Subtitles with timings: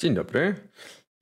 [0.00, 0.54] Dzień dobry.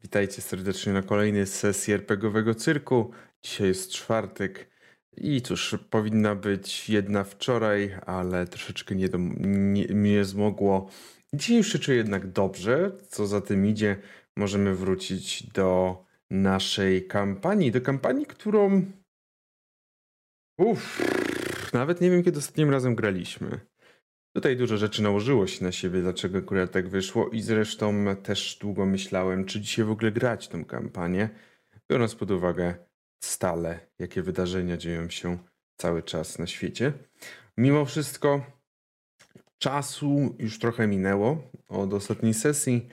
[0.03, 3.11] Witajcie serdecznie na kolejnej sesji RPGowego cyrku.
[3.43, 4.71] Dzisiaj jest czwartek
[5.17, 10.91] i cóż, powinna być jedna wczoraj, ale troszeczkę nie, do, nie, nie zmogło.
[11.33, 12.93] Dzisiaj już się czuję jednak dobrze.
[13.09, 13.97] Co za tym idzie,
[14.37, 15.99] możemy wrócić do
[16.31, 17.73] naszej kampanii.
[17.73, 18.83] Do kampanii, którą.
[20.59, 21.03] Uff,
[21.73, 23.61] nawet nie wiem, kiedy ostatnim razem graliśmy.
[24.39, 28.87] Tutaj dużo rzeczy nałożyło się na siebie, dlaczego akurat tak wyszło i zresztą też długo
[28.87, 31.29] myślałem, czy dzisiaj w ogóle grać tą kampanię,
[31.91, 32.75] biorąc pod uwagę
[33.25, 35.39] stale, jakie wydarzenia dzieją się
[35.77, 36.93] cały czas na świecie.
[37.57, 38.47] Mimo wszystko
[39.59, 42.89] czasu już trochę minęło od ostatniej sesji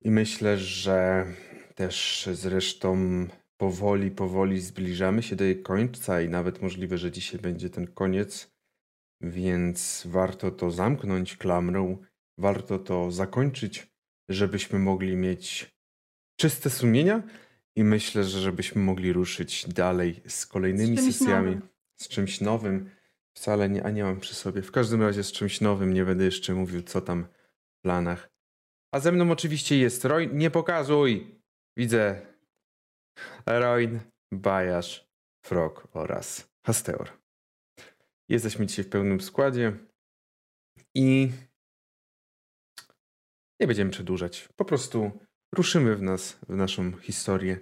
[0.00, 1.26] i myślę, że
[1.74, 2.96] też zresztą
[3.56, 8.53] powoli, powoli zbliżamy się do jej końca i nawet możliwe, że dzisiaj będzie ten koniec
[9.30, 11.98] więc warto to zamknąć klamrą,
[12.38, 13.86] warto to zakończyć,
[14.28, 15.74] żebyśmy mogli mieć
[16.40, 17.22] czyste sumienia
[17.76, 21.68] i myślę, że żebyśmy mogli ruszyć dalej z kolejnymi Z sesjami, nowym.
[22.00, 22.90] z czymś nowym.
[23.36, 24.62] Wcale nie, a nie mam przy sobie.
[24.62, 27.24] W każdym razie z czymś nowym, nie będę jeszcze mówił, co tam
[27.78, 28.30] w planach.
[28.92, 30.38] A ze mną oczywiście jest Roin.
[30.38, 31.40] Nie pokazuj!
[31.76, 32.26] Widzę
[33.46, 34.00] Roin,
[34.32, 35.08] Bajasz,
[35.44, 37.23] Frog oraz Hasteor.
[38.28, 39.72] Jesteśmy dzisiaj w pełnym składzie
[40.94, 41.30] i
[43.60, 44.48] nie będziemy przedłużać.
[44.56, 45.10] Po prostu
[45.54, 47.58] ruszymy w nas, w naszą historię.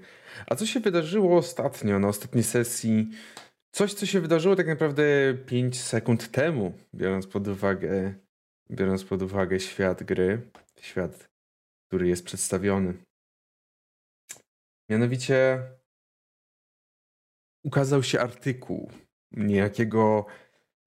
[0.47, 3.11] A co się wydarzyło ostatnio, na ostatniej sesji?
[3.75, 5.05] Coś, co się wydarzyło tak naprawdę
[5.47, 8.15] 5 sekund temu, biorąc pod uwagę,
[8.71, 11.29] biorąc pod uwagę świat gry, świat,
[11.89, 12.95] który jest przedstawiony.
[14.91, 15.63] Mianowicie
[17.65, 18.91] ukazał się artykuł
[19.33, 20.27] niejakiego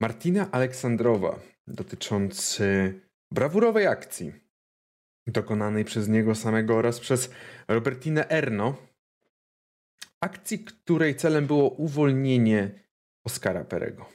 [0.02, 2.94] Martina Aleksandrowa dotyczący
[3.32, 4.34] brawurowej akcji
[5.28, 7.32] dokonanej przez niego samego oraz przez
[7.68, 8.78] Robertinę Erno.
[10.22, 12.72] Akcji, której celem było uwolnienie
[13.26, 14.10] Oskara Perego.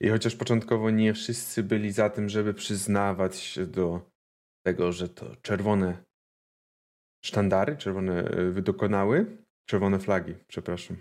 [0.00, 4.10] I chociaż początkowo nie wszyscy byli za tym, żeby przyznawać się do
[4.66, 6.04] tego, że to czerwone
[7.24, 9.36] sztandary, czerwone y, dokonały,
[9.66, 10.96] czerwone flagi, przepraszam,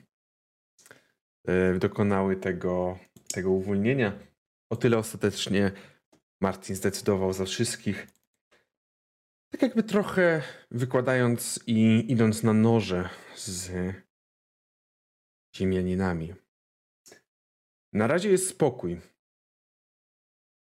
[1.50, 3.00] y, dokonały tego
[3.31, 4.19] tego uwolnienia.
[4.69, 5.72] O tyle ostatecznie
[6.42, 8.08] Martin zdecydował za wszystkich.
[9.52, 13.72] Tak jakby trochę wykładając i idąc na noże z
[15.56, 16.34] ziemianinami.
[17.94, 19.02] Na razie jest spokój,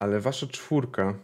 [0.03, 1.19] ale wasza czwórka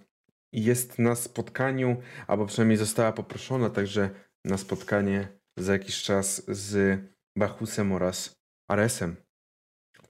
[0.52, 4.10] jest na spotkaniu, albo przynajmniej została poproszona także
[4.44, 7.00] na spotkanie za jakiś czas z
[7.36, 9.16] Bachusem oraz Aresem.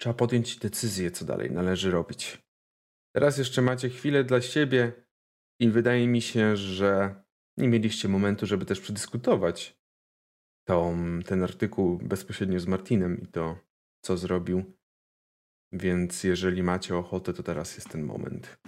[0.01, 2.43] Trzeba podjąć decyzję, co dalej należy robić.
[3.15, 4.93] Teraz jeszcze macie chwilę dla siebie
[5.61, 7.23] i wydaje mi się, że
[7.57, 9.81] nie mieliście momentu, żeby też przedyskutować
[10.69, 10.97] tą,
[11.27, 13.59] ten artykuł bezpośrednio z Martinem i to,
[14.05, 14.65] co zrobił.
[15.73, 18.59] Więc jeżeli macie ochotę, to teraz jest ten moment.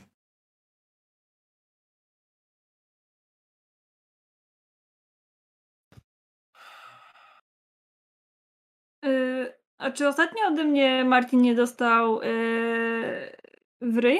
[9.04, 9.41] Y,
[9.82, 13.32] a czy ostatnio ode mnie Martin nie dostał yy,
[13.80, 14.18] w ryj?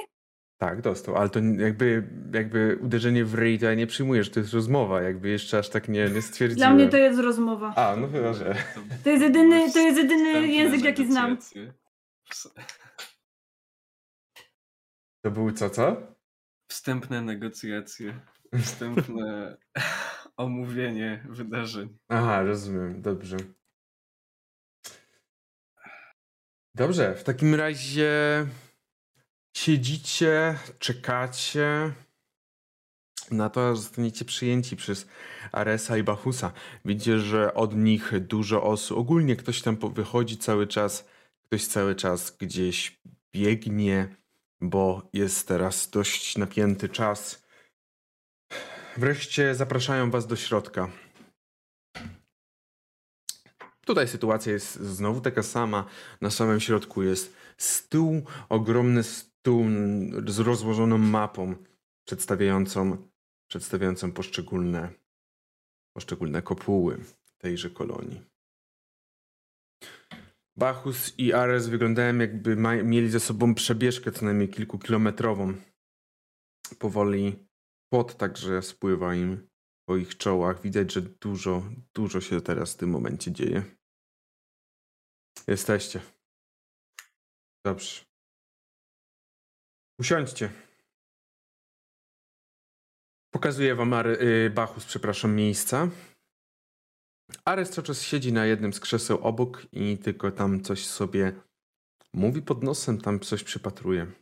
[0.58, 4.40] Tak, dostał, ale to jakby, jakby uderzenie w ryj to ja nie przyjmuję, że to
[4.40, 6.56] jest rozmowa, jakby jeszcze aż tak nie, nie stwierdziłem.
[6.56, 7.74] Dla mnie to jest rozmowa.
[7.76, 8.54] A, no chyba, że...
[9.04, 11.38] To jest jedyny, to jest jedyny język, jaki znam.
[15.24, 15.96] To były co, co?
[16.70, 18.20] Wstępne negocjacje.
[18.60, 19.56] Wstępne
[20.36, 21.98] omówienie wydarzeń.
[22.08, 23.36] Aha, rozumiem, dobrze.
[26.74, 28.10] Dobrze, w takim razie
[29.56, 31.92] siedzicie, czekacie
[33.30, 35.06] na to, aż zostaniecie przyjęci przez
[35.52, 36.52] Aresa i Bachusa.
[36.84, 41.08] Widzicie, że od nich dużo osób, ogólnie ktoś tam wychodzi cały czas,
[41.44, 43.00] ktoś cały czas gdzieś
[43.32, 44.16] biegnie,
[44.60, 47.46] bo jest teraz dość napięty czas.
[48.96, 50.90] Wreszcie zapraszają was do środka.
[53.86, 55.84] Tutaj sytuacja jest znowu taka sama.
[56.20, 59.64] Na samym środku jest stół, ogromny stół
[60.26, 61.54] z rozłożoną mapą
[62.04, 62.96] przedstawiającą,
[63.50, 64.88] przedstawiającą poszczególne,
[65.96, 67.04] poszczególne kopuły
[67.38, 68.32] tejże kolonii.
[70.56, 75.54] Bachus i Ares wyglądają jakby mieli ze sobą przebieżkę co najmniej kilkukilometrową.
[76.78, 77.46] Powoli
[77.92, 79.48] pot także spływa im
[79.88, 80.62] po ich czołach.
[80.62, 81.62] Widać, że dużo,
[81.94, 83.62] dużo się teraz w tym momencie dzieje.
[85.46, 86.00] Jesteście.
[87.64, 88.04] Dobrze.
[89.98, 90.50] Usiądźcie.
[93.34, 95.88] Pokazuję wam Ary, y, Bachus, przepraszam, miejsca.
[97.44, 101.32] Ares cały czas siedzi na jednym z krzeseł obok i tylko tam coś sobie
[102.14, 104.21] mówi pod nosem, tam coś przypatruje.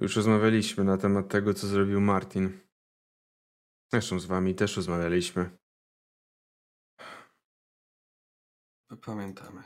[0.00, 2.60] Już rozmawialiśmy na temat tego, co zrobił Martin.
[3.92, 5.50] Zresztą z wami też rozmawialiśmy.
[9.04, 9.62] Pamiętamy.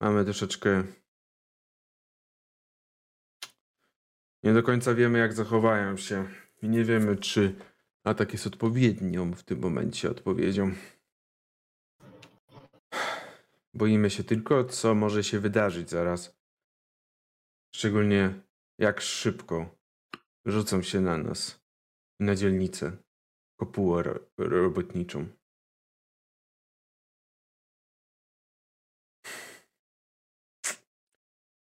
[0.00, 0.84] Mamy troszeczkę.
[4.42, 6.28] Nie do końca wiemy, jak zachowają się.
[6.62, 7.54] I nie wiemy, czy
[8.04, 10.74] atak jest odpowiednią w tym momencie odpowiedzią.
[13.74, 16.43] Boimy się tylko, co może się wydarzyć zaraz.
[17.76, 18.42] Szczególnie
[18.78, 19.76] jak szybko
[20.44, 21.60] rzucą się na nas
[22.20, 22.96] i na dzielnicę,
[23.60, 25.26] kopułę ro robotniczą.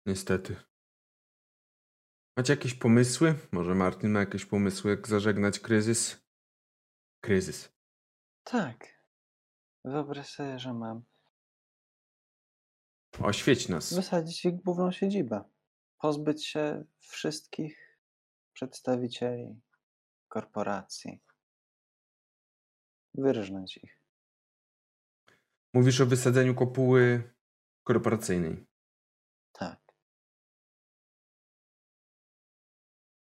[0.05, 0.55] Niestety.
[2.38, 3.35] Macie jakieś pomysły?
[3.51, 6.27] Może Martin ma jakieś pomysły, jak zażegnać kryzys?
[7.23, 7.73] Kryzys.
[8.43, 9.03] Tak.
[9.85, 11.03] Wyobraź sobie, że mam
[13.19, 13.93] Oświeć nas.
[13.93, 15.56] wysadzić ich główną siedzibę.
[15.97, 17.99] Pozbyć się wszystkich
[18.53, 19.61] przedstawicieli
[20.27, 21.19] korporacji.
[23.13, 24.01] Wyrżnąć ich.
[25.73, 27.33] Mówisz o wysadzeniu kopuły
[27.83, 28.65] korporacyjnej.
[29.51, 29.79] Tak.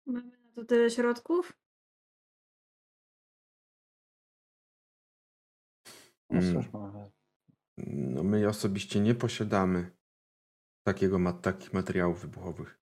[0.07, 1.53] Mamy na to tyle środków?
[6.31, 7.11] No cóż, może
[7.77, 9.97] No my osobiście nie posiadamy
[10.83, 12.79] takiego ma takich materiałów wybuchowych.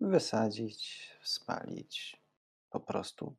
[0.00, 2.22] wysadzić, spalić,
[2.70, 3.36] po prostu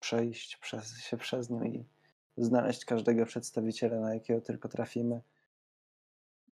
[0.00, 1.84] przejść przez, się przez nią i
[2.36, 5.22] znaleźć każdego przedstawiciela, na jakiego tylko trafimy.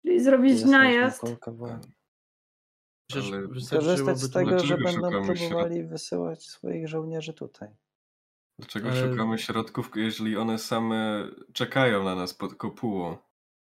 [0.01, 1.23] Czyli i zrobić najazd.
[1.23, 1.37] Ale
[3.69, 7.69] Korzystać z tego, że będą próbowali wysyłać swoich żołnierzy tutaj.
[8.59, 13.17] Dlaczego Ale- szukamy środków, jeżeli one same czekają na nas pod kopułą?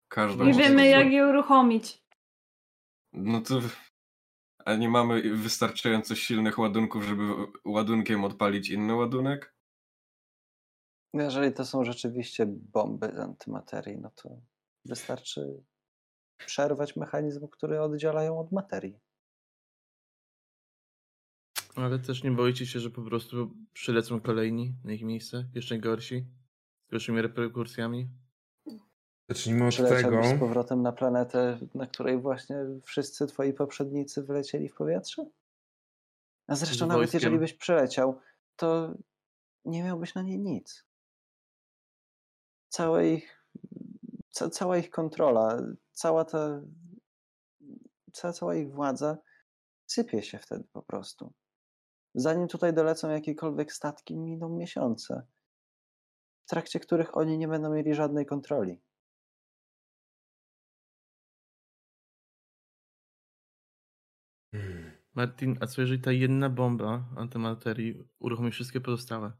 [0.07, 2.08] Każdą Nie wiemy, jak je uruchomić.
[3.13, 3.61] No to.
[4.65, 7.23] A nie mamy wystarczająco silnych ładunków, żeby
[7.65, 9.56] ładunkiem odpalić inny ładunek?
[11.13, 14.41] Jeżeli to są rzeczywiście bomby z antymaterii, no to
[14.85, 15.63] wystarczy
[16.38, 19.00] przerwać mechanizm, który oddzielają od materii.
[21.75, 26.25] Ale też nie boicie się, że po prostu przylecą kolejni na ich miejsce, jeszcze gorsi,
[26.88, 28.09] z gorszymi reperkusjami?
[29.29, 29.89] Zacznijmy od tego.
[29.89, 35.25] Przyleciałbyś z powrotem na planetę, na której właśnie wszyscy twoi poprzednicy wylecieli w powietrze?
[36.47, 37.17] A zresztą nawet wojskiem.
[37.19, 38.19] jeżeli byś przyleciał,
[38.55, 38.93] to
[39.65, 40.85] nie miałbyś na niej nic.
[42.69, 43.45] Całe ich,
[44.29, 45.57] ca, cała ich kontrola,
[45.91, 46.61] cała ta,
[48.13, 49.17] cała, cała ich władza
[49.85, 51.33] sypie się wtedy po prostu.
[52.15, 55.27] Zanim tutaj dolecą jakiekolwiek statki, miną miesiące,
[56.45, 58.81] w trakcie których oni nie będą mieli żadnej kontroli.
[65.19, 69.31] Martin, a co jeżeli ta jedna bomba antymaterii uruchomi wszystkie pozostałe?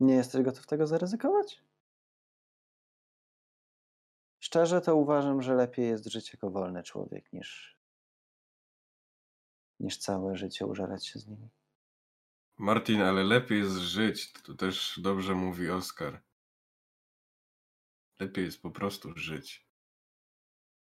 [0.00, 1.62] Nie jesteś gotów tego zaryzykować?
[4.38, 7.78] Szczerze to uważam, że lepiej jest żyć jako wolny człowiek niż,
[9.80, 11.48] niż całe życie użalać się z nimi.
[12.58, 14.32] Martin, ale lepiej jest żyć.
[14.32, 16.22] To też dobrze mówi Oskar.
[18.20, 19.68] Lepiej jest po prostu żyć.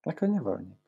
[0.07, 0.84] Jako niewolnik.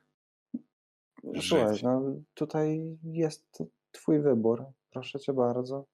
[1.41, 2.01] Słuchaj, no
[2.33, 4.65] tutaj jest twój wybór.
[4.89, 5.85] Proszę cię bardzo.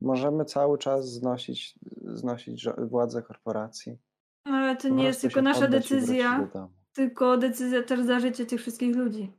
[0.00, 3.98] Możemy cały czas znosić, znosić władzę korporacji.
[4.44, 6.50] Ale to Po nie jest tylko nasza decyzja,
[6.92, 9.32] tylko decyzja też za życie tych wszystkich ludzi.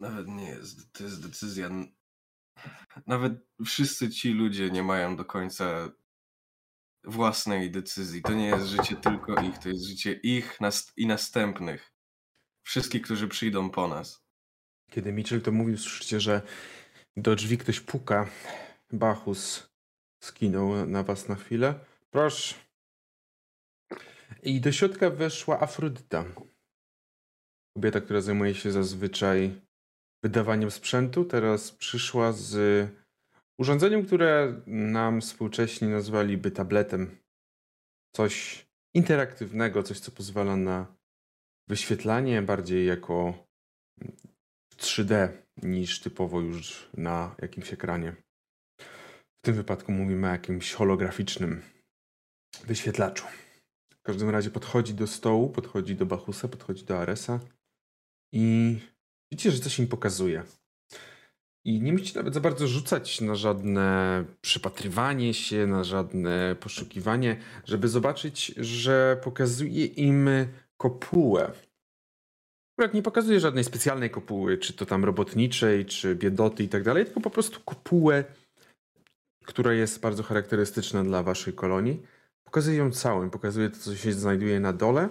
[0.00, 0.92] Nawet nie jest.
[0.92, 1.70] To jest decyzja.
[3.06, 3.32] Nawet
[3.66, 5.88] wszyscy ci ludzie nie mają do końca
[7.08, 8.22] własnej decyzji.
[8.22, 11.92] To nie jest życie tylko ich, to jest życie ich nas i następnych.
[12.62, 14.24] Wszystkich, którzy przyjdą po nas.
[14.90, 16.42] Kiedy Mitchell to mówił, słyszycie, że
[17.16, 18.28] do drzwi ktoś puka.
[18.92, 19.70] Bachus
[20.20, 21.74] skinął na was na chwilę.
[22.10, 22.54] Proszę.
[24.42, 26.24] I do środka weszła Afrodyta.
[27.74, 29.60] Kobieta, która zajmuje się zazwyczaj
[30.22, 32.88] wydawaniem sprzętu, teraz przyszła z
[33.58, 37.18] urządzeniem, które nam współcześni nazwaliby tabletem.
[38.16, 40.96] Coś interaktywnego, coś, co pozwala na
[41.68, 43.46] wyświetlanie bardziej jako
[44.76, 45.28] 3D
[45.62, 48.16] niż typowo już na jakimś ekranie.
[49.38, 51.62] W tym wypadku mówimy o jakimś holograficznym.
[52.64, 53.26] wyświetlaczu.
[53.92, 57.40] W każdym razie podchodzi do stołu, podchodzi do Bachusa, podchodzi do Aresa
[58.32, 58.76] i
[59.32, 60.42] widzicie, że coś im pokazuje.
[61.64, 67.88] I nie musicie nawet za bardzo rzucać na żadne przypatrywanie się, na żadne poszukiwanie, żeby
[67.88, 70.28] zobaczyć, że pokazuje im
[70.76, 71.52] kopułę.
[72.78, 77.04] Akurat nie pokazuje żadnej specjalnej kopuły, czy to tam robotniczej, czy biedoty i tak dalej,
[77.04, 78.24] tylko po prostu kopułę,
[79.44, 82.02] która jest bardzo charakterystyczna dla waszej kolonii.
[82.44, 85.08] Pokazuje ją całą, pokazuje to, co się znajduje na dole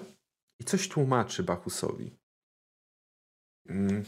[0.60, 2.12] i coś tłumaczy Bachusowi.
[3.70, 4.04] Mm.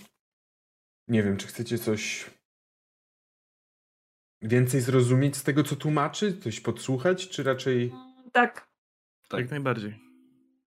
[1.10, 2.30] Nie wiem, czy chcecie coś
[4.42, 6.38] więcej zrozumieć z tego, co tłumaczy?
[6.38, 7.92] Coś podsłuchać, czy raczej...
[8.34, 8.70] Tak.
[9.30, 9.40] Tak.
[9.40, 10.00] Jak najbardziej.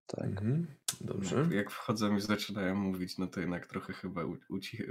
[0.06, 0.24] Tak.
[0.24, 0.66] Mhm.
[1.00, 1.36] Dobrze.
[1.36, 4.82] Jak, jak wchodzą i zaczynają mówić, no to jednak trochę chyba u, uci,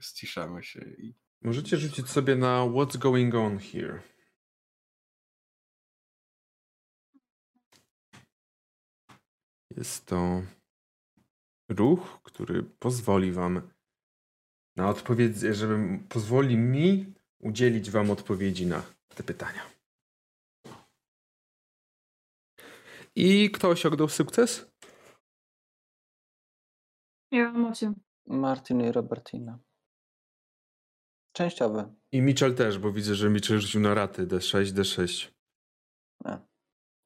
[0.00, 4.02] ściszamy się i Możecie rzucić sobie na What's Going On Here.
[9.76, 10.42] Jest to
[11.68, 13.70] ruch, który pozwoli wam
[14.76, 18.82] na odpowiedź, żeby pozwoli mi udzielić wam odpowiedzi na
[19.14, 19.62] te pytania.
[23.14, 24.70] I kto osiągnął sukces?
[27.30, 27.94] Ja mam 8.
[28.26, 29.58] Martin i Robertina.
[31.32, 31.94] Częściowy.
[32.12, 35.30] I Mitchell też, bo widzę, że Mitchell rzucił na raty D6, D6.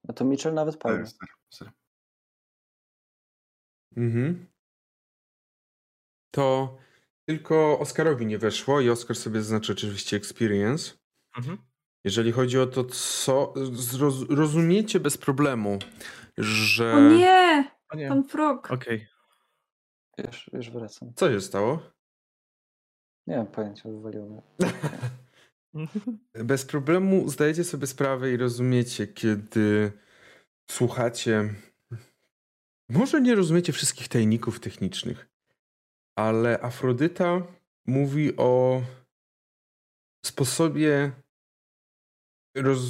[0.05, 1.71] No to Mitchell nawet Tak, ser, ser.
[3.97, 4.47] Mhm.
[6.31, 6.79] To
[7.29, 10.93] tylko Oscarowi nie weszło i Oscar sobie zaznaczy oczywiście experience.
[11.39, 11.59] Mhm.
[12.05, 15.79] Jeżeli chodzi o to, co zroz, rozumiecie bez problemu,
[16.39, 16.95] że...
[16.95, 17.71] O nie!
[17.89, 18.09] O nie.
[18.09, 18.71] Pan Frog.
[18.71, 19.07] Okej.
[20.19, 21.13] Już, już wracam.
[21.17, 21.83] Co się stało?
[23.27, 24.43] Nie mam pojęcia, wywaliło mnie.
[26.45, 29.93] Bez problemu zdajecie sobie sprawę i rozumiecie, kiedy
[30.71, 31.55] słuchacie.
[32.89, 35.30] Może nie rozumiecie wszystkich tajników technicznych,
[36.17, 37.43] ale Afrodyta
[37.87, 38.83] mówi o
[40.27, 41.13] sposobie
[42.57, 42.81] roz,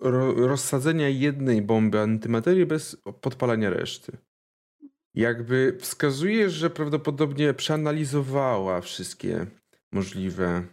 [0.00, 4.16] ro, rozsadzenia jednej bomby antymaterii bez podpalania reszty.
[5.14, 9.46] Jakby wskazuje, że prawdopodobnie przeanalizowała wszystkie
[9.92, 10.66] możliwe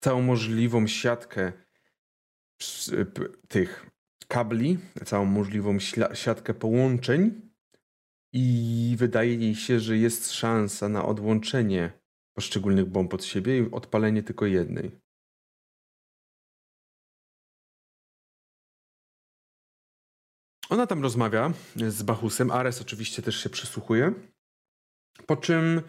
[0.00, 1.52] całą możliwą siatkę
[3.48, 3.90] tych
[4.28, 5.78] kabli, całą możliwą
[6.14, 7.49] siatkę połączeń
[8.32, 11.92] i wydaje jej się, że jest szansa na odłączenie
[12.36, 15.00] poszczególnych bomb od siebie i odpalenie tylko jednej.
[20.70, 22.50] Ona tam rozmawia z Bachusem.
[22.50, 24.14] Ares oczywiście też się przysłuchuje.
[25.26, 25.82] Po czym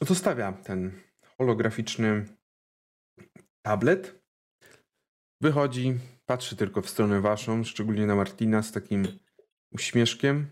[0.00, 1.00] zostawia ten
[1.38, 2.24] holograficzny
[3.62, 4.24] tablet.
[5.40, 9.18] Wychodzi, patrzy tylko w stronę waszą, szczególnie na Martina z takim
[9.72, 10.50] uśmieszkiem.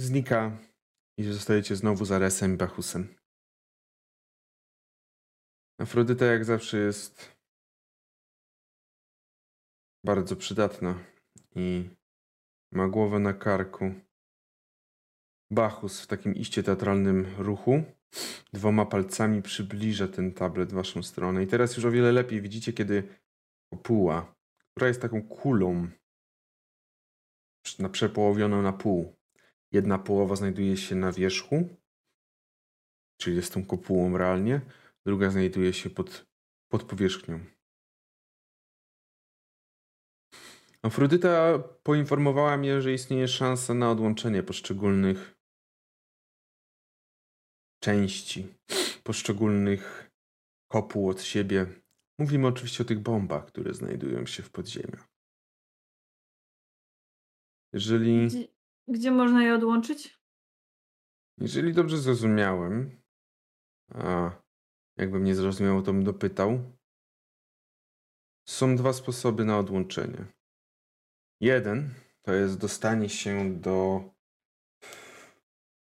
[0.00, 0.58] Znika
[1.18, 3.14] i zostajecie znowu z Aresem i Bachusem.
[5.80, 7.36] Afrodyta jak zawsze jest
[10.04, 11.04] bardzo przydatna
[11.54, 11.90] i
[12.72, 13.94] ma głowę na karku.
[15.50, 17.82] Bachus w takim iście teatralnym ruchu
[18.52, 21.42] dwoma palcami przybliża ten tablet w waszą stronę.
[21.42, 23.08] I teraz już o wiele lepiej widzicie, kiedy
[23.72, 24.34] kopuła,
[24.70, 25.88] która jest taką kulą
[27.78, 29.19] na przepołowioną na pół.
[29.72, 31.68] Jedna połowa znajduje się na wierzchu,
[33.20, 34.60] czyli jest tą kopułą realnie,
[35.06, 36.26] druga znajduje się pod,
[36.68, 37.40] pod powierzchnią.
[40.82, 45.40] Afrodyta poinformowała mnie, że istnieje szansa na odłączenie poszczególnych
[47.82, 48.54] części,
[49.04, 50.10] poszczególnych
[50.68, 51.66] kopuł od siebie.
[52.18, 55.08] Mówimy oczywiście o tych bombach, które znajdują się w podziemiach.
[57.72, 58.28] Jeżeli,
[58.88, 60.20] Gdzie, można je odłączyć?
[61.38, 63.02] jeżeli dobrze zrozumiałem,
[63.94, 64.30] a
[64.96, 66.60] jakbym nie zrozumiał, to bym dopytał,
[68.48, 70.26] są dwa sposoby na odłączenie.
[71.40, 74.04] Jeden to jest dostanie się do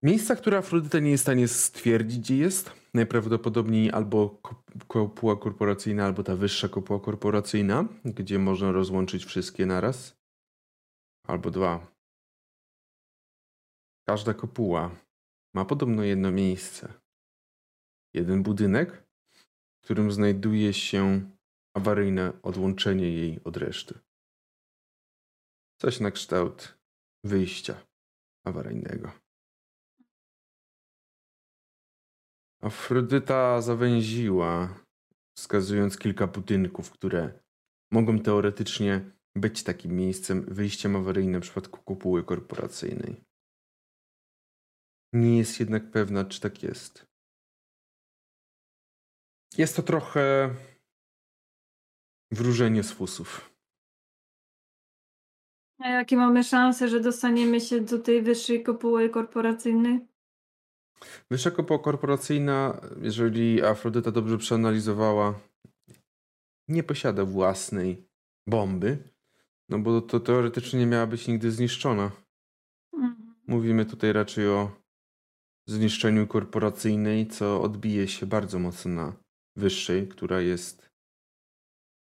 [0.04, 2.72] miejsca, które Afrodyta nie jest w stanie stwierdzić, gdzie jest.
[2.94, 10.18] Najprawdopodobniej albo ko- kopuła korporacyjna, albo ta wyższa kopuła korporacyjna, gdzie można rozłączyć wszystkie naraz.
[11.28, 11.97] Albo dwa.
[14.10, 14.96] Każda kopuła
[15.54, 16.94] ma podobno jedno miejsce.
[18.14, 19.08] Jeden budynek,
[19.80, 21.32] w którym znajduje się
[21.74, 24.00] awaryjne odłączenie jej od reszty.
[25.82, 26.78] Coś na kształt
[27.24, 27.86] wyjścia
[28.46, 29.12] awaryjnego.
[32.62, 34.84] Afrodyta zawęziła,
[35.38, 37.40] wskazując kilka budynków, które
[37.92, 43.27] mogą teoretycznie być takim miejscem, wyjściem awaryjnym w przypadku kopuły korporacyjnej.
[45.18, 47.08] Nie jest jednak pewna, czy tak jest.
[49.58, 50.56] Jest to trochę
[52.32, 53.56] wróżenie z fusów.
[55.80, 60.08] A jakie mamy szanse, że dostaniemy się do tej wyższej kopuły korporacyjnej?
[61.32, 65.40] Wyższa kopuła korporacyjna, jeżeli Afrodyta dobrze przeanalizowała,
[66.68, 68.08] nie posiada własnej
[68.48, 68.98] bomby,
[69.70, 72.12] no bo to teoretycznie nie miała być nigdy zniszczona.
[72.94, 73.36] Mhm.
[73.48, 74.87] Mówimy tutaj raczej o
[75.68, 79.14] zniszczeniu korporacyjnej, co odbije się bardzo mocno na
[79.56, 80.90] wyższej, która jest,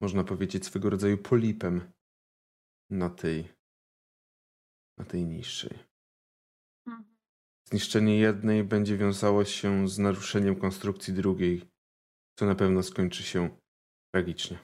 [0.00, 1.93] można powiedzieć, swego rodzaju polipem
[2.91, 3.49] na tej,
[4.99, 5.79] na tej niższej.
[6.87, 7.17] Mhm.
[7.65, 11.62] Zniszczenie jednej będzie wiązało się z naruszeniem konstrukcji drugiej,
[12.38, 13.59] co na pewno skończy się
[14.15, 14.59] tragicznie.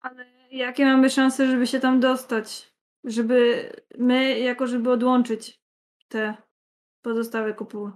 [0.00, 2.76] Ale jakie mamy szanse, żeby się tam dostać?
[3.04, 5.60] Żeby my, jako żeby odłączyć
[6.08, 6.45] te
[7.06, 7.92] pozostałe kopuły.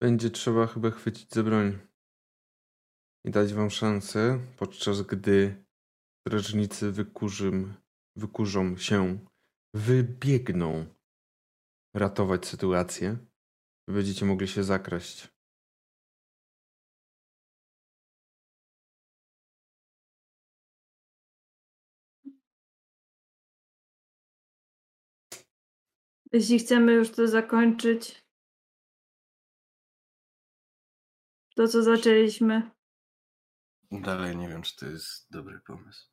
[0.00, 1.78] Będzie trzeba chyba chwycić za broń
[3.24, 5.64] i dać wam szansę, podczas gdy
[6.20, 7.74] strażnicy wykurzym,
[8.16, 9.18] wykurzą się,
[9.74, 10.86] wybiegną
[11.94, 13.16] ratować sytuację,
[13.88, 15.37] będziecie mogli się zakraść.
[26.32, 28.24] Jeśli chcemy już to zakończyć,
[31.54, 32.70] to co zaczęliśmy,
[33.90, 36.08] Dalej nie wiem, czy to jest dobry pomysł.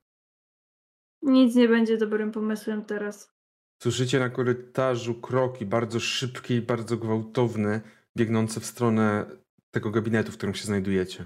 [1.21, 3.35] nic nie będzie dobrym pomysłem teraz.
[3.83, 7.81] Słyszycie na korytarzu kroki bardzo szybkie i bardzo gwałtowne,
[8.17, 9.25] biegnące w stronę
[9.71, 11.25] tego gabinetu, w którym się znajdujecie.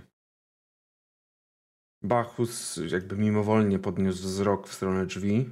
[2.01, 5.49] Bachus jakby mimowolnie podniósł wzrok w stronę drzwi,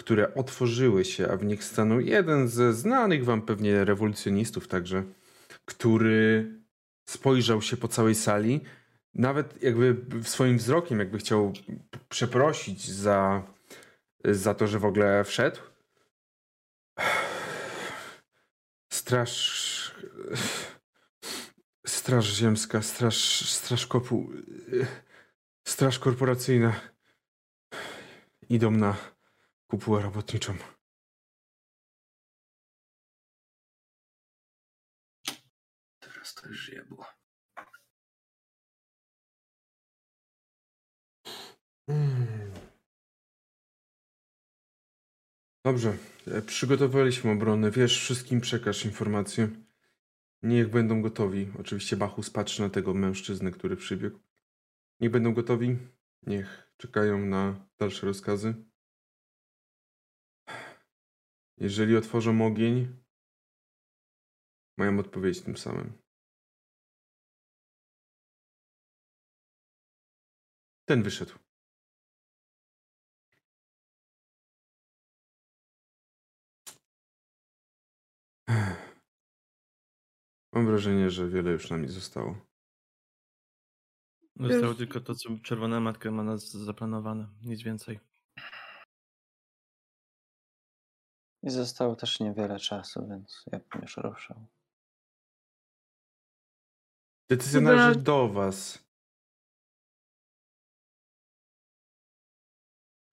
[0.00, 5.04] które otworzyły się, a w nich stanął jeden ze znanych wam pewnie rewolucjonistów także,
[5.64, 6.50] który
[7.08, 8.60] spojrzał się po całej sali,
[9.14, 11.52] nawet jakby swoim wzrokiem jakby chciał
[12.08, 13.42] przeprosić za,
[14.24, 15.60] za to, że w ogóle wszedł.
[18.92, 19.94] Straż.
[21.86, 24.30] Straż Ziemska, Straż, straż Kopu.
[25.68, 26.80] Straż Korporacyjna.
[28.48, 28.96] Idą na
[29.70, 30.54] kupułę robotniczą.
[36.00, 37.06] Teraz to już jebło.
[41.88, 42.52] Mm.
[45.64, 47.70] Dobrze, e, przygotowaliśmy obronę.
[47.70, 49.48] Wiesz, wszystkim przekaż informację.
[50.42, 51.52] Niech będą gotowi.
[51.58, 54.18] Oczywiście Bachus patrzy na tego mężczyznę, który przybiegł.
[55.00, 55.78] Niech będą gotowi.
[56.26, 58.69] Niech czekają na dalsze rozkazy.
[61.60, 62.96] Jeżeli otworzą ogień,
[64.78, 65.92] mają odpowiedzieć tym samym.
[70.88, 71.34] Ten wyszedł.
[80.52, 82.46] Mam wrażenie, że wiele już nam nie zostało.
[84.36, 87.28] Zostało Już- tylko to, co Czerwona Matka ma nas zaplanowane.
[87.42, 88.00] Nic więcej.
[91.42, 94.46] I zostało też niewiele czasu, więc ja bym już ruszał.
[97.30, 98.84] Decyzja Chyba- należy do was.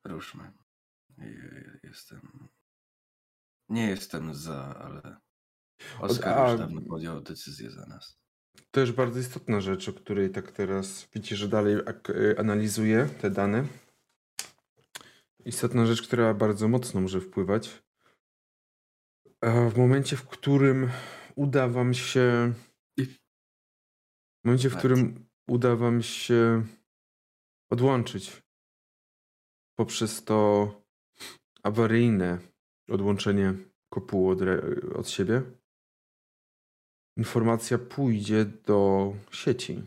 [0.06, 0.52] Ruszmy.
[1.18, 2.50] Je- Jestem.
[3.70, 5.18] Nie jestem za, ale.
[6.00, 8.18] Oskar a- już dawno podjął decyzję za nas.
[8.72, 11.76] To już bardzo istotna rzecz, o której tak teraz widzicie, że dalej
[12.10, 13.68] y, analizuję te dane.
[15.46, 17.84] Istotna rzecz, która bardzo mocno może wpływać.
[19.44, 20.90] W momencie, w którym
[21.36, 22.54] uda wam się.
[24.44, 26.66] W momencie, w którym uda wam się
[27.72, 28.48] odłączyć
[29.80, 30.72] poprzez to
[31.64, 32.40] awaryjne
[32.90, 33.54] odłączenie
[33.94, 34.40] kopuły od,
[34.96, 35.42] od siebie,
[37.18, 39.84] informacja pójdzie do sieci.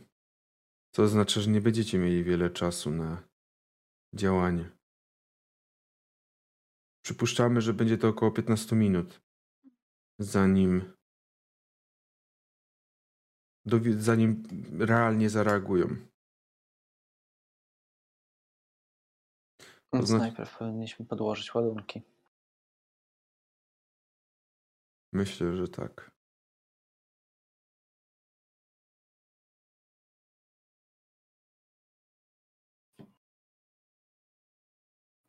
[0.94, 3.28] Co oznacza, że nie będziecie mieli wiele czasu na
[4.14, 4.70] działanie.
[7.04, 9.20] Przypuszczamy, że będzie to około 15 minut,
[10.20, 10.92] zanim
[13.98, 14.42] zanim
[14.78, 15.86] realnie zareagują.
[19.92, 20.22] Więc znaczy...
[20.22, 22.02] najpierw powinniśmy podłożyć ładunki.
[25.12, 26.10] Myślę, że tak.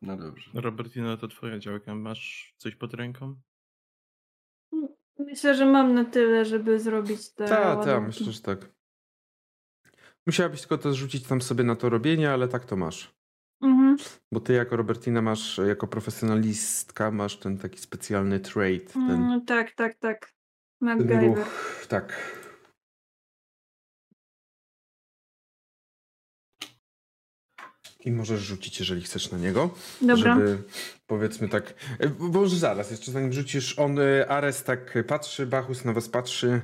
[0.02, 0.52] No dobrze.
[0.54, 1.96] Robertina, to twoja działka.
[1.96, 3.42] Masz coś pod ręką?
[5.26, 8.60] Myślę, że mam na tyle, żeby zrobić te Tak, tak, myślę, że tak.
[10.28, 13.16] Musiałabyś tylko to zrzucić tam sobie na to robienie, ale tak to masz.
[13.62, 13.98] Mhm.
[14.32, 19.72] Bo ty jako Robertina masz, jako profesjonalistka masz ten taki specjalny trait, ten, Mm, tak,
[19.76, 20.20] tak, tak.
[20.80, 21.24] ten MacGyver.
[21.24, 21.86] ruch.
[21.88, 22.14] Tak.
[28.06, 29.70] I możesz rzucić, jeżeli chcesz na niego.
[30.02, 30.36] Dobra.
[30.36, 30.64] Żeby
[31.08, 31.74] powiedzmy tak.
[32.00, 36.10] e, bo Może zaraz, jeszcze zanim rzucisz, on, e, Ares tak patrzy, Bachus na was
[36.10, 36.62] patrzy.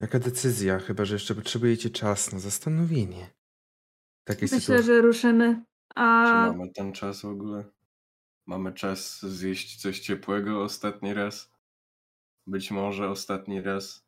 [0.00, 0.78] Jaka decyzja?
[0.78, 3.30] Chyba, że jeszcze potrzebujecie czas na zastanowienie.
[4.24, 4.86] Takiej Myślę, sytuacji.
[4.86, 5.54] że ruszymy.
[5.54, 7.64] Czy A mamy ten czas w ogóle?
[8.46, 11.52] Mamy czas zjeść coś ciepłego ostatni raz?
[12.46, 14.05] Być może ostatni raz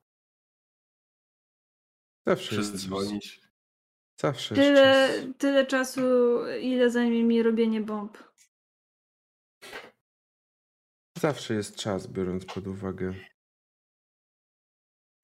[2.29, 2.81] Zawsze jest, czas.
[2.81, 3.41] przedzwonić.
[4.21, 5.37] Zawsze jest tyle, czas.
[5.39, 6.01] tyle czasu,
[6.61, 8.19] ile zajmie mi robienie bomb.
[11.19, 13.15] Zawsze jest czas, biorąc pod uwagę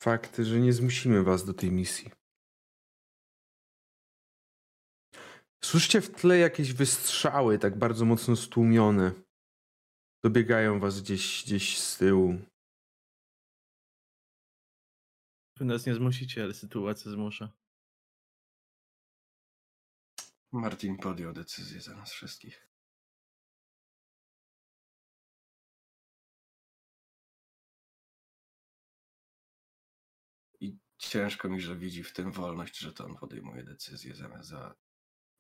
[0.03, 2.11] fakty, że nie zmusimy was do tej misji.
[5.65, 9.13] Słyszycie w tle jakieś wystrzały, tak bardzo mocno stłumione.
[10.25, 12.39] Dobiegają was gdzieś, gdzieś z tyłu.
[15.57, 17.53] Wy nas nie zmusicie, ale sytuacja zmusza.
[20.53, 22.69] Martin podjął decyzję za nas wszystkich.
[30.61, 34.75] I ciężko mi, że widzi w tym wolność, że to on podejmuje decyzję zamiast za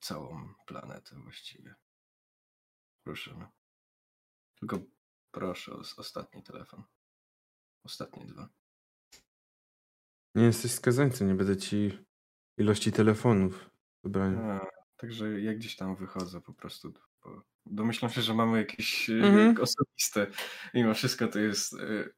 [0.00, 1.74] całą planetę właściwie.
[3.06, 3.46] Ruszymy.
[4.58, 4.80] Tylko
[5.30, 6.84] proszę o ostatni telefon.
[7.84, 8.63] Ostatnie dwa.
[10.34, 11.98] Nie jesteś skazańcem, nie będę ci
[12.58, 13.70] ilości telefonów
[14.04, 14.40] wybrania.
[14.42, 14.66] A,
[14.96, 16.92] także jak gdzieś tam wychodzę po prostu.
[17.24, 19.56] Bo domyślam się, że mamy jakieś e, Mhm.
[19.60, 20.26] osobiste.
[20.74, 22.08] Mimo wszystko to jest e,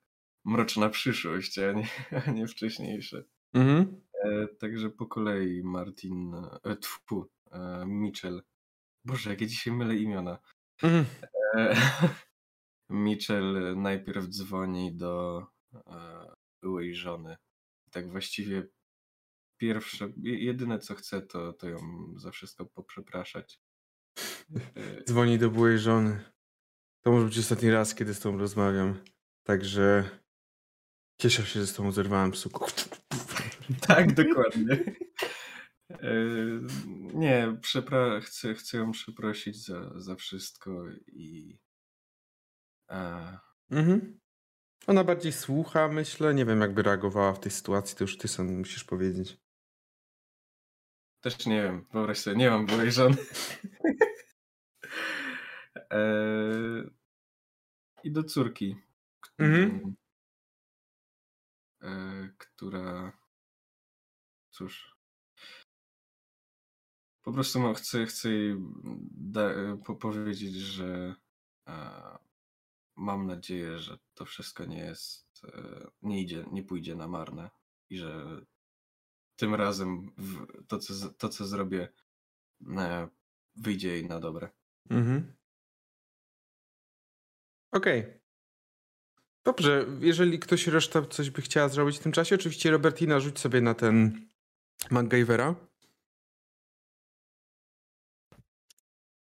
[0.44, 1.88] mroczna przyszłość, a nie,
[2.26, 3.24] a nie wcześniejsze.
[3.54, 4.00] Mhm.
[4.24, 8.42] E, także po kolei Martin, e, tfu, e, Mitchell.
[9.04, 10.38] Boże, jak ja dzisiaj mylę imiona.
[10.82, 11.04] Mhm.
[11.54, 11.76] E,
[12.90, 15.46] Mitchell najpierw dzwoni do
[16.62, 17.36] byłej żony.
[17.96, 18.68] Tak właściwie
[19.60, 21.78] pierwsze, je- jedyne co chce, to, to ją
[22.16, 23.60] za wszystko poprzepraszać.
[25.08, 26.24] Dzwoni do byłej żony.
[27.04, 29.04] To może być ostatni raz, kiedy z tobą rozmawiam.
[29.46, 30.10] Także
[31.20, 32.66] cieszę się, że z tobą zerwałem suku.
[33.88, 34.84] Tak, dokładnie.
[35.90, 36.14] E,
[37.14, 41.58] Nie, przepra- chcę, chcę ją przeprosić za, za wszystko i.
[42.88, 43.32] A,
[43.70, 44.20] Mhm.
[44.86, 46.34] Ona bardziej słucha, myślę.
[46.34, 49.38] Nie wiem, jakby reagowała w tej sytuacji, to już ty sam musisz powiedzieć.
[51.20, 53.16] też nie wiem, wyobraź sobie, nie mam byłej żony.
[55.90, 56.00] E,
[58.04, 58.76] I do córki.
[59.38, 59.94] Mhm.
[61.82, 63.12] e, która.
[64.50, 64.96] Cóż.
[67.22, 68.56] Po prostu chcę, chcę jej
[69.10, 69.50] da,
[69.84, 71.14] po, powiedzieć, że
[71.68, 72.18] e,
[72.96, 77.50] mam nadzieję, że to wszystko nie jest, e, nie idzie, nie pójdzie na marne
[77.90, 78.40] i że
[79.36, 81.88] tym razem w, to, co, to, co zrobię,
[82.76, 83.08] e,
[83.56, 84.50] wyjdzie jej na dobre.
[84.90, 85.36] Mhm.
[87.72, 88.20] Okej.
[89.44, 93.60] Dobrze, jeżeli ktoś reszta coś by chciała zrobić w tym czasie, oczywiście Robertina rzuć sobie
[93.60, 94.28] na ten
[94.90, 95.54] MacGyvera.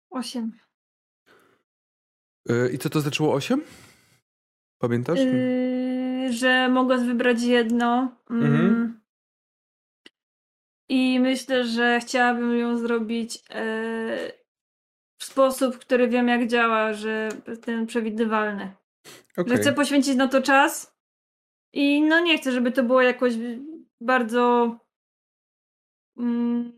[0.09, 0.64] Osiem.
[2.45, 3.61] Yy, I co to znaczyło 8?
[4.79, 5.19] Pamiętasz?
[5.19, 8.15] Yy, że mogę wybrać jedno.
[8.29, 8.45] Mm.
[8.45, 9.01] Mhm.
[10.89, 14.31] I myślę, że chciałabym ją zrobić e,
[15.17, 17.29] w sposób, który wiem jak działa, że
[17.61, 18.73] ten przewidywalny.
[19.37, 19.49] Okej.
[19.49, 20.95] Że chcę poświęcić na to czas
[21.73, 23.33] i no nie chcę, żeby to było jakoś
[24.01, 24.75] bardzo
[26.17, 26.71] mm,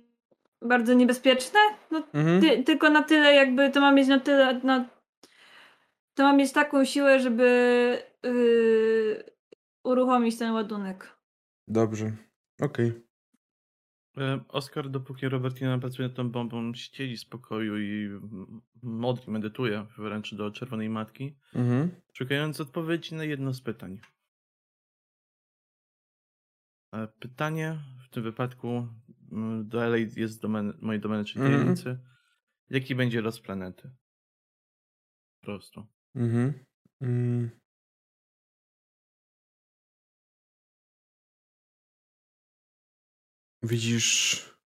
[0.61, 1.59] bardzo niebezpieczne.
[1.91, 2.41] No, Mhm.
[2.41, 4.85] ty, tylko na tyle jakby to ma mieć na tyle na,
[6.17, 7.47] to ma mieć taką siłę, żeby
[8.23, 9.23] yy,
[9.83, 11.17] uruchomić ten ładunek.
[11.67, 12.17] Dobrze.
[12.61, 12.93] Okej.
[14.17, 18.09] E, Oskar, dopóki Robertina pracuje nad tą bombą, siedzi spokoju i
[18.83, 22.01] modli, medytuje wręcz do Czerwonej Matki, Mhm.
[22.13, 23.99] szukając odpowiedzi na jedno z pytań.
[26.93, 28.87] E, Pytanie w tym wypadku
[29.63, 31.55] dalej jest domen, mojej domeny, czyli Mhm.
[31.59, 31.99] tajemnicy.
[32.69, 33.91] Jaki będzie los planety?
[35.41, 35.87] Po prostu.
[36.17, 36.53] Mhm.
[37.01, 37.51] Mm.
[43.63, 44.57] Widzisz.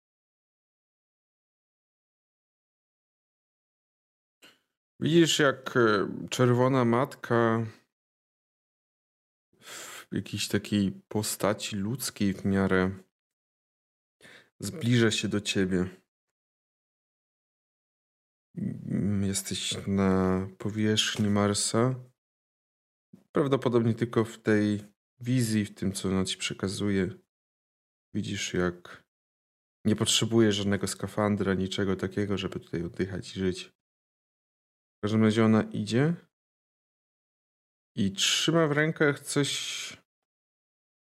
[5.00, 7.66] Widzisz, jak e, czerwona matka
[9.60, 12.90] w jakiejś takiej postaci ludzkiej w miarę
[14.58, 15.99] zbliża się do ciebie.
[18.56, 21.94] Mm, Jesteś na powierzchni Marsa.
[23.32, 24.80] Prawdopodobnie tylko w tej
[25.20, 27.10] wizji, w tym, co ona ci przekazuje.
[28.14, 29.04] Widzisz, jak
[29.84, 33.64] nie potrzebuje żadnego skafandra, niczego takiego, żeby tutaj oddychać i żyć.
[34.98, 36.14] W każdym razie ona idzie
[37.96, 39.50] i trzyma w rękach coś,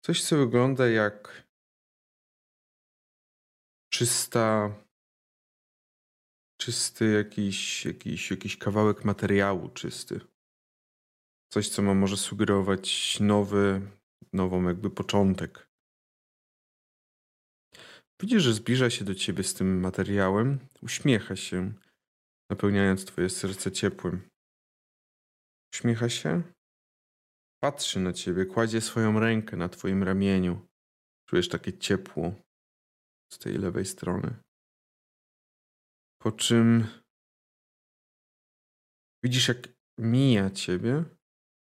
[0.06, 1.48] coś co wygląda jak
[3.94, 4.76] czysta,
[6.66, 10.22] czysty jakiś, jakiś, jakiś kawałek materiału czysty.
[11.54, 13.82] Coś, co ma może sugerować nowy,
[14.34, 15.68] nową jakby początek.
[18.22, 21.74] Widzisz, że zbliża się do ciebie z tym materiałem, uśmiecha się,
[22.50, 24.30] napełniając twoje serce ciepłem.
[25.74, 26.44] Uśmiecha się,
[27.64, 30.68] patrzy na ciebie, kładzie swoją rękę na twoim ramieniu.
[31.30, 32.36] Czujesz takie ciepło
[33.34, 34.45] z tej lewej strony.
[36.26, 36.88] Po czym
[39.24, 39.58] widzisz, jak
[40.00, 41.04] mija ciebie,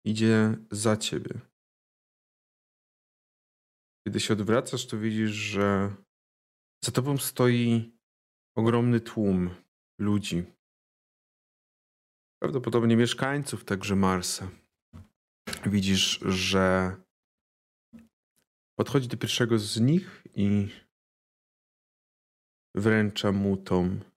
[0.06, 1.40] idzie za ciebie.
[4.08, 5.96] Kiedy się odwracasz, to widzisz, że
[6.86, 7.98] za tobą stoi
[8.58, 9.50] ogromny tłum
[10.00, 10.44] ludzi.
[12.42, 14.52] Prawdopodobnie mieszkańców także Marsa.
[15.66, 16.96] Widzisz, że
[18.80, 20.70] podchodzi do pierwszego z nich i
[22.76, 24.11] wręcza mu tą,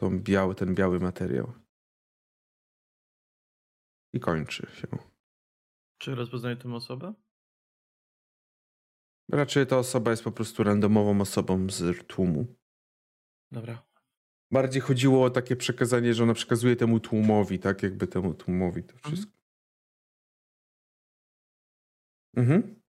[0.00, 1.52] tą biały, ten biały materiał.
[4.12, 4.88] I kończy się.
[5.98, 7.14] Czy rozpoznaję tę osobę?
[9.32, 12.46] Raczej ta osoba jest po prostu randomową osobą z tłumu.
[13.52, 13.86] Dobra.
[14.52, 17.82] Bardziej chodziło o takie przekazanie, że ona przekazuje temu tłumowi, tak?
[17.82, 19.32] Jakby temu tłumowi to wszystko.
[22.36, 22.82] Mhm.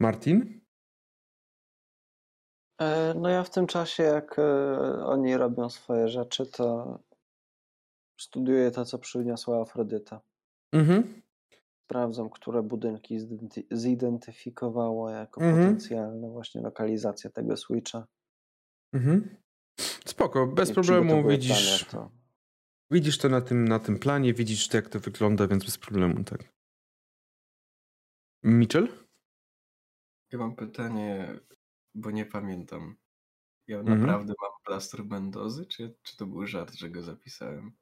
[0.00, 0.59] Martin?
[2.80, 4.42] E, No ja w tym czasie, jak e,
[5.04, 6.98] oni robią swoje rzeczy, to
[8.20, 10.20] studiuję to, co przyniosła Afrodyta.
[10.74, 11.22] Mhm.
[11.84, 15.64] Sprawdzam, które budynki zidenty- zidentyfikowało jako Mhm.
[15.64, 18.06] potencjalne właśnie lokalizacje tego switcha.
[18.94, 19.36] Mhm.
[20.06, 21.80] Spoko, bez I problemu widzisz.
[21.80, 22.10] jak to.
[22.90, 26.24] Widzisz to na tym, na tym planie, widzisz to, jak to wygląda, więc bez problemu,
[26.24, 26.52] tak.
[28.44, 28.88] Mitchell?
[30.32, 31.38] Ja mam pytanie,
[31.94, 32.96] bo nie pamiętam.
[33.68, 34.00] Ja Mhm.
[34.00, 37.72] naprawdę mam plaster Mendozy, czy, czy to był żart, że go zapisałem?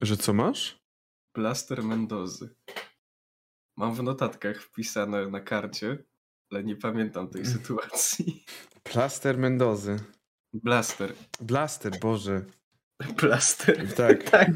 [0.00, 0.84] Że co masz?
[1.32, 2.54] Plaster Mendozy.
[3.76, 6.04] Mam w notatkach wpisane na karcie,
[6.52, 7.52] ale nie pamiętam tej Mm.
[7.52, 8.44] sytuacji.
[8.92, 9.96] Plaster Mendozy.
[10.52, 11.14] Blaster.
[11.40, 12.44] Blaster, Boże.
[13.16, 13.76] Plaster.
[13.96, 14.22] Tak.
[14.30, 14.48] Tak,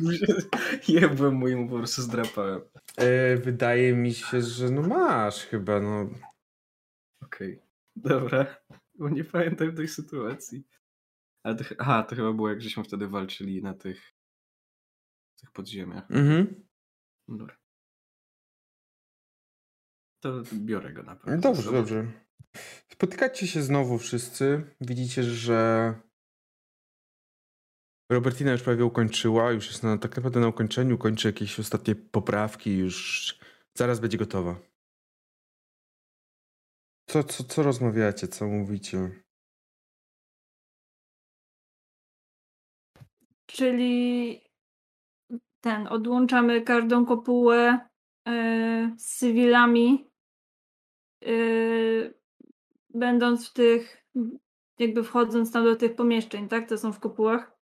[0.88, 2.60] jebłem moim po prostu zdrapałem.
[2.96, 6.10] E, wydaje mi się, że no masz chyba, no.
[7.22, 7.60] Okej,
[8.04, 8.56] dobra.
[8.94, 10.64] Bo nie pamiętam tej sytuacji.
[11.42, 14.14] Ale to, aha, to chyba było jak żeśmy wtedy walczyli na tych,
[15.40, 16.10] tych podziemiach.
[16.10, 16.66] Mhm.
[17.28, 17.56] Dobra.
[20.20, 21.36] To biorę go na pewno.
[21.36, 22.12] ze Dobrze, dobrze.
[22.92, 24.74] Spotykacie się znowu wszyscy.
[24.80, 25.94] Widzicie, że
[28.12, 32.78] Robertina już prawie ukończyła, już jest na, tak naprawdę na ukończeniu, kończy jakieś ostatnie poprawki,
[32.78, 33.38] już
[33.74, 34.67] zaraz będzie gotowa.
[37.08, 39.22] Co, co, co rozmawiacie, co mówicie?
[43.46, 44.40] Czyli
[45.60, 47.88] ten, odłączamy każdą kopułę
[48.28, 50.10] e, z cywilami,
[51.24, 51.32] e,
[52.94, 54.04] będąc w tych,
[54.78, 56.68] jakby wchodząc tam do tych pomieszczeń, tak?
[56.68, 57.58] To są w kopułach.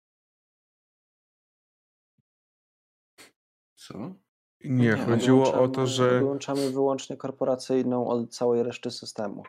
[3.74, 4.25] Co?
[4.68, 9.42] Nie, chodziło o to, że Odłączamy wyłącznie korporacyjną od całej reszty systemu.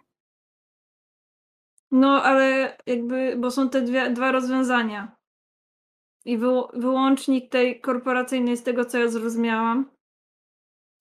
[1.91, 5.17] No, ale jakby, bo są te dwie, dwa rozwiązania.
[6.25, 9.89] I wyło- wyłącznik tej korporacyjnej, z tego co ja zrozumiałam,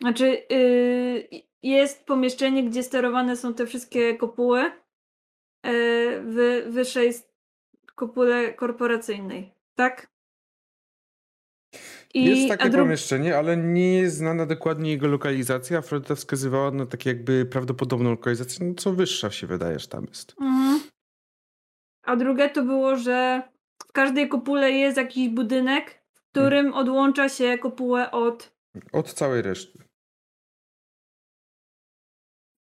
[0.00, 4.72] znaczy yy, jest pomieszczenie, gdzie sterowane są te wszystkie kopuły yy,
[6.22, 7.12] w wyższej
[7.94, 10.15] kopule korporacyjnej, tak?
[12.14, 15.78] Jest a takie pomieszczenie, ale nie jest znana dokładnie jego lokalizacja.
[15.78, 20.34] Afrodyta wskazywała na takie jakby prawdopodobną lokalizację, no co wyższa się wydaje, że tam jest.
[20.40, 20.80] Mhm.
[22.02, 23.42] A drugie to było, że
[23.88, 28.56] w każdej kopule jest jakiś budynek, w którym odłącza się kopułę od
[28.92, 29.78] Od całej reszty.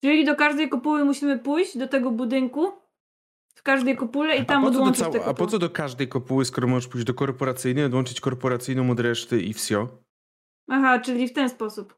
[0.04, 2.85] Czyli do każdej kopuły musimy pójść do tego budynku
[3.56, 6.68] w każdej kopule i tam odłączyć cał- te a po co do każdej kopuły, skoro
[6.68, 9.88] możesz pójść do korporacyjnej, odłączyć korporacyjną od reszty i wsio?
[10.70, 11.96] Aha, czyli w ten sposób.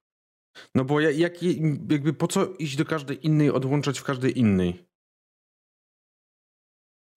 [0.76, 1.44] No bo ja- jak,
[1.90, 4.87] jakby po co iść do każdej innej, odłączać w każdej innej?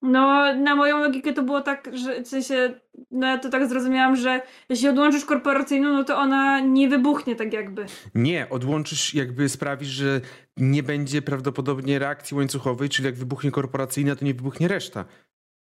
[0.02, 4.16] No, na moją logikę to było tak, że w sensie, no ja to tak zrozumiałam,
[4.16, 7.86] że jeśli odłączysz korporacyjną, no to ona nie wybuchnie tak jakby.
[8.14, 10.20] Nie, odłączysz, jakby sprawisz, że
[10.56, 15.04] nie będzie prawdopodobnie reakcji łańcuchowej, czyli jak wybuchnie korporacyjna, to nie wybuchnie reszta.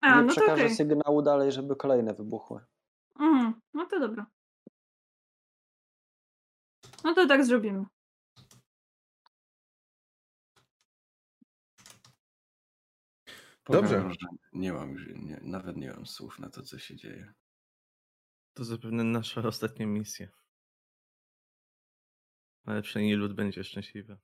[0.01, 0.75] A, nie no to przekaże okej.
[0.77, 2.61] sygnału dalej, żeby kolejne wybuchły.
[3.21, 4.27] Mhm, no to dobra.
[7.05, 7.85] No to tak zrobimy.
[13.68, 14.11] Dobrze.
[14.11, 17.33] że Nie mam już, nie, nawet nie mam słów na to, co się dzieje.
[18.55, 20.26] To zapewne nasza ostatnia misja.
[22.66, 24.16] Ale przynajmniej lud będzie szczęśliwy.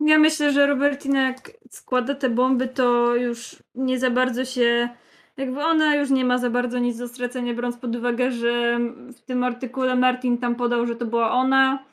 [0.00, 4.88] Ja myślę, że Robertina jak składa te bomby, to już nie za bardzo się.
[5.36, 8.78] Jakby ona już nie ma za bardzo nic do stracenia, biorąc pod uwagę, że
[9.16, 11.84] w tym artykule Martin tam podał, że to była ona.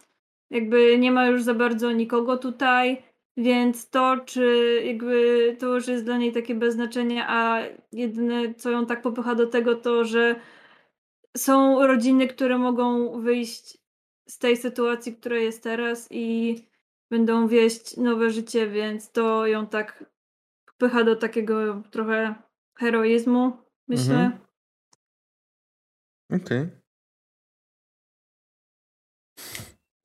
[0.50, 3.04] Jakby nie ma już za bardzo nikogo tutaj,
[3.42, 8.72] więc to, czy jakby to już jest dla niej takie bez znaczenia, a jedyne, co
[8.72, 10.36] ją tak popycha do tego, to, że
[11.38, 13.78] są rodziny, które mogą wyjść
[14.28, 16.56] z tej sytuacji, która jest teraz i
[17.10, 20.06] będą wieść nowe życie, więc to ją tak
[20.66, 22.36] wpycha do takiego trochę
[22.78, 24.16] heroizmu, myślę.
[24.16, 24.42] Mhm.
[26.42, 26.81] Okej.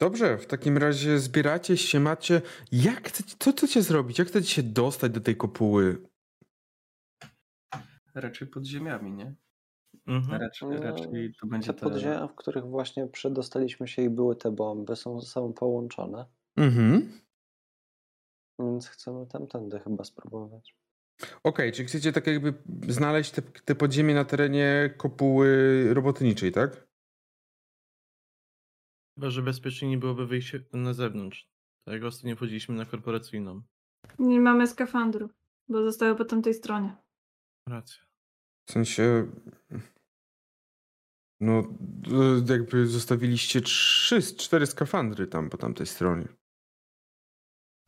[0.01, 2.43] Dobrze, w takim razie zbieracie się, macie.
[2.73, 4.19] Jak chcecie, co chcecie zrobić?
[4.19, 6.03] Jak chcecie się dostać do tej kopuły?
[8.15, 9.35] Raczej pod ziemiami, nie?
[10.07, 10.41] Mhm.
[10.43, 14.51] Raczej, No, raczej to będzie Te podziemia, w których właśnie przedostaliśmy się i były te
[14.51, 17.21] bomby, są ze sobą połączone, Mhm.
[18.59, 20.77] więc chcemy tamtędy chyba spróbować.
[21.45, 22.55] Okej, czyli chcecie tak jakby
[22.89, 25.49] znaleźć te, te podziemie na terenie kopuły
[25.95, 26.86] robotniczej, tak?
[29.17, 31.49] Chyba, że bezpiecznie nie byłoby wyjście na zewnątrz.
[31.85, 33.63] Tak jak ostatnio wchodziliśmy na korporacyjną.
[34.19, 35.31] Nie mamy skafandrów,
[35.69, 36.97] bo zostały po tamtej stronie.
[37.69, 38.03] Racja.
[38.69, 39.27] W sensie.
[41.41, 46.29] No, d- jakby zostawiliście trzy, cztery skafandry tam po tamtej stronie.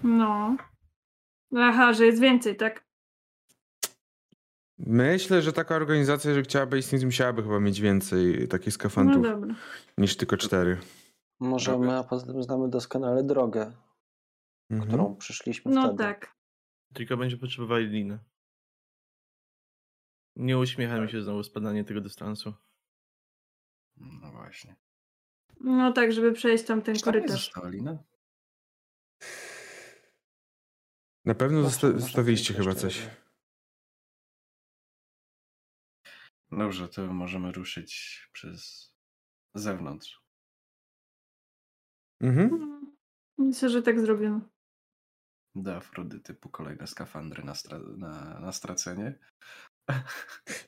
[0.03, 0.57] No.
[1.57, 2.89] Aha, że jest więcej, tak?
[4.79, 9.55] Myślę, że taka organizacja, że chciałaby istnieć, musiałaby chyba mieć więcej takich No skafandrów dobra.
[9.99, 10.79] niż tylko cztery.
[11.41, 13.73] Możemy, a poza tym znamy doskonale drogę,
[14.71, 14.89] Mhm.
[14.89, 15.99] którą przyszliśmy No wtedy.
[15.99, 16.37] tak.
[16.95, 18.19] Tylko będzie potrzebowali liny.
[20.37, 22.55] Nie uśmiecha mi się znowu spadanie tego dystansu.
[23.97, 24.77] No właśnie.
[25.61, 27.45] No tak, żeby przejść tam ten Czy tam nie korytarz.
[27.45, 27.99] została lina?
[31.25, 33.09] Na pewno zosta- zostawiliście chyba coś.
[36.53, 38.93] Dobrze, to możemy ruszyć przez
[39.55, 40.23] zewnątrz.
[42.23, 42.51] Mhm.
[42.51, 42.79] No,
[43.39, 44.41] Myślę, że tak zrobimy.
[45.55, 49.19] Do Afrodyty po kolega skafandry na, stra- na, na stracenie.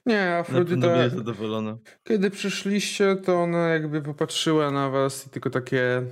[0.06, 1.78] Nie, Afrodyta, zadowolona.
[2.04, 6.06] kiedy przyszliście, to ona jakby popatrzyła na was i tylko takie...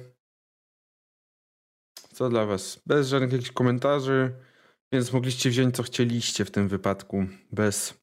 [2.13, 2.83] Co dla was?
[2.87, 4.35] Bez żadnych jakichś komentarzy,
[4.93, 8.01] więc mogliście wziąć co chcieliście w tym wypadku, bez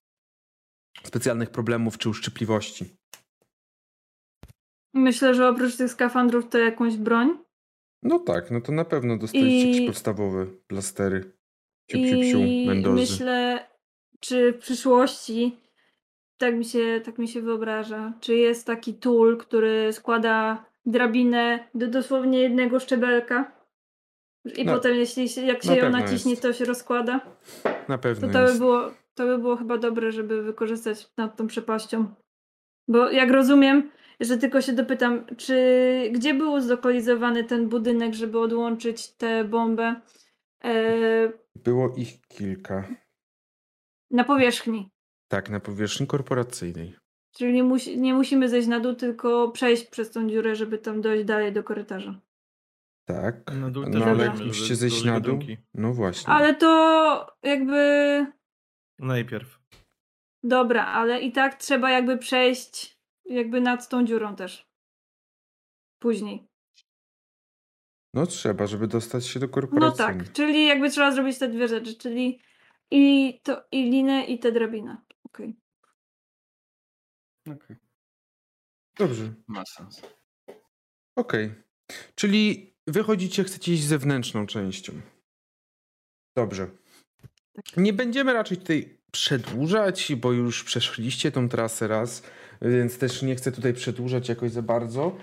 [1.03, 2.95] specjalnych problemów czy uszczypliwości.
[4.95, 7.37] Myślę, że oprócz tych skafandrów to jakąś broń.
[8.03, 11.31] No tak, no to na pewno dostaliście I- jakieś podstawowe blastery.
[11.91, 12.95] Ciu, ciu, ciu, Mendozy.
[13.01, 13.67] myślę,
[14.19, 15.57] czy w przyszłości,
[16.37, 21.87] tak mi, się, tak mi się wyobraża, czy jest taki tool, który składa drabinę do
[21.87, 23.51] dosłownie jednego szczebelka
[24.57, 26.41] i No, potem jeśli się, jak na się ją pewno naciśnie, jest.
[26.43, 27.19] to się rozkłada.
[27.87, 28.57] Na pewno To to by, jest.
[28.57, 32.05] było, to by było chyba dobre, żeby wykorzystać nad tą przepaścią.
[32.87, 35.55] Bo jak rozumiem, że tylko się dopytam, czy
[36.13, 40.01] gdzie był zlokalizowany ten budynek, żeby odłączyć tę bombę?
[40.63, 42.87] E, Było ich kilka.
[44.11, 44.89] na powierzchni.
[45.27, 46.95] Tak, na powierzchni korporacyjnej.
[47.37, 51.01] Czyli nie, musi, nie musimy zejść na dół, tylko przejść przez tą dziurę, żeby tam
[51.01, 52.21] dojść dalej do korytarza.
[53.07, 53.51] Tak.
[53.55, 55.39] Na dół No ale jak musicie zejść na dół.
[55.73, 56.33] No właśnie.
[56.33, 58.25] Ale to jakby
[58.99, 59.59] Najpierw.
[60.43, 62.94] dobra, ale i tak trzeba jakby przejść
[63.25, 64.69] jakby nad tą dziurą też.
[65.99, 66.47] Później.
[68.13, 70.25] No trzeba, żeby dostać się do No korporacyjnej.
[70.25, 72.39] tak, czyli jakby trzeba zrobić te dwie rzeczy, czyli
[72.91, 74.97] i to i linę i tę drabinę.
[75.23, 75.55] Okej.
[77.51, 77.75] Okej,
[78.97, 79.33] Dobrze.
[79.47, 80.01] ma sens.
[81.15, 81.53] Okej.
[82.15, 84.93] Czyli wychodzicie, chcecie iść zewnętrzną częścią.
[86.37, 86.67] Dobrze.
[87.53, 87.77] Tak.
[87.77, 92.23] Nie będziemy raczej tutaj przedłużać, bo już przeszliście tą trasę raz,
[92.71, 95.17] więc też nie chcę tutaj przedłużać jakoś za bardzo.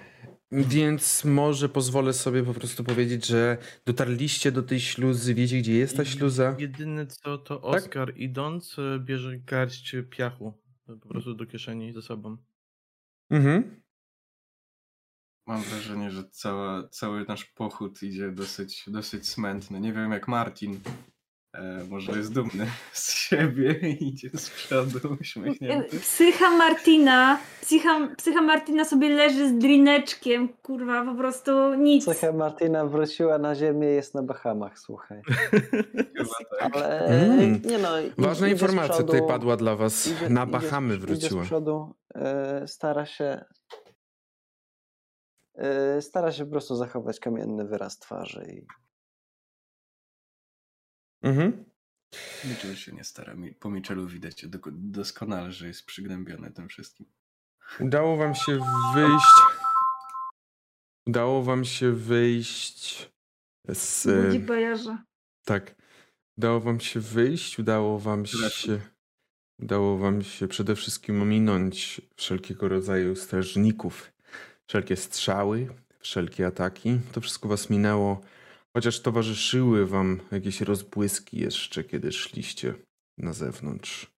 [0.52, 5.96] Więc może pozwolę sobie po prostu powiedzieć, że dotarliście do tej śluzy, wiecie gdzie jest
[5.96, 6.56] ta śluza?
[6.58, 7.64] Jedyne co to Tak?
[7.64, 10.54] Oskar idąc e, bierze garść piachu
[10.88, 12.36] e, po prostu do kieszeni ze sobą.
[13.30, 13.82] Mhm.
[15.46, 19.80] Mam wrażenie, że cała, cały nasz pochód idzie dosyć, dosyć smętny.
[19.80, 20.80] Nie wiem jak Martin.
[21.54, 26.00] E, może jest dumny z siebie i idzie z przodu uśmiechnięty.
[26.00, 32.04] Psycha Martina, psycha, psycha Martina sobie leży z drineczkiem, kurwa, po prostu nic.
[32.04, 35.22] Cecha Martina wróciła na ziemię jest na Bahamach, słuchaj.
[35.26, 36.76] Chyba tak.
[36.76, 37.62] Ale Mm.
[37.64, 38.00] nie no.
[38.00, 40.06] i- Ważna idzie informacja przodu, tutaj padła dla was.
[40.06, 41.42] idzie- Na idzie Bahamy Idzie wróciła.
[41.42, 43.44] z przodu, e, stara się
[45.54, 48.66] e, stara się po prostu zachować kamienny wyraz twarzy i
[51.22, 51.64] Mhm.
[52.44, 53.34] Niczego się nie stara.
[53.60, 57.06] Po Michelu widać doskonale, że jest przygnębiony tym wszystkim.
[57.80, 58.60] Udało wam się
[58.94, 59.36] wyjść.
[61.06, 63.10] Udało wam się wyjść
[63.68, 64.06] z.
[64.26, 65.04] Budzi bajarza.
[65.44, 65.74] Tak.
[66.38, 68.80] Udało wam się wyjść, udało wam się.
[69.58, 74.12] Udało wam się przede wszystkim ominąć wszelkiego rodzaju strażników,
[74.66, 75.68] wszelkie strzały,
[76.00, 77.00] wszelkie ataki.
[77.12, 78.20] To wszystko was minęło,
[78.76, 82.74] chociaż towarzyszyły wam jakieś rozbłyski jeszcze, kiedy szliście
[83.18, 84.12] na zewnątrz.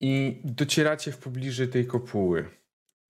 [0.00, 2.48] I docieracie w pobliże tej kopuły.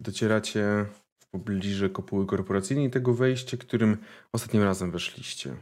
[0.01, 0.87] Docieracie
[1.23, 3.97] w pobliże kopuły korporacyjnej tego wejścia, którym
[4.33, 5.57] ostatnim razem weszliście.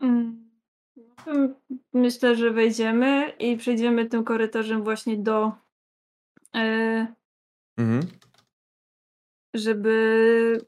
[0.00, 0.50] Mm.
[1.92, 5.52] Myślę, że wejdziemy i przejdziemy tym korytarzem właśnie do.
[6.54, 7.14] e,
[7.78, 8.20] Mhm.
[9.54, 10.66] Żeby.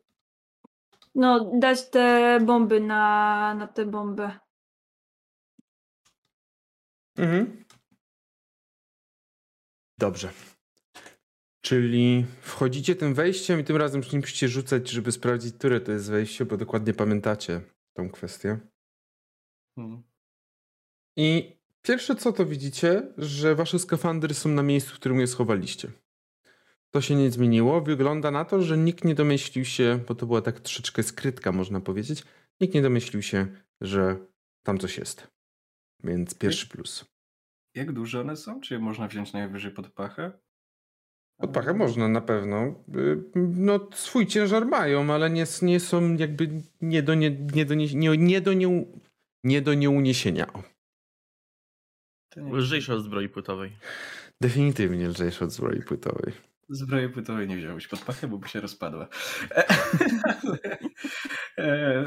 [1.15, 4.39] No, dać te bomby na, na tę bombę.
[7.17, 7.65] Mhm.
[9.99, 10.33] Dobrze.
[11.65, 15.93] Czyli wchodzicie tym wejściem i tym razem już nie musicie rzucać, żeby sprawdzić, które to
[15.93, 17.61] jest wejście, bo dokładnie pamiętacie
[17.93, 18.59] tą kwestię.
[19.77, 20.03] Hmm.
[21.17, 25.93] I pierwsze co to widzicie, że wasze skafandry są na miejscu, w którym je schowaliście.
[26.95, 27.81] To się nie zmieniło.
[27.81, 31.81] Wygląda na to, że nikt nie domyślił się, bo to była tak troszeczkę skrytka, można
[31.81, 32.25] powiedzieć,
[32.61, 33.47] nikt nie domyślił się,
[33.81, 34.17] że
[34.67, 35.27] tam coś jest.
[36.05, 37.05] Więc pierwszy plus.
[37.75, 38.61] Jak duże one są?
[38.61, 40.33] Czy je można wziąć najwyżej pod pachę?
[41.41, 42.85] Pod pachę można na pewno.
[42.97, 47.75] Y, No, swój ciężar mają, ale nie, nie są jakby nie do, nie, nie do,
[47.75, 48.87] nie, nie, nie do, nie,
[49.45, 50.47] nie do nieuniesienia.
[52.37, 53.73] Lżejsze od zbroi płytowej.
[54.43, 56.33] definitywnie lżejsze od zbroi płytowej.
[56.73, 59.09] Zbroję płytowej nie wziąłeś pod pachę, bo by się rozpadła.
[61.59, 62.05] E, e,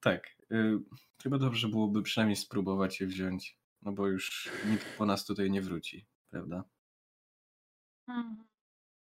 [0.00, 0.36] tak.
[0.50, 0.80] E,
[1.22, 3.58] chyba dobrze byłoby przynajmniej spróbować je wziąć.
[3.82, 6.64] No bo już nikt po nas tutaj nie wróci, prawda?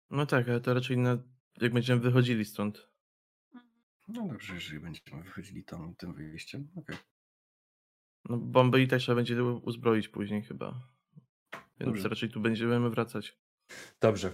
[0.09, 1.17] No tak, ale to raczej na,
[1.61, 2.89] jak będziemy wychodzili stąd.
[4.07, 6.67] No dobrze, jeżeli będziemy wychodzili tam tym wyjściem.
[6.75, 6.97] Okej.
[8.25, 10.87] No bomby i też trzeba będzie uzbroić później chyba.
[11.53, 12.09] Więc Dobrze.
[12.09, 13.39] raczej tu będziemy wracać.
[14.01, 14.31] Dobrze.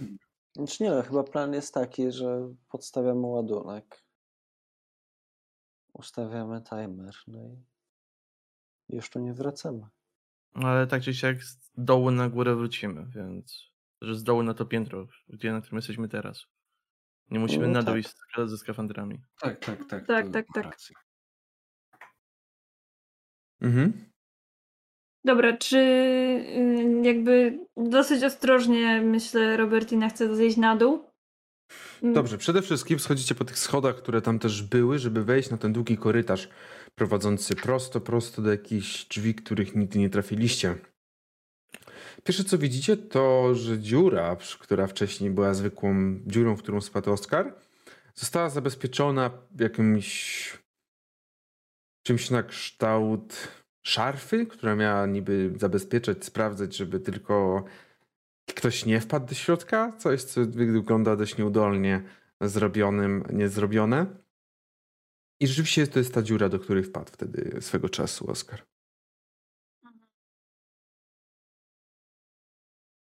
[0.56, 4.02] Znaczy nie no, chyba plan jest taki, że podstawiamy ładunek.
[5.92, 7.38] Ustawiamy timer, no
[8.88, 9.86] i już tu nie wracamy.
[10.54, 13.70] No ale tak czy siak z dołu na górę wrócimy, więc
[14.00, 16.46] że z dołu na to piętro, gdzie na którym jesteśmy teraz.
[17.30, 18.00] Nie musimy No na dół tak.
[18.00, 19.22] iść z- ze skafandrami.
[19.40, 20.06] Tak, tak, tak.
[20.06, 20.78] Tak, tak, tak.
[23.60, 24.10] Mhm.
[25.26, 31.04] Dobra, czy y, jakby dosyć ostrożnie, myślę, Robertina chce zejść na dół?
[32.02, 35.56] Mm, Dobrze, przede wszystkim schodzicie po tych schodach, które tam też były, żeby wejść na
[35.56, 36.48] ten długi korytarz
[36.94, 40.74] prowadzący prosto, prosto do jakichś drzwi, których nigdy nie trafiliście.
[42.24, 47.54] Pierwsze co widzicie to, że dziura, która wcześniej była zwykłą dziurą, w którą spadł Oskar,
[48.14, 50.52] została zabezpieczona jakimś
[52.06, 53.48] czymś na kształt
[53.86, 57.64] szarfy, która miała niby zabezpieczać, sprawdzać, żeby tylko
[58.48, 59.92] ktoś nie wpadł do środka.
[59.98, 62.02] Coś, co wygląda dość nieudolnie
[62.40, 64.06] zrobionym, niezrobione.
[65.40, 68.62] I rzeczywiście to jest ta dziura, do której wpadł wtedy swego czasu Oskar.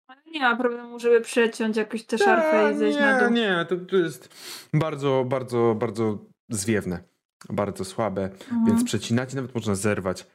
[0.09, 3.31] Ale nie ma problemu, żeby przeciąć jakoś tę szarfę i zejść nie, na dół.
[3.33, 4.35] Nie, to, to jest
[4.75, 6.19] bardzo, bardzo, bardzo
[6.49, 7.03] zwiewne.
[7.49, 8.65] Bardzo słabe, Mhm.
[8.67, 10.27] więc przecinacie, nawet można zerwać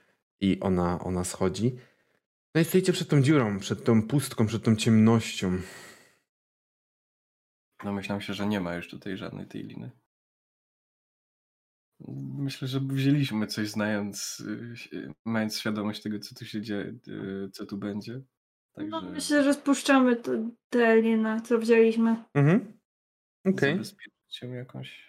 [0.41, 1.75] i ona, ona schodzi.
[2.55, 5.57] No i stoicie przed tą dziurą, przed tą pustką, przed tą ciemnością.
[7.83, 9.91] Domyślam się, że nie ma już tutaj żadnej tej liny.
[12.37, 14.43] Myślę, że wzięliśmy coś znając,
[14.93, 18.13] y, mając świadomość tego, co tu się dzieje, y, co tu będzie.
[18.13, 18.21] No,
[19.01, 20.15] Także myślę, że spuszczamy
[20.69, 22.23] te linie, co wzięliśmy.
[22.33, 22.79] Mhm.
[23.45, 23.73] Okej.
[23.73, 25.08] zabezpieczyć się jakąś.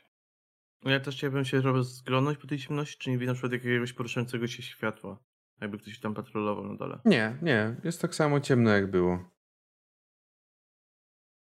[0.85, 4.47] Ja też chciałbym się rozglądnąć po tej ciemności, czy nie widzę na przykład jakiegoś poruszającego
[4.47, 5.19] się światła.
[5.61, 6.99] Jakby ktoś tam patrolował na dole.
[7.05, 7.77] Nie, nie.
[7.85, 9.31] Jest tak samo ciemno, jak było.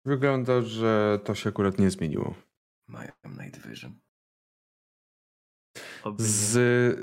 [0.05, 2.35] Wygląda, że to się akurat nie zmieniło.
[2.87, 3.99] Mają night vision.
[6.17, 6.99] Z...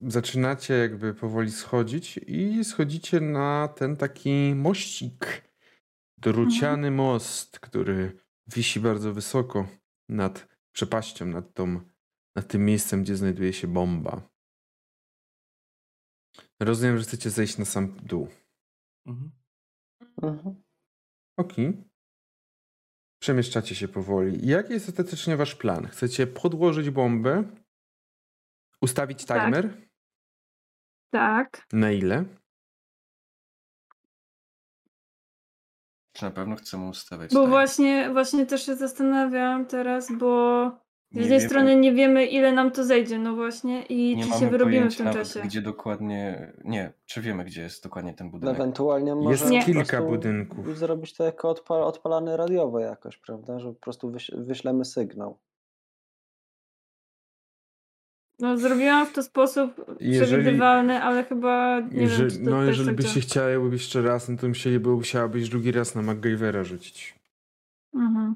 [0.00, 5.42] Zaczynacie jakby powoli schodzić i schodzicie na ten taki mościk.
[6.18, 9.68] Druciany most, który wisi bardzo wysoko
[10.08, 11.80] nad przepaścią, nad, tą,
[12.36, 14.30] nad tym miejscem, gdzie znajduje się bomba.
[16.60, 18.28] Rozumiem, że chcecie zejść na sam dół.
[19.06, 19.30] Mhm.
[20.22, 20.62] Mhm.
[21.36, 21.84] Okej.
[23.22, 24.46] Przemieszczacie się powoli.
[24.46, 25.86] Jaki jest ostatecznie wasz plan?
[25.86, 27.44] Chcecie podłożyć bombę?
[28.80, 29.44] Ustawić Tak.
[29.44, 29.88] timer?
[31.10, 31.66] Tak.
[31.72, 32.24] Na ile?
[36.12, 37.50] Czy na pewno chcemy ustawiać Bo time?
[37.50, 40.62] właśnie, właśnie też się zastanawiałam teraz, bo
[41.12, 44.28] z jednej wiemy- strony nie wiemy, ile nam to zejdzie, no właśnie, i nie czy
[44.28, 45.40] mamy się wyrobimy w tym nawet, czasie.
[45.40, 46.52] Gdzie dokładnie.
[46.64, 48.54] Nie, czy wiemy, gdzie jest dokładnie ten budynek?
[48.54, 50.78] Ewentualnie może Jest kilka budynków.
[50.78, 53.58] Zrobić to jako odpa odpalane radiowo jakoś, prawda?
[53.58, 55.38] Że po prostu wyś wyślemy sygnał.
[58.42, 62.62] No zrobiłam w to sposób Jeżeli- przewidywalny, ale chyba nie wiem, Jeżeli, czy to no,
[62.64, 67.14] jeżeli tak byście chciały jeszcze raz, no to musieliby, musiałabyś drugi raz na MacGyvera rzucić.
[67.94, 68.34] Mhm.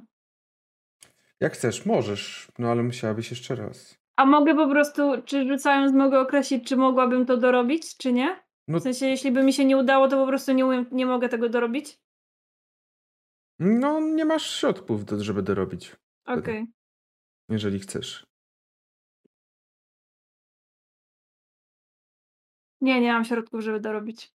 [1.41, 3.99] Jak chcesz, możesz, no ale musiałabyś jeszcze raz.
[4.17, 8.41] A mogę po prostu, czy rzucając mogę określić, czy mogłabym to dorobić, czy nie?
[8.69, 11.07] No, W sensie, jeśli by mi się nie udało, to po prostu nie umiem, nie
[11.07, 11.99] mogę tego dorobić?
[13.59, 15.97] no nie masz środków, do, żeby dorobić,
[16.27, 16.67] Okej.
[17.49, 18.27] jeżeli chcesz.
[22.81, 24.33] Nie, nie mam środków, żeby dorobić.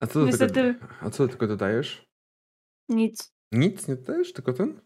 [0.00, 2.06] A co do Niestety- tego, a co do tego dodajesz?
[2.88, 3.32] Nic.
[3.52, 4.80] Nic nie dodajesz, tylko ten?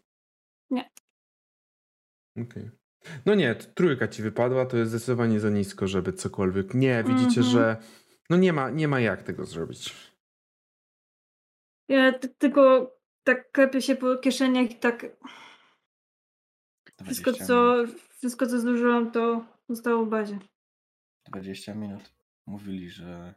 [0.69, 0.89] Nie.
[2.37, 2.71] Okej.
[3.25, 6.73] No nie, trójka ci wypadła, to jest zdecydowanie za nisko, żeby cokolwiek.
[6.73, 7.43] Nie, widzicie, Mhm.
[7.43, 7.77] że
[8.29, 9.93] no nie ma, nie ma jak tego zrobić.
[11.89, 12.91] Ja t- tylko
[13.23, 15.15] tak klepię się po kieszeniach i tak 20
[17.05, 17.75] wszystko, co,
[18.17, 20.39] wszystko, co zużyłam, to zostało w bazie.
[21.27, 22.14] 20 minut.
[22.45, 23.35] Mówili, że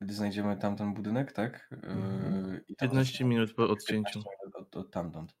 [0.00, 1.68] gdy znajdziemy tamten budynek, tak?
[1.72, 2.52] Mhm.
[2.52, 4.18] Yy, i tam 15 zaczniemy- minut po 15 odcięciu.
[4.18, 5.36] minut Od, od tamtąd.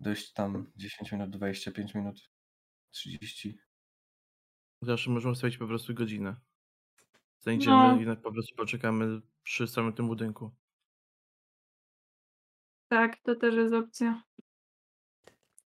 [0.00, 2.30] Dojść tam 10 minut, 25 minut,
[2.90, 3.58] 30.
[4.82, 6.36] Zawsze możemy ustawić po prostu godzinę.
[7.40, 8.00] Znajdziemy No.
[8.00, 10.50] i na- po prostu poczekamy przy samym tym budynku.
[12.88, 14.22] Tak, to też jest opcja.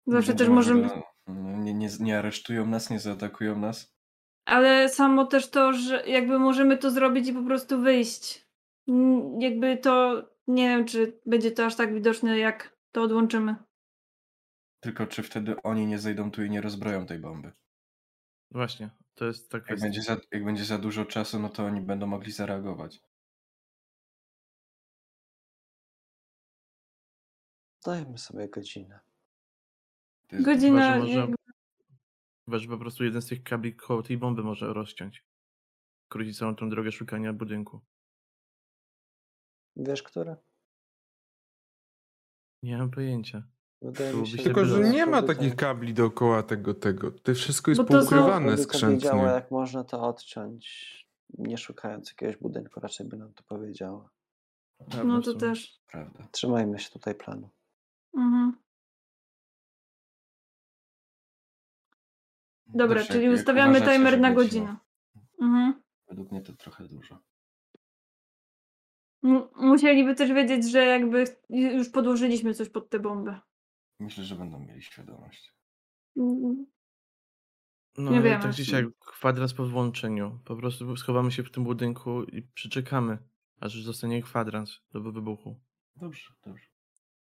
[0.06, 0.88] Zawsze też możemy.
[0.88, 3.96] że Nie, nie, nie aresztują nas, nie zaatakują nas.
[4.44, 8.48] Ale samo też to, że jakby możemy to zrobić i po prostu wyjść.
[9.38, 10.22] Jakby to.
[10.46, 13.56] Nie wiem, czy będzie to aż tak widoczne, jak to odłączymy.
[14.80, 17.52] Tylko czy wtedy oni nie zejdą tu i nie rozbroją tej bomby?
[18.50, 21.80] Właśnie, to jest tak Jak będzie, za, jak będzie za dużo czasu, no to oni
[21.80, 23.00] będą mogli zareagować.
[27.86, 29.00] Dajmy sobie godzinę.
[30.32, 30.94] Godzina.
[30.94, 31.34] Chyba, że może-
[32.44, 35.24] Chyba, że po prostu jeden z tych kabli koło tej bomby może rozciąć.
[36.06, 37.80] Skrócić całą tą drogę szukania budynku.
[39.76, 40.36] Wiesz, który?
[42.62, 43.42] Nie mam pojęcia.
[43.82, 47.10] Wydaje mi Byłoby się, Tylko, że nie ma takich kabli dookoła tego, tego.
[47.10, 49.10] To wszystko jest Bo to poukrywane wiedziała, skrzętnie.
[49.10, 50.92] jak można to odciąć,
[51.38, 54.10] nie szukając jakiegoś budynku, raczej by nam to powiedziała.
[54.78, 55.80] Prawda, No to też.
[55.86, 56.28] Prawda.
[56.32, 57.48] Trzymajmy się tutaj planu.
[58.14, 58.56] Mhm.
[62.74, 64.64] Dobra, Dobrze, czyli jak- ustawiamy timer na godzina?
[64.66, 64.76] godzinę.
[65.40, 65.82] Mhm.
[66.08, 67.18] Według mnie to trochę dużo.
[69.24, 73.40] M- Musieliby też wiedzieć, że jakby już podłożyliśmy coś pod tę bombę.
[74.00, 75.52] Myślę, że będą mieli świadomość.
[76.16, 76.66] Mm,
[77.98, 80.38] No Nie wiem, tak siak kwadrans po włączeniu.
[80.44, 83.18] Po prostu schowamy się w tym budynku i przyczekamy,
[83.60, 85.60] aż zostanie kwadrans do wybuchu.
[85.96, 86.66] Dobrze, dobrze.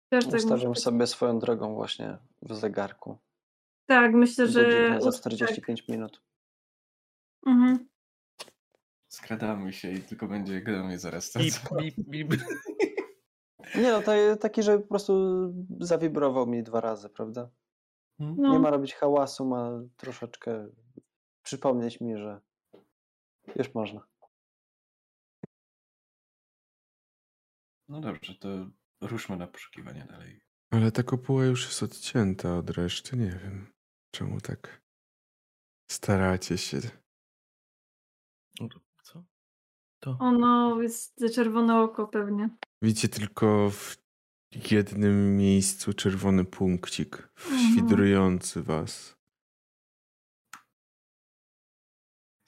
[0.10, 3.18] Też tak Ustawiam sobie swoją drogą właśnie w zegarku.
[3.86, 4.90] Tak, myślę, że.
[5.02, 6.12] Za ust- 45 minut.
[6.12, 7.54] Tak.
[7.54, 7.88] Mhm.
[9.08, 11.34] Skradamy się i tylko będzie gramy zaraz.
[11.38, 12.42] Bip, bip, bip.
[13.76, 15.14] Nie no, to taki, że po prostu
[15.80, 17.50] zawibrował mi dwa razy, prawda?
[18.20, 18.54] No.
[18.54, 20.68] Nie ma robić hałasu, ma troszeczkę
[21.44, 22.42] przypomnieć mi, że
[23.56, 24.08] już można.
[27.90, 28.48] No dobrze, to
[29.02, 30.42] ruszmy na poszukiwania dalej.
[30.72, 33.75] Ale ta kopuła już jest odcięta od reszty, nie wiem.
[34.16, 34.82] Czemu tak?
[35.91, 36.78] Staracie się.
[39.03, 39.24] Co?
[39.99, 40.18] To.
[40.20, 42.49] Ono jest za czerwone oko pewnie.
[42.82, 43.97] Widzicie tylko w
[44.72, 47.72] jednym miejscu czerwony punkcik Mhm.
[47.72, 49.16] świdrujący was.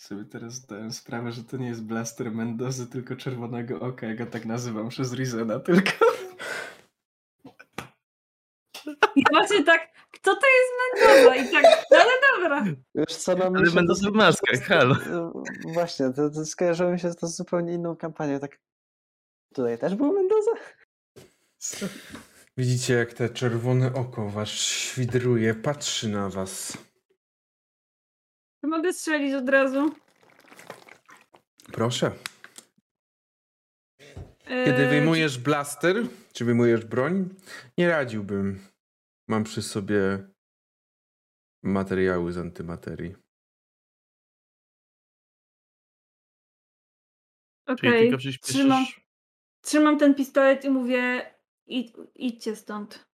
[0.02, 4.08] Sobie teraz zdałem sprawę, że to nie jest blaster Mendozy, tylko czerwonego oka.
[4.08, 5.92] Ja go tak nazywam przez Rizena tylko.
[9.16, 11.36] I właśnie tak, kto to jest Mendoza?
[11.36, 12.66] I tak, no ale dobra.
[12.96, 14.96] Już co nam Ale będą w maskach, halo.
[15.74, 18.40] Właśnie, to, to skojarzyło mi się to z zupełnie inną kampanią.
[18.40, 18.60] Tak.
[19.54, 20.52] Tutaj też był Mendoza?
[22.58, 26.78] Widzicie, jak te czerwone oko was świdruje, patrzy na was.
[28.62, 29.92] To mogę strzelić od razu.
[31.72, 32.12] Proszę.
[34.48, 35.96] Kiedy Eee, wyjmujesz blaster,
[36.34, 37.30] czy wyjmujesz broń,
[37.78, 38.60] nie radziłbym.
[39.28, 40.30] Mam przy sobie
[41.64, 43.16] materiały z antymaterii.
[47.66, 48.86] Okej, tylko trzymam,
[49.62, 51.34] trzymam ten pistolet i mówię,
[51.66, 53.08] idź, idźcie stąd.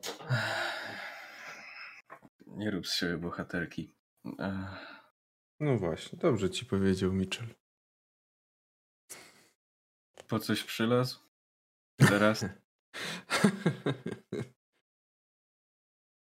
[2.46, 3.94] Nie rób z siebie bohaterki.
[4.38, 4.94] Ech.
[5.60, 7.54] No właśnie, dobrze ci powiedział Mitchell.
[10.28, 11.18] Po coś przylazł?
[11.96, 12.44] Teraz?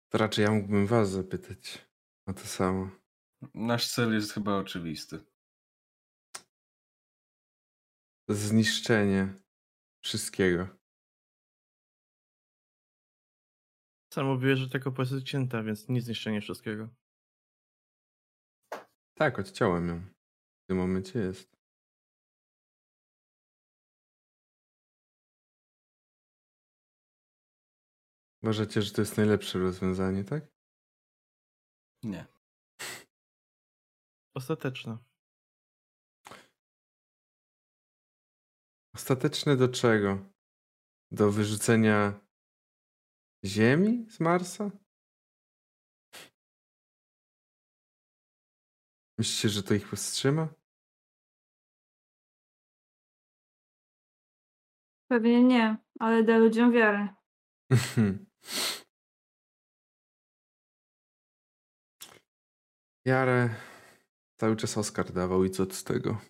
[0.09, 1.89] To raczej ja mógłbym was zapytać
[2.26, 2.89] o to samo.
[3.53, 5.20] Nasz cel jest chyba oczywisty.
[8.30, 9.34] Zniszczenie
[10.03, 10.67] wszystkiego.
[14.13, 16.89] Sam mówiłeś, że taka opcja jest cięta, więc nie zniszczenie wszystkiego.
[19.13, 19.99] Tak, odciąłem ją.
[19.99, 21.59] W tym momencie jest.
[28.44, 30.44] Uważacie, że to jest najlepsze rozwiązanie, tak?
[32.04, 32.26] Nie.
[34.38, 34.98] Ostateczne.
[38.96, 40.18] Ostateczne do czego?
[41.12, 42.20] Do wyrzucenia
[43.46, 44.72] Ziemi z Marsa?
[49.18, 50.48] Myślicie, że to ich powstrzyma?
[55.08, 57.08] Pewnie nie, ale da ludziom wiarę.
[63.06, 63.56] Jarę
[64.40, 66.22] cały czas Oskar dawał i co z tego?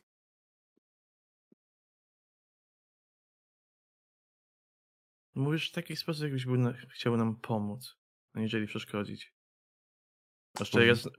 [5.36, 7.98] Mówisz w taki sposób, jakbyś był na, chciał nam pomóc,
[8.34, 9.34] aniżeli przeszkodzić.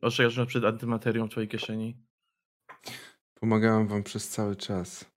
[0.02, 2.06] Ostrzegasz nas przed antymaterią w twojej kieszeni.
[3.34, 5.12] Pomagałem wam przez cały czas.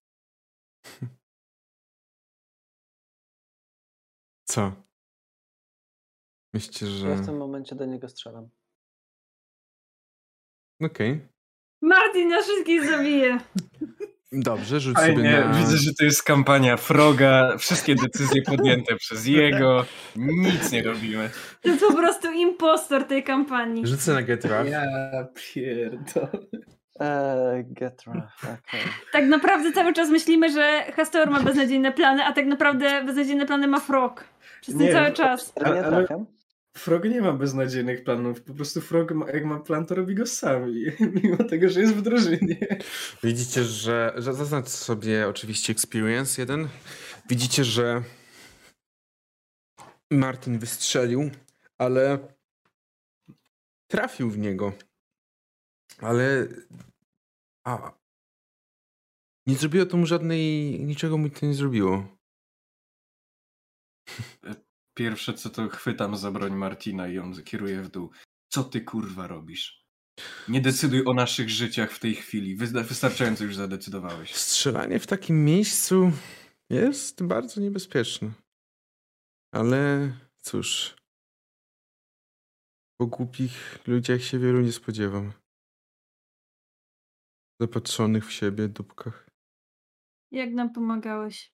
[4.45, 4.82] Co?
[6.53, 7.09] Myślicie, że...
[7.09, 8.49] Ja w tym momencie do niego strzelam.
[10.81, 11.21] Okej.
[11.81, 13.37] Martin na wszystkich zabije.
[14.31, 15.53] Dobrze, rzuć sobie Fajnie, na...
[15.53, 17.57] widzę, że to jest kampania Froga.
[17.57, 19.85] Wszystkie decyzje podjęte przez jego.
[20.15, 21.29] Nic nie robimy.
[21.61, 23.87] To jest po prostu impostor tej kampanii.
[23.87, 24.69] Rzucę na get rough.
[24.69, 24.83] Ja
[25.35, 26.47] pierdolę.
[26.99, 27.65] Eee,
[28.41, 28.81] okej.
[29.11, 33.67] Tak naprawdę cały czas myślimy, że Hastor ma beznadziejne plany, a tak naprawdę beznadziejne plany
[33.67, 34.23] ma Frog.
[34.61, 35.53] Przez ten Nie, cały czas.
[35.57, 36.25] Nie Ale-.
[36.77, 38.41] Frog nie ma beznadziejnych planów.
[38.41, 40.73] Po prostu Frog, ma, jak ma plan, to robi go sam.
[41.23, 42.57] Mimo tego, że jest w drużynie.
[43.23, 46.67] Widzicie, że, że zaznacz sobie oczywiście experience jeden.
[47.29, 48.03] Widzicie, że
[50.11, 51.31] Martin wystrzelił,
[51.77, 52.19] ale
[53.87, 54.73] trafił w niego.
[56.01, 56.47] Ale
[57.67, 57.91] a
[59.47, 62.07] nie zrobiło to mu żadnej, niczego mu to nie zrobiło.
[64.93, 68.11] Pierwsze co to chwytam za broń Martina i on kieruje w dół.
[68.51, 69.83] Co ty kurwa robisz?
[70.47, 72.57] Nie decyduj o naszych życiach w tej chwili.
[72.57, 74.35] Wysta- Wystarczająco już zadecydowałeś.
[74.35, 76.11] Strzelanie w takim miejscu
[76.69, 78.31] jest bardzo niebezpieczne.
[79.53, 80.95] Ale cóż,
[83.01, 85.33] po głupich ludziach się wielu nie spodziewam.
[87.61, 89.29] Zapatrzonych w siebie dupkach.
[90.31, 91.53] Jak nam pomagałeś?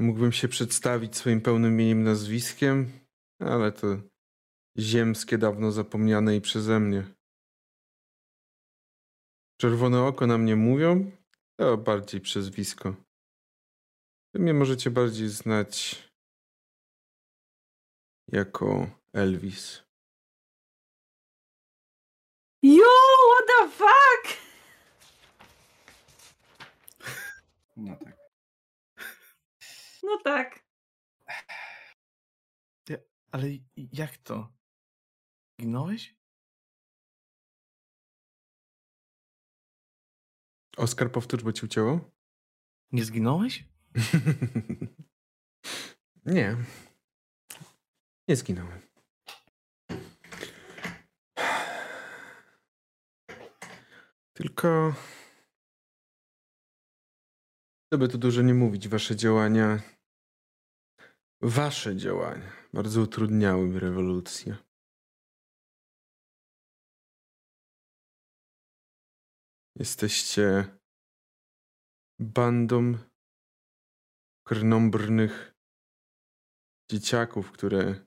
[0.00, 3.00] Mógłbym się przedstawić swoim pełnym imieniem, nazwiskiem,
[3.38, 3.86] ale to
[4.78, 7.04] ziemskie, dawno zapomniane i przeze mnie.
[9.60, 11.10] Czerwone oko na mnie mówią,
[11.56, 12.94] to bardziej przezwisko.
[14.34, 16.02] Wy mnie możecie bardziej znać
[18.32, 19.82] jako Elvis.
[22.62, 22.84] Yo,
[23.34, 24.38] what the fuck?
[27.76, 28.17] No tak.
[30.08, 30.64] No tak.
[33.30, 33.46] Ale
[33.76, 34.52] jak to?
[35.60, 36.16] Ginąłeś?
[40.76, 42.10] Oskar, powtórz, bo ci ucięło?
[42.92, 43.64] Nie zginąłeś?
[46.26, 46.56] Nie.
[48.28, 48.80] Nie zginąłem.
[54.32, 54.94] Tylko.
[57.92, 59.97] Żeby tu dużo nie mówić, wasze działania.
[61.42, 64.56] Wasze działania bardzo utrudniały mi rewolucję.
[69.76, 70.78] Jesteście
[72.20, 72.94] bandą
[74.46, 75.54] krnąbrnych
[76.90, 78.06] dzieciaków, które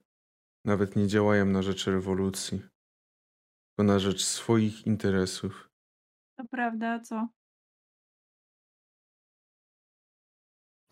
[0.64, 5.70] nawet nie działają na rzecz rewolucji, tylko na rzecz swoich interesów.
[6.38, 7.28] To prawda, co?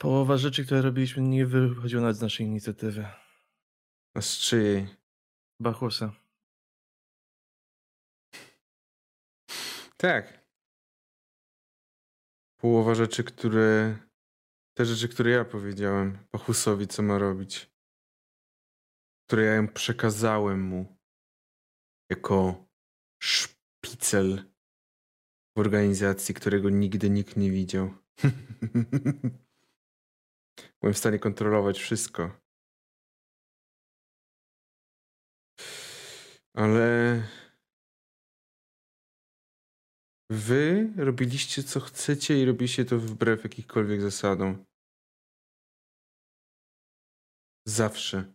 [0.01, 3.07] Połowa rzeczy, które robiliśmy, nie wychodziła nawet z naszej inicjatywy.
[4.17, 4.87] A z czyjej?
[5.61, 6.13] Bachusa.
[9.97, 10.47] Tak.
[12.61, 13.99] Połowa rzeczy, które.
[14.79, 17.71] Te rzeczy, które ja powiedziałem Bachusowi, co ma robić.
[19.27, 20.97] Które ja im przekazałem mu.
[22.11, 22.69] Jako
[23.23, 24.45] szpicel
[25.57, 27.95] w organizacji, którego nigdy nikt nie widział.
[30.81, 32.41] Byłem w stanie kontrolować wszystko.
[36.55, 37.23] Ale
[40.31, 44.65] wy robiliście co chcecie i robiliście to wbrew jakichkolwiek zasadom.
[47.67, 48.35] Zawsze.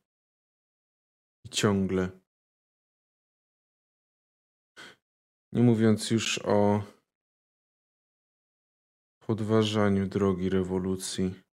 [1.46, 2.10] I ciągle.
[5.54, 6.84] Nie mówiąc już o
[9.28, 11.45] podważaniu drogi rewolucji.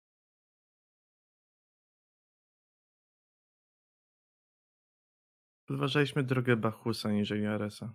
[5.67, 7.95] Podważaliśmy drogę Bachusa niżeli Aresa.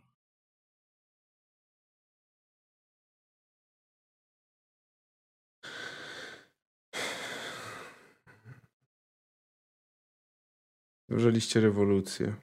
[11.09, 12.35] Podważaliście rewolucję.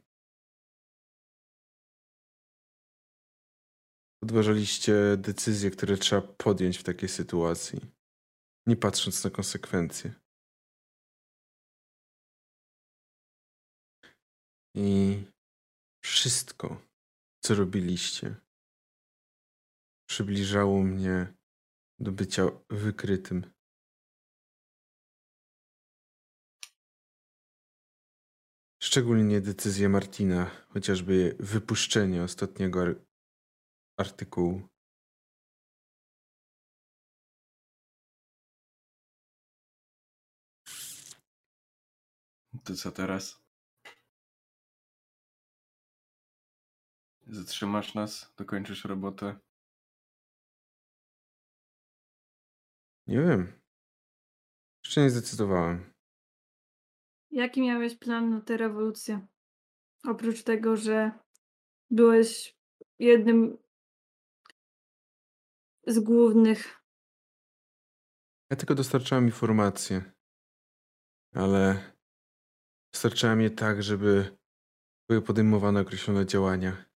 [4.21, 7.81] Podważaliście decyzje, które trzeba podjąć w takiej sytuacji,
[8.67, 10.24] nie patrząc na konsekwencje.
[14.75, 15.25] I
[16.05, 16.83] wszystko,
[17.45, 18.37] co robiliście,
[20.09, 21.35] przybliżało mnie
[21.99, 23.55] do bycia wykrytym.
[28.83, 32.95] Szczególnie decyzja Martina, chociażby wypuszczenie ostatniego ar
[33.99, 34.69] artykułu.
[42.65, 43.44] To co teraz?
[47.27, 48.35] Zatrzymasz nas?
[48.37, 49.39] Dokończysz robotę?
[53.07, 53.61] Nie wiem.
[54.85, 55.95] Jeszcze nie zdecydowałem.
[57.31, 59.27] Jaki miałeś plan na tę rewolucję?
[60.05, 61.13] Oprócz tego, że
[61.91, 62.57] byłeś
[62.99, 63.59] jednym
[65.87, 66.81] z głównych.
[68.51, 70.13] Ja tylko dostarczałem informacje,
[71.35, 71.93] ale
[72.93, 74.37] dostarczałem je tak, żeby
[75.09, 76.94] były podejmowane określone działania.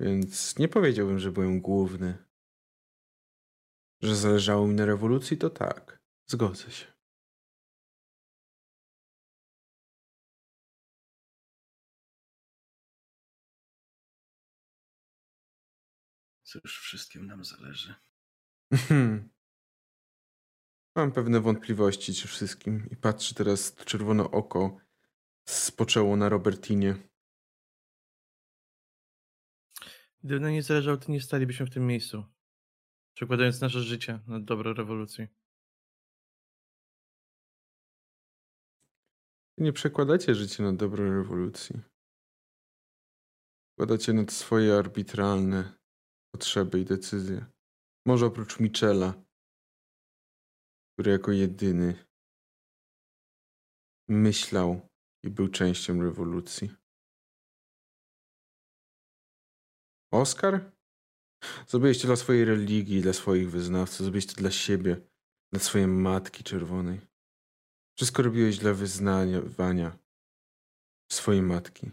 [0.00, 2.24] Więc nie powiedziałbym, że byłem główny.
[4.02, 6.02] Że zależało mi na rewolucji, to tak.
[6.26, 6.98] Zgodzę się.
[16.42, 17.94] Cóż, wszystkim nam zależy.
[18.70, 19.28] Mhm.
[20.96, 24.80] Mam pewne wątpliwości czy wszystkim i patrzę teraz czerwone oko
[25.48, 27.08] spoczęło na Robertinie.
[30.24, 32.24] Gdyby nam nie zależało, to nie stalibyśmy w tym miejscu.
[33.14, 35.28] Przekładając nasze życie na dobro rewolucji.
[39.58, 41.80] Nie przekładacie życie na dobro rewolucji.
[43.70, 45.78] Przekładacie nad swoje arbitralne
[46.34, 47.46] potrzeby i decyzje.
[48.06, 49.14] Może oprócz Michela,
[50.94, 52.06] który jako jedyny
[54.08, 54.88] myślał
[55.24, 56.77] i był częścią rewolucji.
[60.10, 60.72] Oskar?
[61.66, 65.00] Zrobiłeś to dla swojej religii, dla swoich wyznawców, zrobiłeś to dla siebie,
[65.52, 67.00] dla swojej matki czerwonej.
[67.96, 69.98] Wszystko robiłeś dla wyznawania
[71.12, 71.90] swojej matki.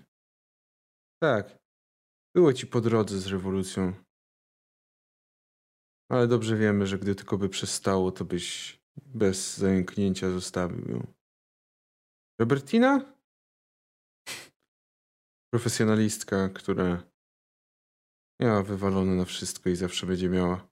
[1.24, 1.58] Tak,
[2.36, 3.94] było ci po drodze z rewolucją.
[6.12, 11.14] Ale dobrze wiemy, że gdy tylko by przestało, to byś bez zająknięcia zostawił ją.
[12.40, 13.16] Robertina?
[15.54, 17.15] Profesjonalistka, która
[18.42, 20.68] miała wywalone na wszystko i zawsze będzie miała.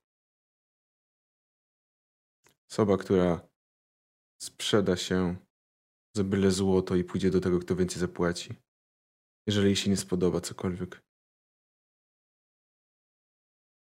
[2.71, 3.47] Osoba, która
[4.41, 5.35] sprzeda się
[6.15, 8.55] za byle złoto i pójdzie do tego, kto więcej zapłaci.
[9.47, 11.03] Jeżeli jej się nie spodoba cokolwiek.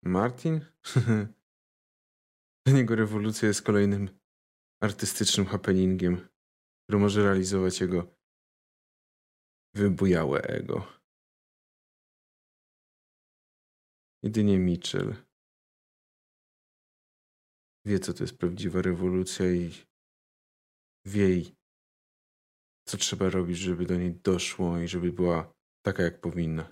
[0.02, 0.60] Martin?
[2.66, 4.20] Dla niego rewolucja jest kolejnym
[4.82, 6.28] artystycznym happeningiem,
[6.82, 8.14] który może realizować jego
[9.74, 10.99] wybujałe ego.
[14.22, 15.14] Jedynie Mitchell
[17.84, 19.72] wie, co to jest prawdziwa rewolucja i
[21.04, 21.42] wie,
[22.84, 25.52] co trzeba robić, żeby do niej doszło i żeby była
[25.82, 26.68] taka, jak powinna.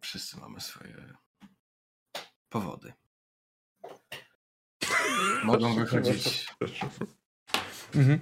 [0.00, 1.14] Wszyscy mamy swoje
[2.48, 2.92] powody.
[5.44, 6.46] Mogą wychodzić.
[7.94, 8.20] Mhm.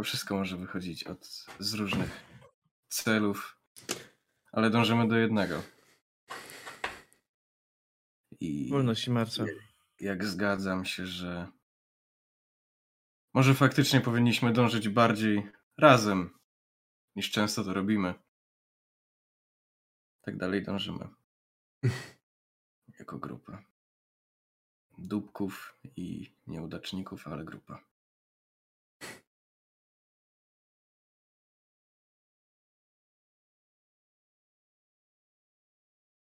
[0.00, 1.26] To wszystko może wychodzić od,
[1.58, 2.24] z różnych
[2.88, 3.56] celów,
[4.52, 5.62] ale dążymy do jednego.
[8.40, 9.44] I Wolności Marca.
[10.00, 11.48] jak zgadzam się, że
[13.34, 16.38] może faktycznie powinniśmy dążyć bardziej razem,
[17.16, 18.14] niż często to robimy.
[20.22, 21.08] Tak dalej dążymy.
[22.98, 23.62] Jako grupa.
[24.98, 27.89] Dupków i nieudaczników, ale grupa.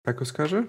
[0.03, 0.67] Tak, Oskarze?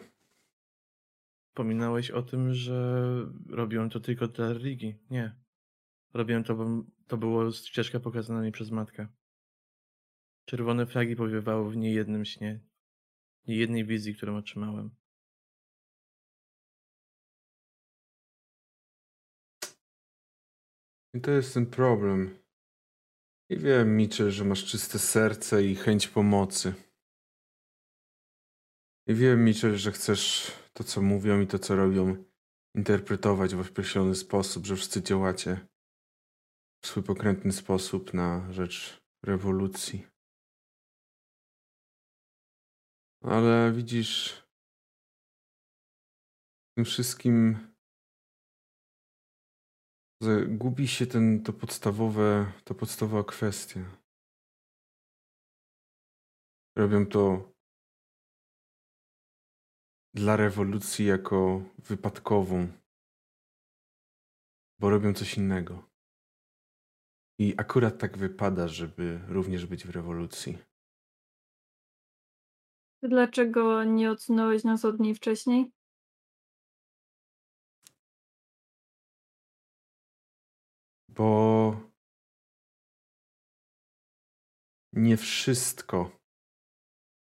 [1.54, 3.06] Pominąłeś o tym, że
[3.50, 4.96] robiłem to tylko dla religii.
[5.10, 5.36] Nie.
[6.14, 9.08] Robiłem to, bo to było ścieżka pokazana mi przez matkę.
[10.46, 12.60] Czerwone flagi powiewały w niejednym śnie.
[13.48, 14.96] Niejednej wizji, którą otrzymałem.
[21.14, 22.38] I to jest ten problem.
[23.50, 26.74] I wiem, Mitchell, że masz czyste serce i chęć pomocy.
[29.08, 32.24] I wiem, Mitchell, że chcesz to, co mówią i to, co robią,
[32.76, 35.68] interpretować w określony sposób, że wszyscy działacie
[36.84, 40.08] w swój pokrętny sposób na rzecz rewolucji.
[43.24, 44.44] Ale widzisz,
[46.76, 47.68] tym wszystkim
[50.48, 53.80] gubi się ten, to podstawowe, to podstawowa kwestia.
[56.78, 57.52] Robią to
[60.14, 62.68] dla rewolucji jako wypadkową,
[64.80, 65.90] bo robią coś innego.
[67.40, 70.58] I akurat tak wypada, żeby również być w rewolucji.
[73.04, 75.72] Dlaczego nie odsunąłeś nas od niej wcześniej?
[81.10, 81.92] Bo
[84.94, 86.20] nie wszystko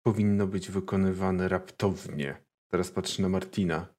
[0.03, 2.48] powinno być wykonywane raptownie.
[2.69, 3.95] Teraz patrzę na Martina.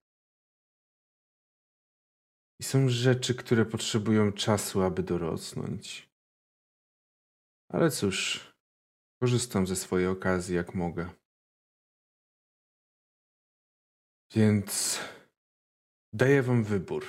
[2.60, 6.10] I są rzeczy, które potrzebują czasu, aby dorosnąć.
[7.68, 8.46] Ale cóż,
[9.20, 11.10] korzystam ze swojej okazji, jak mogę.
[14.34, 14.98] Więc
[16.12, 17.04] daję wam wybór.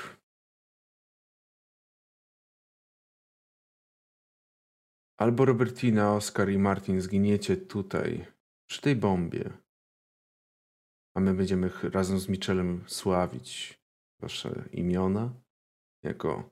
[5.18, 8.26] Albo Robertina, Oskar i Martin zginiecie tutaj,
[8.70, 9.49] przy tej bombie.
[11.16, 13.80] A my będziemy razem z Michelem sławić
[14.20, 15.34] wasze imiona
[16.03, 16.49] jako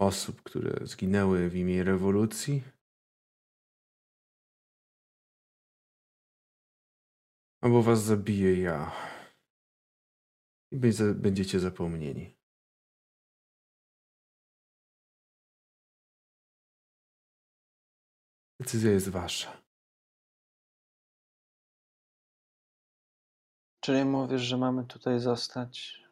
[0.00, 2.62] osób, które zginęły w imię rewolucji.
[7.62, 8.92] Albo was zabiję ja.
[10.72, 12.36] I będzie- będziecie zapomnieni.
[18.60, 19.59] Decyzja jest wasza.
[23.80, 26.02] Czyli mówisz, że mamy tutaj zostać,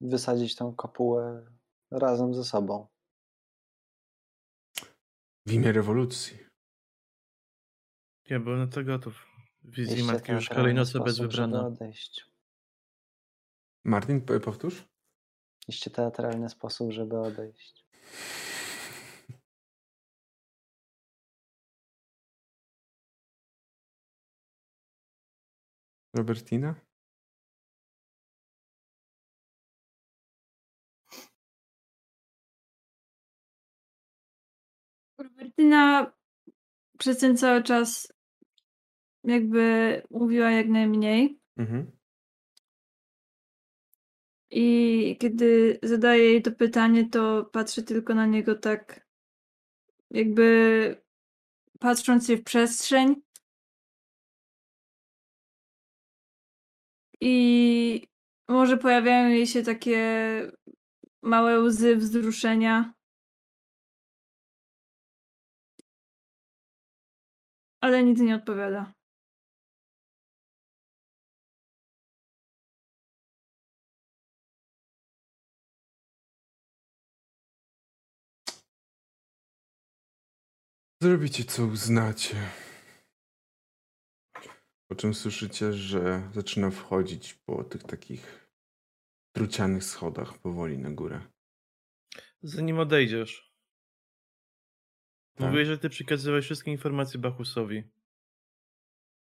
[0.00, 1.46] wysadzić tą kopułę
[1.90, 2.86] razem ze sobą.
[5.46, 6.38] W imię rewolucji.
[8.28, 9.26] Ja byłem na to gotów.
[9.62, 10.48] W wizji Iście matki już
[10.86, 11.66] sposób, żeby wybrana.
[11.66, 12.30] odejść.
[13.84, 14.84] Martin, powtórz?
[15.68, 17.84] Iście teatralny sposób, żeby odejść.
[26.14, 26.74] Robertina?
[35.18, 36.12] Robertyna
[36.98, 38.12] przez ten cały czas
[39.24, 41.40] jakby mówiła jak najmniej.
[41.56, 41.92] Mhm.
[44.50, 49.06] I kiedy zadaję jej to pytanie, to patrzę tylko na niego tak,
[50.10, 51.02] jakby
[51.80, 53.23] patrząc się w przestrzeń.
[57.26, 58.06] I
[58.48, 59.98] może pojawiają jej się takie
[61.22, 62.94] małe łzy wzruszenia.
[67.80, 68.92] Ale nic nie odpowiada.
[81.02, 82.63] Zrobicie co uznacie.
[84.94, 88.50] Po czym słyszycie, że zaczyna wchodzić po tych takich
[89.32, 91.20] trucianych schodach powoli na górę.
[92.42, 93.54] Zanim odejdziesz.
[95.34, 95.46] Tak.
[95.46, 97.82] Mówiłeś, że ty przekazywałeś wszystkie informacje Bachusowi.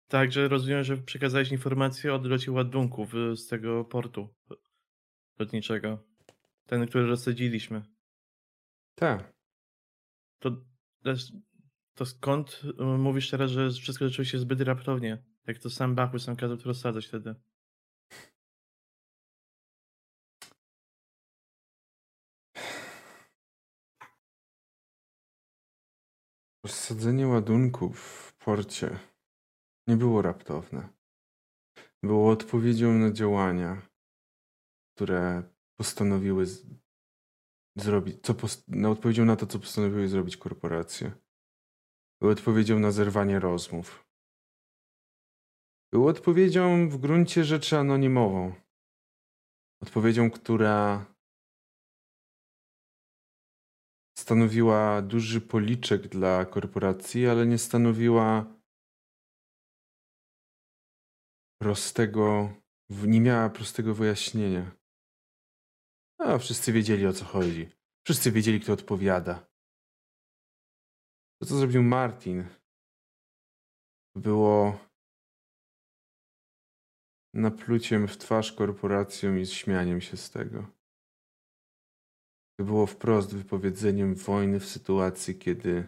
[0.07, 4.29] Także rozumiem, że przekazałeś informacje o odlocie ładunków z tego portu
[5.39, 6.03] lotniczego.
[6.65, 7.81] Ten, który rozsadziliśmy.
[8.95, 9.33] Tak.
[10.39, 10.65] To,
[11.95, 15.30] to skąd y, mówisz teraz, że wszystko zaczęło się zbyt raptownie?
[15.47, 17.35] Jak to sam Bachus nam kazał to rozsadzać wtedy.
[26.65, 28.99] Rozsadzenie ładunków w porcie
[29.87, 30.89] nie było raptowne.
[32.03, 33.81] Było odpowiedzią na działania,
[34.95, 35.43] które
[35.79, 36.65] postanowiły z...
[37.75, 38.67] zrobić, co post...
[38.67, 41.11] na odpowiedzią na to, co postanowiły zrobić korporacje.
[42.21, 44.10] Były odpowiedzią na zerwanie rozmów.
[45.93, 48.53] Były odpowiedzią w gruncie rzeczy anonimową.
[49.81, 51.05] Odpowiedzią, która
[54.17, 58.45] stanowiła duży policzek dla korporacji, ale nie stanowiła
[61.61, 62.53] prostego,
[62.89, 64.71] nie miała prostego wyjaśnienia.
[66.19, 67.69] A wszyscy wiedzieli o co chodzi.
[68.05, 69.51] Wszyscy wiedzieli, kto odpowiada.
[71.39, 72.47] To, co zrobił Martin,
[74.15, 74.79] było
[77.33, 80.67] napluciem w twarz korporacjom i śmianiem się z tego.
[82.59, 85.87] To było wprost wypowiedzeniem wojny w sytuacji, kiedy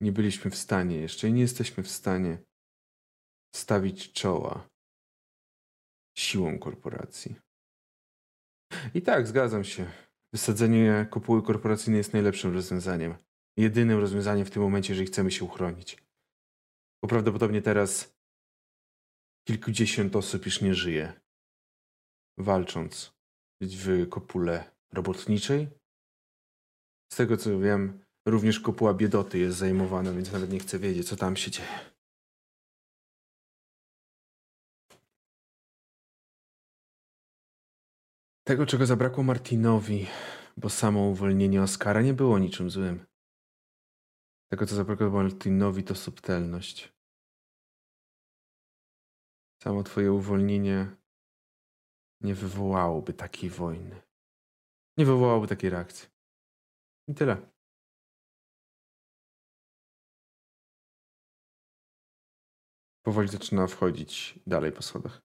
[0.00, 2.38] nie byliśmy w stanie, jeszcze i nie jesteśmy w stanie
[3.54, 4.68] stawić czoła
[6.18, 7.36] siłą korporacji.
[8.94, 9.90] I tak, zgadzam się.
[10.32, 13.14] Wysadzenie kopuły korporacyjnej jest najlepszym rozwiązaniem.
[13.56, 16.02] Jedynym rozwiązaniem w tym momencie, jeżeli chcemy się uchronić.
[17.02, 18.14] Bo prawdopodobnie teraz
[19.44, 21.20] kilkudziesiąt osób już nie żyje,
[22.38, 23.12] walcząc
[23.60, 25.68] w kopule robotniczej.
[27.12, 31.16] Z tego co wiem, również kopuła biedoty jest zajmowana, więc nawet nie chcę wiedzieć, co
[31.16, 31.92] tam się dzieje.
[38.44, 40.06] Tego, czego zabrakło Martinowi,
[40.56, 43.06] bo samo uwolnienie Oskara nie było niczym złym.
[44.50, 46.92] Tego, co zabrakło Martinowi, to subtelność.
[49.62, 50.96] Samo twoje uwolnienie
[52.20, 54.02] nie wywołałoby takiej wojny.
[54.98, 56.08] Nie wywołałoby takiej reakcji.
[57.08, 57.52] I tyle.
[63.02, 65.22] Powoli zaczyna wchodzić dalej po schodach.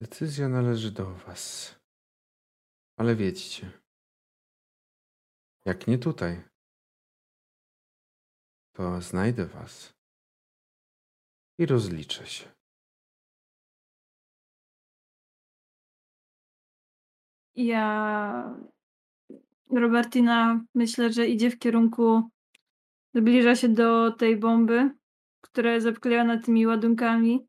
[0.00, 1.74] Decyzja należy do was.
[2.96, 3.82] Ale wiedzcie,
[5.64, 6.53] jak nie tutaj,
[8.74, 9.94] to znajdę was
[11.58, 12.44] i rozliczę się.
[17.56, 18.56] Ja.
[19.70, 22.30] Robertina myślę, że idzie w kierunku.
[23.14, 24.90] Zbliża się do tej bomby,
[25.40, 27.46] która jest obklejona tymi ładunkami.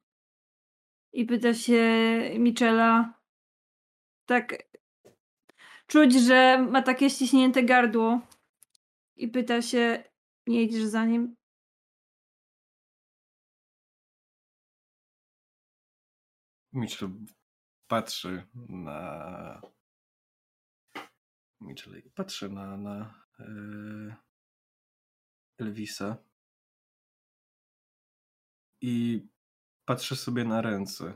[1.13, 1.84] I pyta się
[2.39, 3.13] Michela.
[4.26, 4.63] Tak.
[5.88, 8.21] Czuć, że ma takie ściśnięte gardło.
[9.15, 10.03] I pyta się:
[10.47, 11.35] Nie idziesz za nim?
[16.73, 17.09] Mitchell
[17.87, 19.61] patrzy na.
[21.61, 24.15] Mitchell patrzy na, na yy,
[25.57, 26.17] Elvisa
[28.81, 29.27] i
[29.85, 31.13] patrzy sobie na ręce.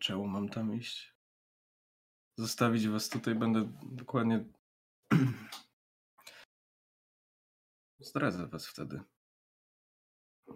[0.00, 1.14] Czemu mam tam iść?
[2.36, 4.44] Zostawić was tutaj będę dokładnie
[7.98, 9.00] Zdradzę was wtedy.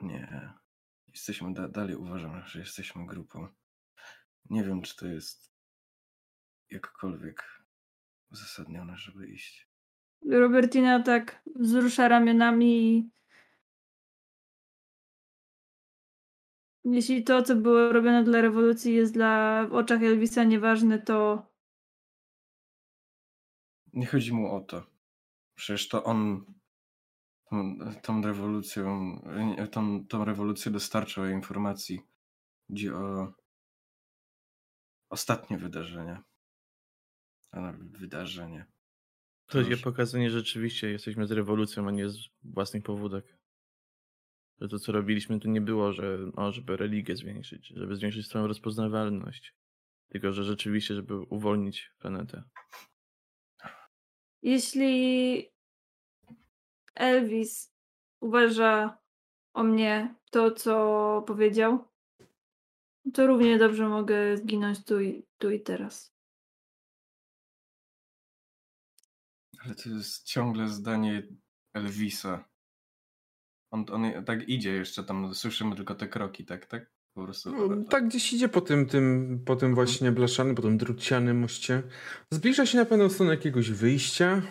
[0.03, 0.53] Nie.
[1.07, 3.49] Jesteśmy da dalej uważam, że jesteśmy grupą.
[4.51, 5.53] Nie wiem, czy to jest
[6.71, 7.65] jakkolwiek
[8.31, 9.69] uzasadnione, żeby iść.
[10.31, 13.11] Robertina tak wzrusza ramionami i
[16.85, 21.47] jeśli to, co było robione dla rewolucji jest dla w oczach Elvisa nieważne, to
[23.93, 24.87] Nie chodzi mu o to.
[25.55, 26.45] Przecież to on
[27.51, 29.19] tą, tą rewolucją,
[29.73, 32.01] tą, tą rewolucję dostarczał informacji.
[32.69, 33.33] Chodzi o
[35.11, 36.23] ostatnie wydarzenie.
[37.53, 38.67] A wydarzenie.
[39.51, 43.39] Chodzi o już- pokazanie, że rzeczywiście jesteśmy z rewolucją, a nie z własnych powódek.
[44.61, 48.47] Że to, co robiliśmy, to nie było, że o, żeby religię zwiększyć, żeby zwiększyć swoją
[48.47, 49.55] rozpoznawalność.
[50.09, 52.43] Tylko, że rzeczywiście, żeby uwolnić planetę.
[54.43, 55.51] jeśli
[56.95, 57.75] Elvis
[58.21, 58.99] uważa
[59.55, 61.89] o mnie to, co powiedział,
[63.15, 66.15] to równie dobrze mogę zginąć tu i, tu i teraz.
[69.65, 71.29] Ale to jest ciągle zdanie
[71.73, 72.49] Elvisa.
[73.75, 76.67] On, on tak idzie jeszcze tam, słyszymy tylko te kroki, tak?
[76.67, 76.91] Tak?
[77.15, 77.69] Po prostu.
[77.69, 81.83] No, tak gdzieś idzie po tym, tym, po tym właśnie blaszanym, po tym drucianym moście.
[82.31, 84.43] Zbliża się na pewno w stronę jakiegoś wyjścia.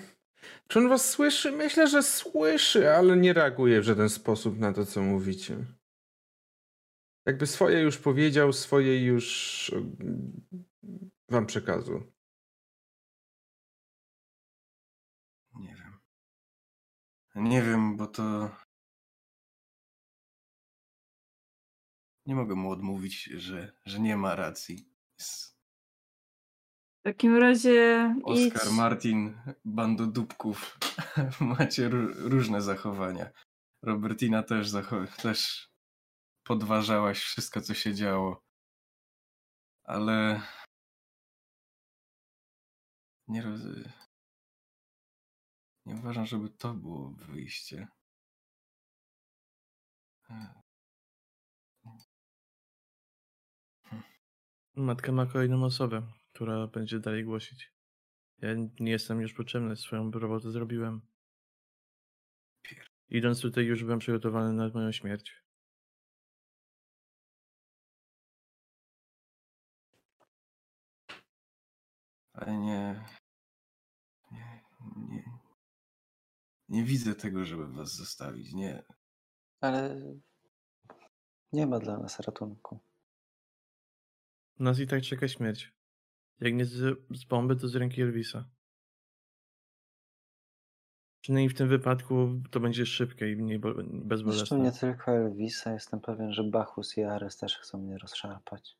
[0.68, 1.52] Czy on was słyszy?
[1.52, 5.58] Myślę, że słyszy, ale nie reaguje w żaden sposób na to, co mówicie.
[7.26, 10.42] Jakby swoje już powiedział, swoje już mm,
[11.30, 12.04] wam przekazał.
[15.60, 16.00] Nie wiem.
[17.36, 18.50] Nie wiem, bo to.
[22.26, 24.90] Nie mogę mu odmówić, że, że nie ma racji.
[25.20, 25.58] Jest
[27.00, 28.54] W takim razie idź.
[28.54, 30.78] Oskar, Martin, bando dupków.
[31.58, 33.30] Macie ró- różne zachowania.
[33.82, 34.72] Robertina też,
[35.22, 35.70] też
[36.44, 38.44] podważałaś wszystko, co się działo.
[39.84, 40.42] Ale.
[43.28, 43.62] Nie, roz...
[45.86, 47.88] nie uważam, żeby to było wyjście.
[54.76, 56.02] Matka ma kolejną osobę,
[56.34, 57.74] która będzie dalej głosić.
[58.38, 58.50] Ja
[58.80, 61.02] nie jestem już potrzebny, swoją robotę zrobiłem.
[63.10, 65.44] Idąc tutaj już byłem przygotowany na moją śmierć.
[72.34, 73.06] Ale nie,
[74.32, 74.64] nie,
[74.96, 75.24] nie.
[76.70, 78.54] Nie widzę tego, żeby was zostawić.
[78.54, 78.84] Nie.
[79.62, 80.02] Ale
[81.52, 82.80] nie ma dla nas ratunku.
[84.60, 85.74] Nas i tak czeka śmierć.
[86.39, 88.49] Jak nie z, z bomby, to z ręki Elvisa.
[91.22, 94.60] Przynajmniej w tym wypadku to będzie szybkie i mniej bo- Zresztą bezbolesne.
[94.60, 98.78] nie tylko Elvisa, jestem pewien, że Bachus i Ares też chcą mnie rozszarpać.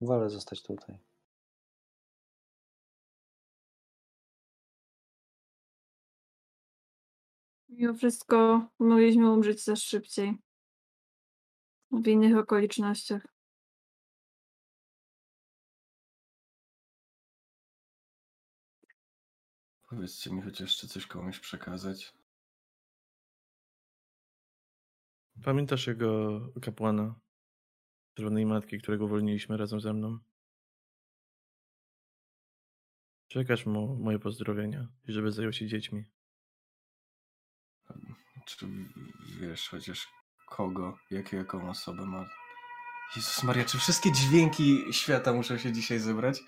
[0.00, 0.98] Wolę zostać tutaj.
[7.78, 10.34] Mimo wszystko mogliśmy umrzeć za szybciej.
[11.90, 13.26] W innych okolicznościach.
[19.88, 22.14] Powiedzcie mi chociaż, czy coś komuś przekazać.
[25.44, 27.14] Pamiętasz jego kapłana?
[28.14, 30.18] Czerwonej Matki, którego uwolniliśmy razem ze mną?
[33.28, 36.17] Czekasz mu moje pozdrowienia i żeby zajął się dziećmi.
[38.48, 38.66] Czy
[39.40, 40.08] wiesz chociaż
[40.46, 42.28] kogo, jakie, jaką osobę ma?
[43.16, 46.40] Jezus Maria, czy wszystkie dźwięki świata muszą się dzisiaj zebrać?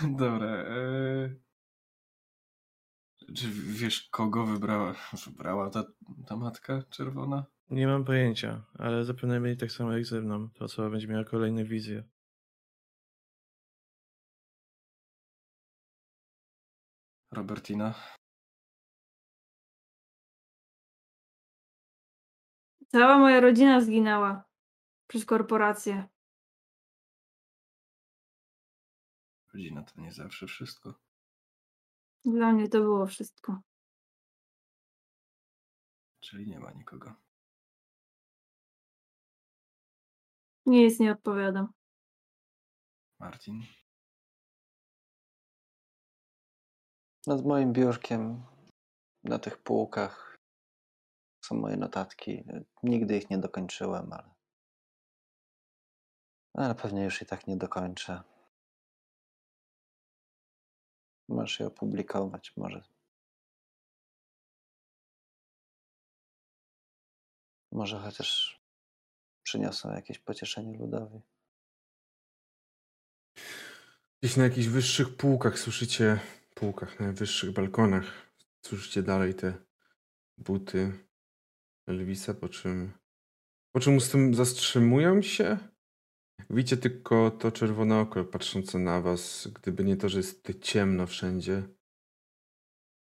[0.20, 0.48] Dobra.
[0.48, 1.34] E...
[3.36, 4.94] Czy wiesz, kogo wybrała,
[5.26, 5.84] wybrała ta,
[6.26, 7.44] ta matka czerwona?
[7.70, 10.50] Nie mam pojęcia, ale zapewne będzie tak samo jak ze mną.
[10.50, 12.04] Ta osoba będzie miała kolejne wizje.
[17.30, 17.94] Robertina?
[22.92, 24.44] Cała moja rodzina zginęła
[25.06, 26.08] przez korporację.
[29.54, 30.94] Rodzina to nie zawsze wszystko.
[32.24, 33.60] Dla mnie to było wszystko.
[36.20, 37.14] Czyli nie ma nikogo.
[40.66, 41.72] Nic nie odpowiadam.
[43.18, 43.62] Martin?
[47.26, 48.42] Nad moim biurkiem,
[49.24, 50.31] na tych półkach
[51.42, 52.44] są moje notatki.
[52.82, 54.30] Nigdy ich nie dokończyłem, ale.
[56.54, 58.22] Ale pewnie już i tak nie dokończę.
[61.28, 62.82] Możesz je opublikować, może
[67.72, 68.60] Może chociaż
[69.42, 71.20] przyniosą jakieś pocieszenie ludowi.
[74.22, 76.20] Gdzieś na jakichś wyższych półkach słyszycie,
[76.54, 78.04] półkach, na wyższych balkonach,
[78.66, 79.54] słyszycie dalej te
[80.38, 80.92] buty
[81.86, 82.92] Elvisa, po czym,
[83.74, 85.58] po czym z tym zastrzymują się.
[86.50, 91.62] Widzicie tylko to czerwone oko patrzące na was, gdyby nie to, że jest ciemno wszędzie.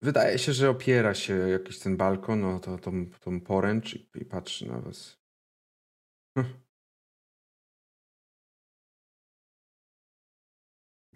[0.02, 4.26] Wydaje się, że opiera się jakiś ten balkon o to, tą, tą poręcz i, i
[4.26, 5.20] patrzy na was.
[6.38, 6.54] Hm.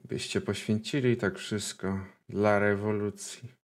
[0.06, 3.61] Byście poświęcili tak wszystko dla rewolucji.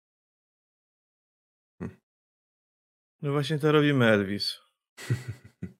[3.22, 4.58] No właśnie to robimy, Elvis.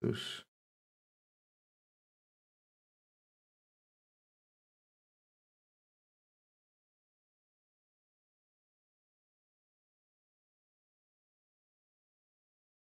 [0.00, 0.44] Cóż.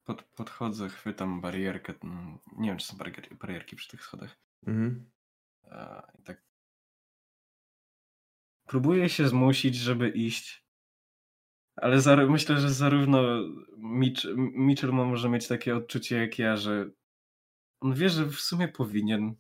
[0.05, 1.95] Pod, podchodzę, chwytam barierkę.
[2.05, 4.37] mm, Nie wiem, czy są barierki, barierki przy tych schodach.
[4.67, 5.11] Mhm.
[5.71, 6.43] A, I tak.
[8.67, 10.65] Próbuję się zmusić, żeby iść.
[11.77, 13.23] Ale zar- myślę, że zarówno
[13.77, 16.91] Mitch, Mitchell może mieć takie odczucie jak ja, że
[17.81, 19.35] on wie, że w sumie powinien.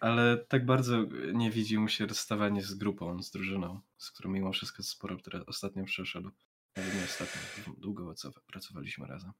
[0.00, 1.02] Ale tak bardzo
[1.32, 5.46] nie widzi mu się rozstawanie z grupą, z drużyną, z którą mimo wszystko sporo, które
[5.46, 6.30] ostatnio przeszedł.
[6.76, 7.40] Ale nie ostatnio,
[7.78, 9.32] długo pracowa- pracowaliśmy razem.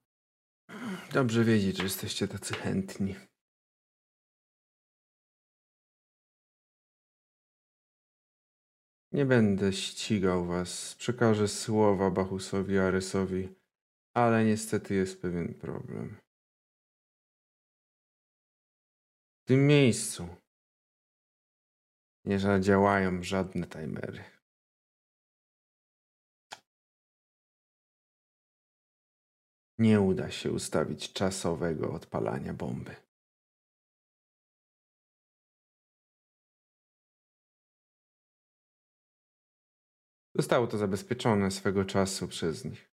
[1.13, 3.15] Dobrze wiedzieć, że jesteście tacy chętni.
[9.13, 10.95] Nie będę ścigał was.
[10.95, 13.49] Przekażę słowa Bachusowi Aresowi,
[14.13, 16.17] ale niestety jest pewien problem.
[19.43, 20.27] W tym miejscu
[22.25, 24.23] nie zadziałają żadne timery.
[29.77, 33.02] Nie uda się ustawić czasowego odpalania bomby.
[40.35, 42.89] Zostało to zabezpieczone swego czasu przez nich.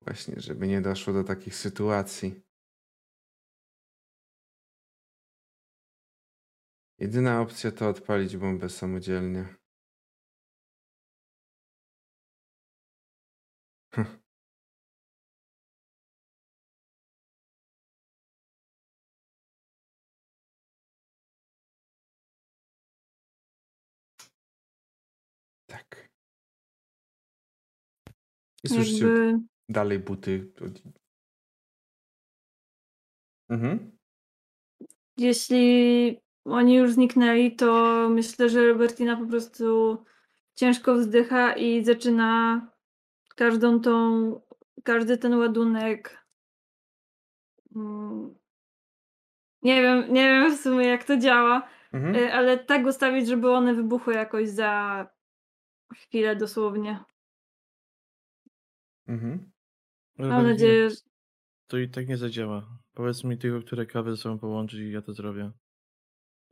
[0.00, 2.42] Właśnie, żeby nie doszło do takich sytuacji.
[6.98, 9.61] Jedyna opcja to odpalić bombę samodzielnie.
[28.64, 30.52] I słyszycie Jakby dalej buty.
[33.48, 33.98] Mhm.
[35.16, 39.96] jeśli oni już zniknęli, to myślę, że Robertina po prostu
[40.54, 42.60] ciężko wzdycha i zaczyna
[43.36, 44.40] każdą tą,
[44.84, 46.26] każdy ten ładunek.
[47.76, 48.34] mm,
[49.62, 52.14] Nie wiem, nie wiem w sumie jak to działa, Mhm.
[52.16, 55.06] y, ale tak ustawić, żeby one wybuchły jakoś za
[55.94, 57.04] chwilę dosłownie.
[59.06, 59.50] Mhm.
[60.18, 60.96] Mam nadzieję, że
[61.66, 62.78] To i tak nie zadziała.
[62.94, 65.50] Powiedz mi tylko, które kawy ze sobą połączyć i ja to zrobię.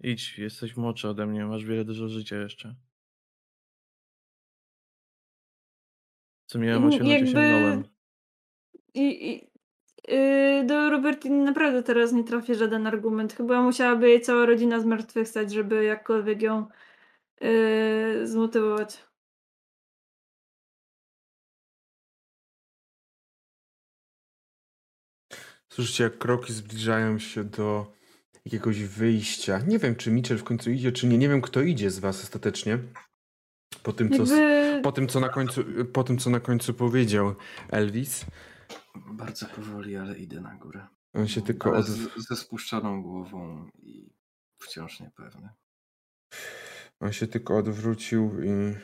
[0.00, 2.74] Idź, jesteś młodszy ode mnie, masz wiele dużo życia jeszcze.
[6.46, 7.84] Co miałem Mm, osiągnąć, jakby- osiągnąłem.
[8.94, 9.50] i, i,
[10.14, 13.32] y, do Robertiny naprawdę teraz nie trafi żaden argument.
[13.32, 16.66] Chyba musiałaby jej cała rodzina zmartwychwstać, żeby jakkolwiek ją
[17.42, 19.09] y, zmotywować.
[25.80, 27.92] Słyszycie, jak kroki zbliżają się do
[28.44, 29.58] jakiegoś wyjścia.
[29.58, 31.18] Nie wiem, czy Mitchell w końcu idzie, czy nie.
[31.18, 32.78] Nie wiem, kto idzie z was ostatecznie.
[33.82, 37.34] Po tym, co, Jakby, po tym, co, na, końcu, po tym, co na końcu powiedział
[37.68, 38.24] Elvis.
[38.96, 40.86] Bardzo powoli, ale idę na górę.
[41.14, 41.86] On się tylko Ale od...
[41.86, 44.12] z, ze spuszczoną głową i
[44.58, 45.48] wciąż niepewny.
[47.00, 48.74] On się tylko odwrócił i.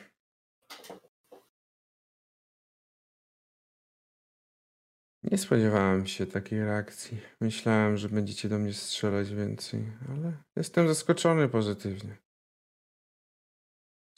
[5.30, 7.20] Nie spodziewałem się takiej reakcji.
[7.40, 12.16] Myślałem, że będziecie do mnie strzelać więcej, ale jestem zaskoczony pozytywnie.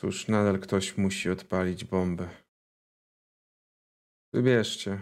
[0.00, 2.28] Cóż, nadal ktoś musi odpalić bombę.
[4.32, 5.00] Wybierzcie.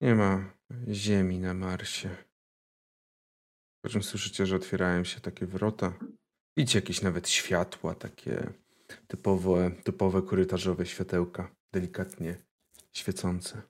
[0.00, 0.54] Nie ma
[0.88, 2.16] ziemi na Marsie.
[3.84, 5.98] Po czym słyszycie, że otwierają się takie wrota.
[6.56, 8.52] Widzicie jakieś nawet światła, takie
[9.06, 12.46] typowe, typowe korytarzowe światełka, delikatnie
[12.96, 13.62] świecące.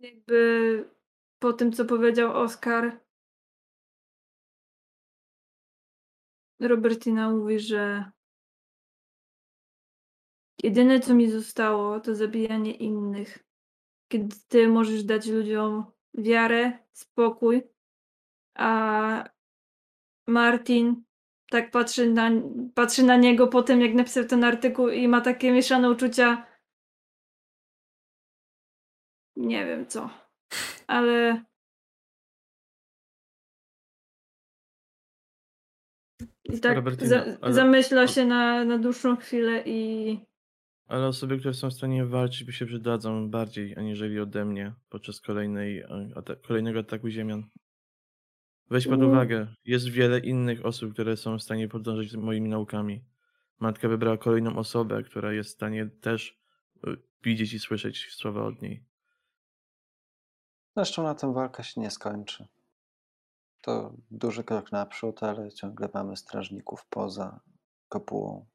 [0.00, 0.90] jakby
[1.38, 3.00] po tym, co powiedział Oskar,
[6.60, 8.10] Robertina mówi, że
[10.62, 13.38] jedyne co mi zostało to zabijanie innych.
[14.08, 17.62] Kiedy ty możesz dać ludziom wiarę, spokój,
[18.54, 19.24] a
[20.26, 21.04] Martin
[21.50, 22.30] tak patrzy na,
[22.74, 26.51] patrzy na niego po tym, jak napisał ten artykuł i ma takie mieszane uczucia.
[29.36, 30.10] Nie wiem co,
[30.86, 31.44] ale
[36.44, 40.18] i tak za, ale- zamyśla się na, na dłuższą chwilę i
[40.86, 45.20] Ale osoby, które są w stanie walczyć, by się przydadzą bardziej aniżeli ode mnie podczas
[45.20, 45.84] kolejnej,
[46.14, 47.44] ata- kolejnego ataku Ziemian.
[48.70, 49.08] Weź pod Mm.
[49.08, 53.04] uwagę, jest wiele innych osób, które są w stanie podążać z moimi naukami.
[53.60, 56.38] Matka wybrała kolejną osobę, która jest w stanie też
[56.86, 58.84] e, widzieć i słyszeć słowa od niej.
[60.76, 62.46] Zresztą na tym walka się nie skończy.
[63.62, 67.40] To duży krok naprzód, ale ciągle mamy strażników poza
[67.88, 68.46] kopułą,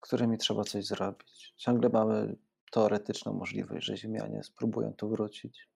[0.00, 1.54] którymi trzeba coś zrobić.
[1.56, 2.36] Ciągle mamy
[2.70, 5.68] teoretyczną możliwość, że Ziemianie spróbują tu wrócić.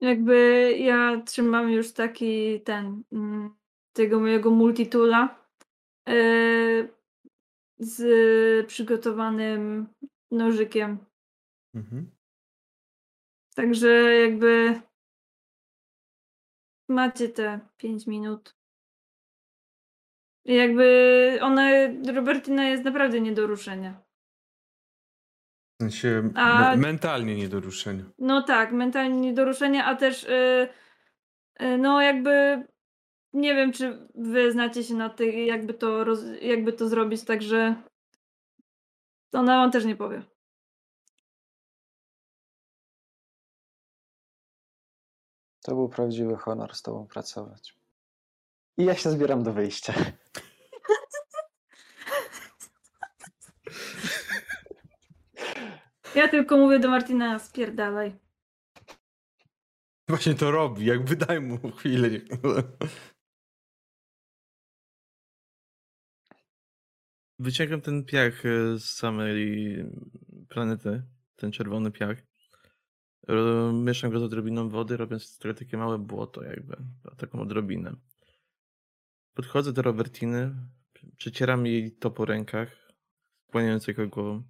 [0.00, 3.54] Jakby ja trzymam już taki ten mm,
[3.92, 5.46] tego mojego multitula
[6.06, 6.94] yy,
[7.78, 9.88] z przygotowanym
[10.30, 11.09] nożykiem.
[11.74, 12.10] Mhm.
[13.54, 14.80] Także jakby
[16.88, 18.56] macie te 5 minut.
[20.44, 21.68] Jakby ona,
[22.14, 24.02] Robertina jest naprawdę nie do ruszenia.
[25.74, 28.04] W sensie A- me- mentalnie nie do ruszenia.
[28.18, 30.68] No tak, mentalnie nie do ruszenia, a też yy,
[31.60, 32.64] yy, no jakby
[33.32, 37.82] nie wiem, czy wy znacie się na tych, jakby to, roz, jakby to zrobić, także
[39.32, 40.22] ona wam też nie powie.
[45.62, 47.76] To był prawdziwy honor z tobą pracować.
[48.76, 49.94] I ja się zbieram do wyjścia.
[56.14, 58.18] Ja tylko mówię do Martina, spierdalaj.
[60.08, 62.08] Właśnie to robi, jakby daj mu chwilę.
[67.38, 69.76] Wyciągam ten piach e, z samej
[70.48, 71.02] planety,
[71.36, 72.29] ten czerwony piach.
[73.72, 76.76] Mieszam go z odrobiną wody, robiąc trochę takie małe błoto jakby,
[77.16, 77.96] taką odrobinę.
[79.34, 80.54] Podchodzę do Robertiny,
[81.16, 82.92] przecieram jej to po rękach,
[83.48, 84.42] skłaniając jego głową.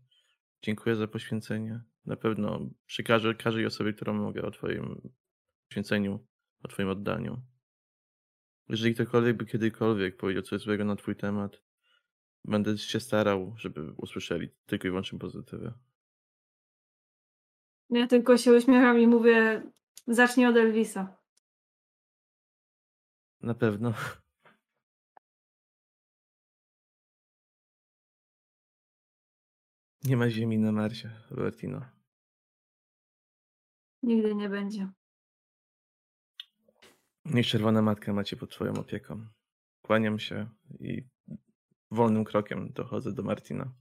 [0.63, 1.81] Dziękuję za poświęcenie.
[2.07, 5.11] Na pewno przekażę każdej osobie, którą mogę o twoim
[5.69, 6.27] poświęceniu,
[6.63, 7.43] o twoim oddaniu.
[8.69, 11.63] Jeżeli ktokolwiek by kiedykolwiek powiedział coś złego na twój temat,
[12.45, 15.73] Będę się starał, żeby usłyszeli tylko i wyłącznie pozytywy.
[17.91, 19.62] Ja tylko się uśmiecham i mówię,
[20.07, 21.17] zacznij od Elvisa.
[23.43, 23.95] Na pewno.
[30.05, 31.81] Nie ma ziemi na Marsie, Robertino.
[34.03, 34.89] Nigdy nie będzie.
[37.25, 39.27] Niech czerwona matka macie pod swoją opieką.
[39.83, 40.49] Kłaniam się
[40.81, 41.09] i
[41.91, 43.73] wolnym krokiem dochodzę do Martina.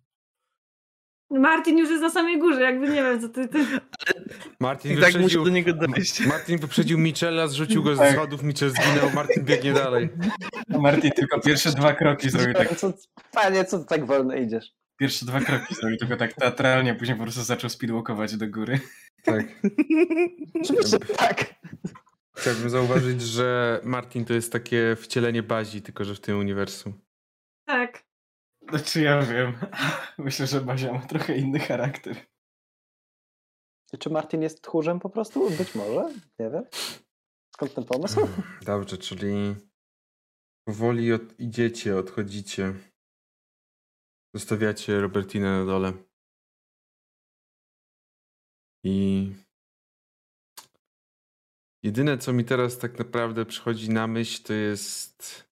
[1.32, 3.48] Martin już jest na samej górze, jakby nie wiem, co ty...
[3.48, 3.66] ty...
[4.60, 6.26] Martin I tak muszę do niego dojść.
[6.26, 8.14] Martin wyprzedził Michela, zrzucił go z Tak.
[8.14, 10.10] schodów, Michel zginął, Martin biegnie dalej.
[10.70, 12.76] Martin tylko pierwsze dwa kroki zrobił tak.
[12.76, 12.94] Co,
[13.32, 14.72] panie, co ty tak wolno idziesz?
[15.00, 18.80] Pierwsze dwa kroki zrobił tylko tak teatralnie, później po prostu zaczął speedwalkować do góry.
[19.24, 19.46] Tak.
[20.62, 21.56] Oczywiście tak.
[22.38, 26.94] Chciałbym zauważyć, że Martin to jest takie wcielenie bazi, tylko że w tym uniwersum.
[27.66, 28.09] Tak.
[28.70, 29.54] Znaczy ja wiem.
[30.18, 32.16] Myślę, że Bazia ma trochę inny charakter.
[34.00, 35.50] Czy Martin jest tchórzem po prostu?
[35.50, 36.14] Być może.
[36.40, 36.66] Nie wiem.
[37.54, 38.28] Skąd ten pomysł?
[38.62, 39.56] Dobrze, czyli
[40.68, 42.74] powoli od, idziecie, odchodzicie.
[44.36, 45.94] Zostawiacie Robertinę na dole.
[48.84, 49.32] I
[51.84, 55.50] jedyne, co mi teraz tak naprawdę przychodzi na myśl, to jest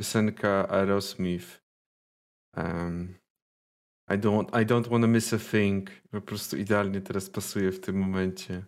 [0.00, 1.63] piosenka Aerosmith.
[2.56, 3.14] Um,
[4.10, 5.90] I don't, I don't wanna miss a thing.
[6.10, 8.64] Po prostu idealnie teraz pasuje w tym momencie.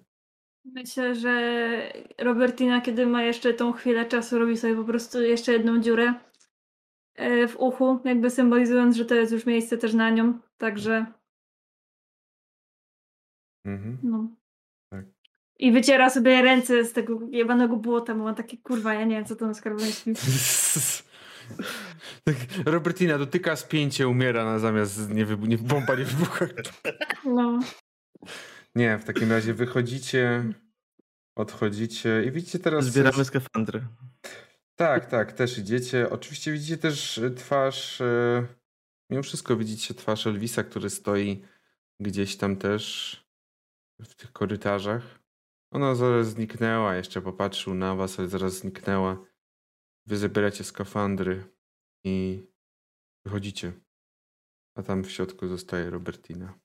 [0.65, 5.81] Myślę, że Robertina, kiedy ma jeszcze tą chwilę czasu, robi sobie po prostu jeszcze jedną
[5.81, 6.15] dziurę
[7.15, 10.39] e, w uchu, jakby symbolizując, że to jest już miejsce też na nią.
[10.59, 11.07] Także
[13.67, 13.99] Mhm.
[14.03, 14.29] no.
[14.91, 15.05] Tak.
[15.59, 19.25] I wyciera sobie ręce z tego jebanego błota, bo ma takie kurwa, ja nie wiem,
[19.25, 19.55] co to na.
[19.55, 19.73] Tak,
[22.67, 26.47] Robertina dotyka spięcie, umiera na zamiast nie, wybu- nie bomba nie wybucha.
[27.25, 27.61] No.
[28.75, 30.53] Nie, w takim razie wychodzicie
[31.37, 32.85] odchodzicie i widzicie teraz...
[32.85, 33.87] Zbieramy skafandry.
[34.77, 36.11] Tak, tak, też idziecie.
[36.11, 38.47] Oczywiście widzicie też e, twarz, e,
[39.11, 41.43] mimo wszystko widzicie twarz Elvisa, który stoi
[42.01, 43.17] gdzieś tam też
[44.01, 45.03] w tych korytarzach.
[45.73, 49.25] Ona zaraz zniknęła, jeszcze popatrzył na was, ale zaraz zniknęła.
[50.07, 51.45] Wy zabieracie skafandry
[52.05, 52.47] i
[53.25, 53.73] wychodzicie.
[54.77, 56.59] A tam w środku zostaje Robertina.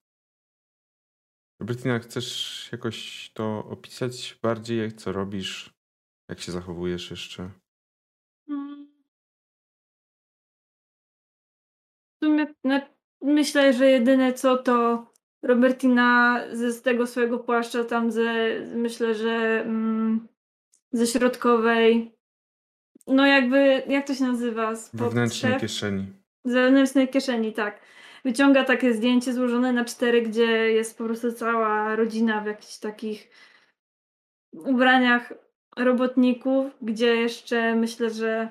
[1.60, 5.74] Robertina, chcesz jakoś to opisać bardziej, co robisz,
[6.28, 7.50] jak się zachowujesz jeszcze?
[12.20, 12.54] W sumie
[13.22, 15.06] myślę, że jedyne co to
[15.42, 20.28] Robertina ze z tego swojego płaszcza tam ze, myślę, że mm,
[20.92, 22.18] ze środkowej,
[23.06, 24.76] no jakby, jak to się nazywa?
[24.76, 26.06] Spod Wewnętrznej kieszeni.
[26.44, 27.80] Z wewnętrznej kieszeni, tak.
[28.24, 33.30] Wyciąga takie zdjęcie złożone na cztery, gdzie jest po prostu cała rodzina w jakichś takich
[34.52, 35.32] ubraniach
[35.76, 38.48] robotników, gdzie jeszcze myślę, że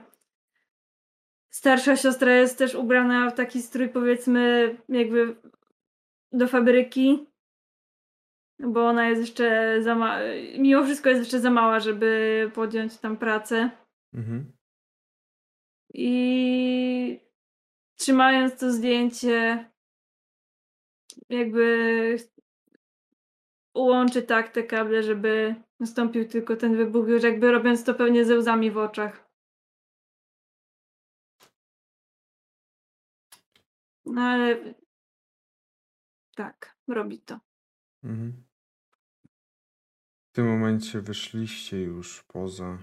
[1.49, 5.35] starsza siostra jest też ubrana w taki strój, powiedzmy, jakby
[6.31, 7.27] do fabryki,
[8.59, 10.19] bo ona jest jeszcze za ma-
[10.59, 13.69] mimo wszystko jest jeszcze za mała, żeby podjąć tam pracę.
[14.13, 14.51] Mhm.
[15.93, 17.19] I
[17.95, 19.71] trzymając to zdjęcie,
[21.29, 22.17] jakby
[23.73, 28.37] ułączy tak te kable, żeby nastąpił tylko ten wybuch, już jakby robiąc to pewnie ze
[28.37, 29.31] łzami w oczach.
[34.05, 34.73] No ale
[36.35, 37.39] tak, robi to.
[38.03, 38.43] Mhm.
[40.31, 42.77] W tym momencie wyszliście już poza,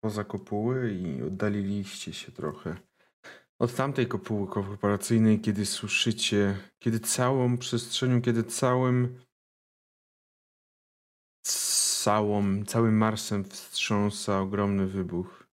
[0.00, 2.76] poza kopuły i oddaliliście się trochę
[3.58, 9.20] od tamtej kopuły korporacyjnej, kiedy słyszycie, kiedy całą przestrzenią, kiedy całym
[12.02, 15.46] całą, całym Marsem wstrząsa ogromny wybuch.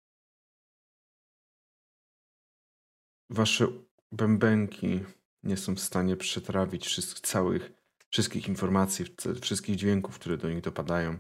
[3.31, 3.69] Wasze
[4.13, 5.05] bębenki
[5.43, 7.73] nie są w stanie przetrawić wszystkich, całych,
[8.11, 9.05] wszystkich informacji,
[9.41, 11.19] wszystkich dźwięków, które do nich dopadają.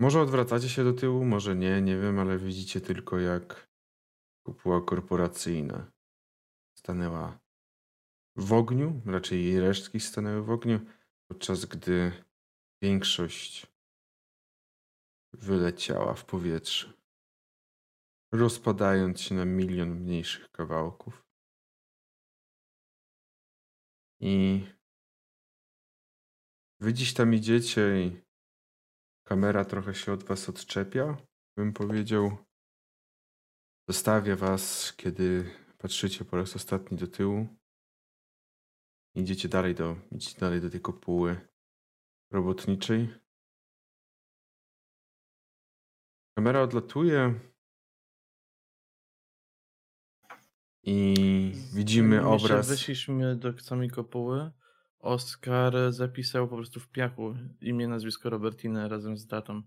[0.00, 3.68] Może odwracacie się do tyłu, może nie, nie wiem, ale widzicie tylko jak
[4.46, 5.90] kopuła korporacyjna
[6.78, 7.38] stanęła
[8.36, 10.80] w ogniu, raczej jej resztki stanęły w ogniu,
[11.28, 12.12] podczas gdy
[12.82, 13.66] większość
[15.32, 16.92] wyleciała w powietrze,
[18.32, 21.24] rozpadając się na milion mniejszych kawałków.
[24.20, 24.64] I
[26.80, 28.27] wy dziś tam idziecie i
[29.28, 31.16] kamera trochę się od was odczepia,
[31.56, 32.36] bym powiedział.
[33.88, 37.46] Zostawia was, kiedy patrzycie po raz ostatni do tyłu.
[39.14, 41.48] Idziecie dalej do, idziecie dalej do tej kopuły
[42.32, 43.08] robotniczej.
[46.36, 47.40] Kamera odlatuje.
[50.82, 52.68] I widzimy obraz.
[52.68, 54.50] Weszliśmy do samej kopuły.
[54.98, 59.62] Oskar zapisał po prostu w piachu imię, nazwisko Robertiny razem z datą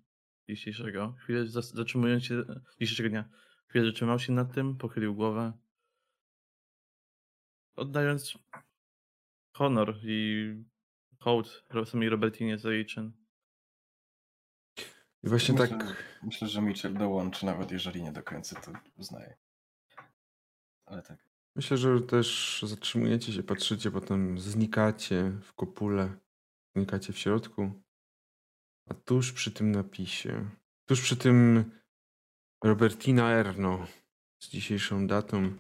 [0.50, 1.16] dzisiejszego.
[1.20, 2.44] Chwilę zatrzymując się,
[2.82, 3.30] dzisiejszego dnia.
[3.68, 5.54] Chwilę zatrzymał się nad tym, pochylił głowę.
[7.76, 8.38] Oddając
[9.56, 10.56] honor i
[11.20, 13.12] hołd samej Robertinie za jej czyn.
[15.24, 16.20] I właśnie myślę, tak.
[16.24, 19.38] myślę, że Mitchell dołączy, nawet jeżeli nie do końca to uznaje.
[20.86, 21.31] Ale tak.
[21.56, 26.18] Myślę, że też zatrzymujecie się, patrzycie, potem znikacie w kopule,
[26.76, 27.72] znikacie w środku.
[28.90, 30.50] A tuż przy tym napisie,
[30.90, 31.66] tuż przy tym
[32.64, 33.88] Robertina Erno
[34.44, 35.58] z dzisiejszą datą,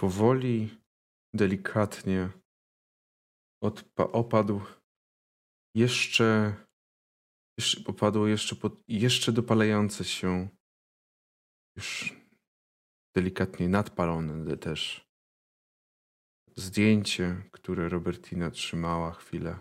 [0.00, 0.78] powoli,
[1.34, 2.30] delikatnie
[3.64, 4.60] odpa- opadł
[5.74, 6.54] jeszcze,
[7.58, 10.48] jeszcze opadło jeszcze, pod, jeszcze dopalające się,
[11.76, 12.16] już
[13.16, 15.04] delikatnie nadpalone też
[16.56, 19.58] zdjęcie, które Robertina trzymała chwilę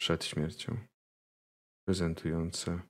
[0.00, 0.78] przed śmiercią,
[1.86, 2.82] prezentujące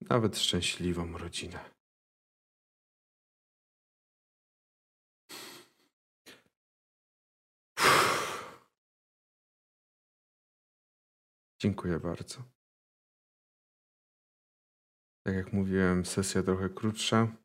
[0.00, 1.70] nawet szczęśliwą rodzinę.
[11.60, 12.42] Dziękuję bardzo.
[15.26, 17.41] Tak jak mówiłem, sesja trochę krótsza.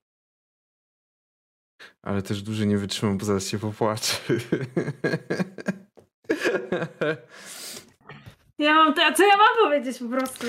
[2.02, 4.18] Ale też dłużej nie wytrzymam, bo zaraz się popłaczę.
[8.60, 10.48] Ja mam te, a co ja mam powiedzieć po prostu?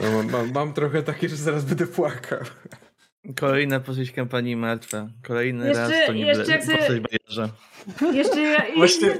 [0.00, 2.38] No, mam, mam, mam trochę takie, że zaraz będę płakał.
[3.40, 5.08] Kolejna postać kampanii martwa.
[5.26, 7.50] Kolejny Jeszcze- raz to nie jeszcze jak sobie- postać.
[8.14, 9.18] Jeszcze ja, Właśnie-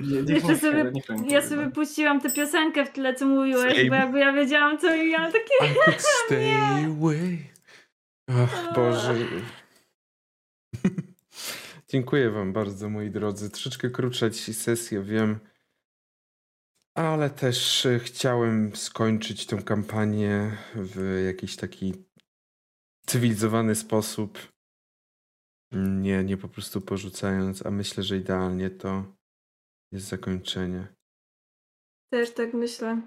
[0.00, 3.88] Nie, nie Jeszcze sobie, pani ja sobie puściłam tę piosenkę w tle, co mówiłeś, Same.
[3.88, 5.54] bo jakby ja wiedziałam, co i miałam takie...
[5.72, 6.54] I could stay
[6.98, 7.38] away.
[8.28, 9.14] Ach, Boże.
[11.88, 13.50] Dziękuję wam bardzo, moi drodzy.
[13.50, 15.40] Troszeczkę krótsza dzisiaj sesja, wiem.
[16.94, 21.94] Ale też e, chciałem skończyć tę kampanię w jakiś taki
[23.06, 24.38] cywilizowany sposób.
[25.72, 29.16] Nie, nie po prostu porzucając, a myślę, że idealnie to
[29.92, 30.86] jest zakończenie.
[32.12, 33.02] Też tak myślę.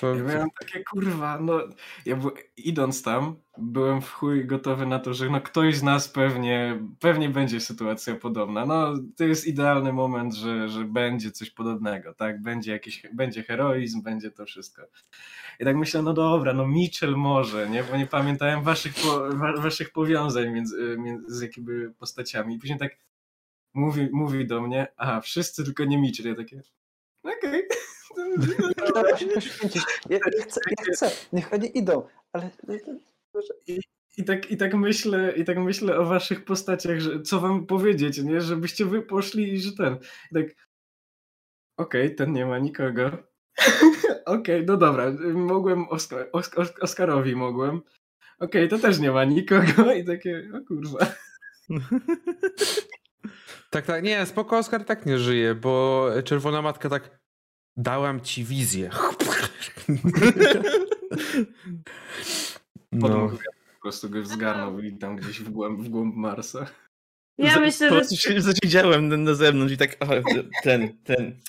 [0.00, 1.60] To, Ja miałem takie kurwa, no
[2.06, 2.20] ja
[2.56, 7.28] idąc tam, byłem w chuj gotowy na to, że no ktoś z nas pewnie, pewnie
[7.28, 8.66] będzie sytuacja podobna.
[8.66, 12.42] No to jest idealny moment, że, że będzie coś podobnego, tak?
[12.42, 14.82] Będzie jakiś, będzie heroizm, będzie to wszystko.
[15.60, 17.84] I tak myślę, no dobra, no Mitchell może, nie?
[17.84, 22.54] Bo nie pamiętałem waszych, po, wa, waszych powiązań między, między z jakimi postaciami.
[22.54, 22.96] I później tak
[23.74, 26.26] mówi, mówi do mnie, a wszyscy tylko nie Mitchell.
[26.26, 26.62] Ja takie,
[27.24, 27.62] okej.
[30.10, 30.18] Ja,
[30.92, 32.50] chcę, niech oni idą, ale
[34.16, 38.18] I tak, I tak myślę, i tak myślę o waszych postaciach, że co wam powiedzieć,
[38.18, 38.40] nie?
[38.40, 39.98] Żebyście wy poszli i że ten.
[40.30, 40.46] I tak.
[41.76, 43.10] Okej, ten nie ma nikogo.
[44.26, 45.12] Okej, no dobra.
[45.34, 47.80] Mogłem Oskar, Oskar, Oskarowi mogłem.
[48.38, 49.92] Okej, to też nie ma nikogo.
[49.92, 51.06] I takie, o kurwa.
[53.74, 57.18] Tak, tak, nie, spoko, Oskar tak nie żyje, bo Czerwona Matka tak
[57.76, 58.90] dałam ci wizję.
[62.92, 63.28] No,
[63.74, 66.66] po prostu go zgarnął i tam gdzieś w głąb, w głąb Marsa.
[67.38, 68.40] Ja myślę, że...
[68.40, 70.06] zasiedziałem na, na zewnątrz i tak, o,
[70.62, 71.40] ten, ten.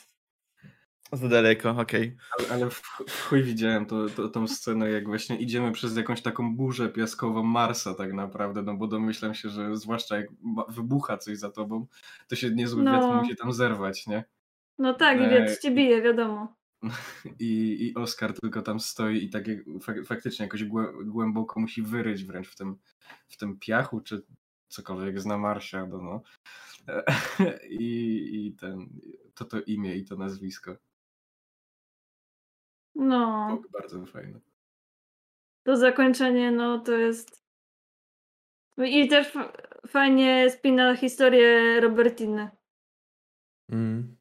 [1.16, 2.18] Za daleko, okej.
[2.40, 6.22] Ale, ale w, w chuj widziałem to, to, tą scenę, jak właśnie idziemy przez jakąś
[6.22, 10.28] taką burzę piaskową Marsa tak naprawdę, no bo domyślam się, że zwłaszcza jak
[10.70, 11.88] wybucha coś za tobą,
[12.28, 12.92] to się niezły No.
[12.92, 14.24] wiatr musi tam zerwać, nie?
[14.78, 16.56] No tak, i wiatr cię bije, wiadomo.
[17.40, 19.58] I, i Oskar tylko tam stoi i tak jak,
[20.06, 22.76] faktycznie jakoś głę- głęboko musi wyryć wręcz w tym,
[23.28, 24.26] w tym piachu, czy
[24.68, 26.22] cokolwiek jest na Marsie, no, no.
[27.70, 28.90] I, I ten,
[29.36, 30.76] to to imię i to nazwisko.
[32.96, 34.40] No, Było bardzo fajne.
[35.64, 37.46] to zakończenie, no to jest...
[38.78, 39.54] I też fa-
[39.88, 42.50] fajnie spina historię Robertiny.
[43.72, 44.16] mm.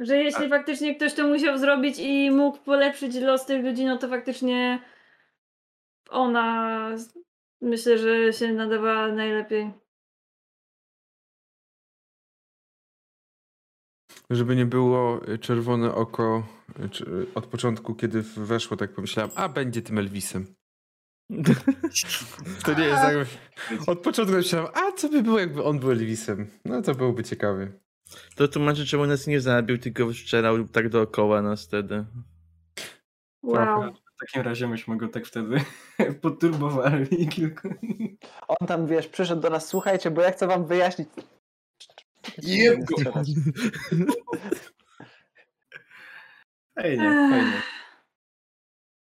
[0.00, 4.08] Że jeśli faktycznie ktoś to musiał zrobić i mógł polepszyć los tych ludzi, no to
[4.08, 4.82] faktycznie
[6.10, 6.90] ona
[7.60, 9.72] myślę, że się nadawała najlepiej.
[14.30, 16.46] Żeby nie było y, czerwone oko
[16.84, 20.46] y, czy- y, od początku, kiedy weszło, tak pomyślałem, a będzie tym Elvisem.
[22.64, 23.26] To nie jest jakby...
[23.86, 26.46] Od początku myślałem, a co by było, jakby on był Elvisem?
[26.64, 27.68] No to byłoby ciekawe.
[28.36, 32.04] To tłumaczy, czemu nas nie zabił, tylko strzelał tak dookoła nas wtedy.
[33.42, 33.92] Wow.
[33.92, 35.60] W takim razie myśmy go tak wtedy
[36.22, 37.68] poturbowali kilku.
[38.48, 41.08] on tam, wiesz, przyszedł do nas, słuchajcie, bo ja chcę wam wyjaśnić.
[42.42, 42.96] Jeb go.
[46.74, 47.62] Fajnie, fajnie.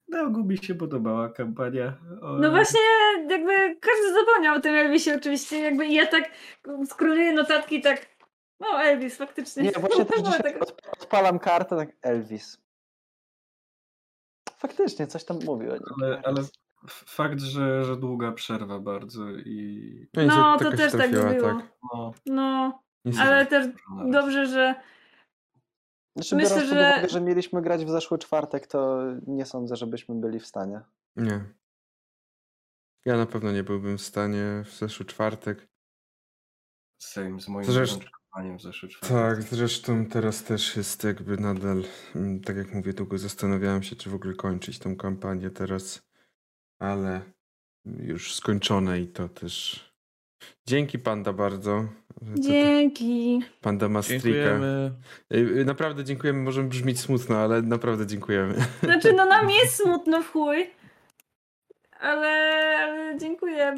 [0.09, 1.96] No, Gubi się podobała kampania.
[2.22, 2.80] O, No właśnie,
[3.30, 6.30] jakby każdy zapomniał o tym Elvisie oczywiście, jakby i ja tak
[6.86, 8.06] skróluję notatki tak,
[8.60, 9.62] no Elvis faktycznie.
[9.62, 12.59] Nie, właśnie też No, dzisiaj tak, od, odpalam kartę, tak Elvis.
[14.59, 15.82] Faktycznie, coś tam mówił o nim.
[16.02, 16.42] Ale, ale
[16.88, 21.60] fakt, że, że długa przerwa bardzo i No, No, to też tak było.
[21.92, 22.84] no, No, Niestety.
[23.18, 23.66] Ale też
[24.10, 24.74] dobrze, że
[26.16, 30.14] Znaczy, myślę, biorąc że- uwagę, że mieliśmy grać w zeszły czwartek, to nie sądzę, żebyśmy
[30.14, 30.81] byli w stanie.
[31.16, 31.44] Nie.
[33.05, 35.68] Ja na pewno nie byłbym w stanie w zeszły czwartek.
[36.98, 39.18] same z moim wyczerpaniem w zeszły czwartek.
[39.18, 41.82] Tak, zresztą teraz też jest jakby nadal,
[42.14, 46.02] mm, tak jak mówię, długo zastanawiałem się, czy w ogóle kończyć tą kampanię teraz,
[46.78, 47.22] ale
[47.85, 49.85] już skończone i to też.
[50.66, 51.85] Dzięki Panda bardzo.
[52.22, 53.42] Dzięki.
[53.60, 54.22] Panda ma streaka.
[54.22, 54.92] Dziękujemy.
[55.34, 58.54] Y, y, Naprawdę dziękujemy, może brzmieć smutno, ale naprawdę dziękujemy.
[58.82, 60.70] Znaczy, no nam jest smutno w chuj,
[62.00, 62.28] ale,
[62.78, 63.74] ale dziękuję.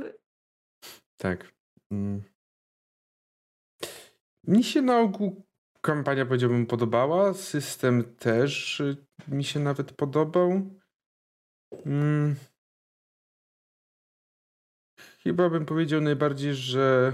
[1.16, 1.52] Tak.
[1.92, 2.22] Mm.
[4.46, 5.42] Mi się na ogół
[5.80, 7.34] kampania, powiedziałbym, podobała.
[7.34, 8.96] System też y,
[9.28, 10.70] mi się nawet podobał.
[11.86, 12.36] Mm.
[15.26, 17.12] Chyba bym powiedział najbardziej, że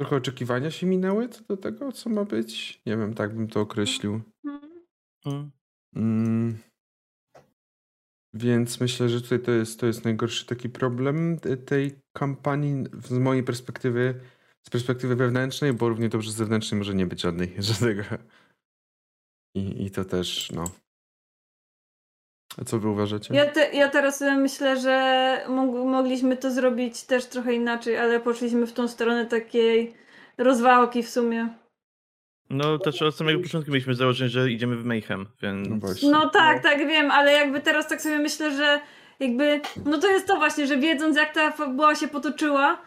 [0.00, 2.82] trochę oczekiwania się minęły co do tego, co ma być.
[2.86, 4.20] Nie wiem, tak bym to określił.
[4.44, 5.50] Mhm.
[5.96, 6.58] Mm.
[8.34, 13.18] Więc myślę, że tutaj to jest, to jest najgorszy taki problem te- tej kampanii z
[13.18, 14.20] mojej perspektywy,
[14.66, 18.02] z perspektywy wewnętrznej, bo równie dobrze z zewnętrznej może nie być żadnej, żadnego.
[19.54, 20.70] I, I to też, no.
[22.60, 23.34] A co wy uważacie?
[23.34, 28.20] Ja, te, ja teraz sobie myślę, że mog, mogliśmy to zrobić też trochę inaczej, ale
[28.20, 29.94] poszliśmy w tą stronę takiej
[30.38, 31.48] rozwałki w sumie.
[32.50, 35.68] No, też od samego początku mieliśmy założenie, że idziemy w Mayhem, więc...
[35.68, 36.10] No właśnie.
[36.10, 38.80] No tak, tak wiem, ale jakby teraz tak sobie myślę, że
[39.20, 42.78] jakby, no to jest to właśnie, że wiedząc jak ta fabuła się potoczyła,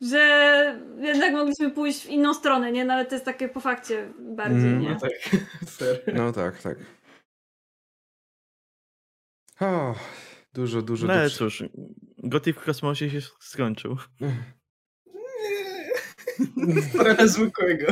[0.00, 2.84] że jednak mogliśmy pójść w inną stronę, nie?
[2.84, 4.90] No ale to jest takie po fakcie bardziej, Mm, nie?
[4.90, 5.10] No tak.
[6.14, 6.76] No tak, tak.
[9.60, 9.94] O,
[10.54, 11.06] dużo, dużo.
[11.06, 11.64] No ale cóż,
[12.18, 13.96] Goty w kosmosie się skończył.
[16.92, 17.86] Trochę zwykłego.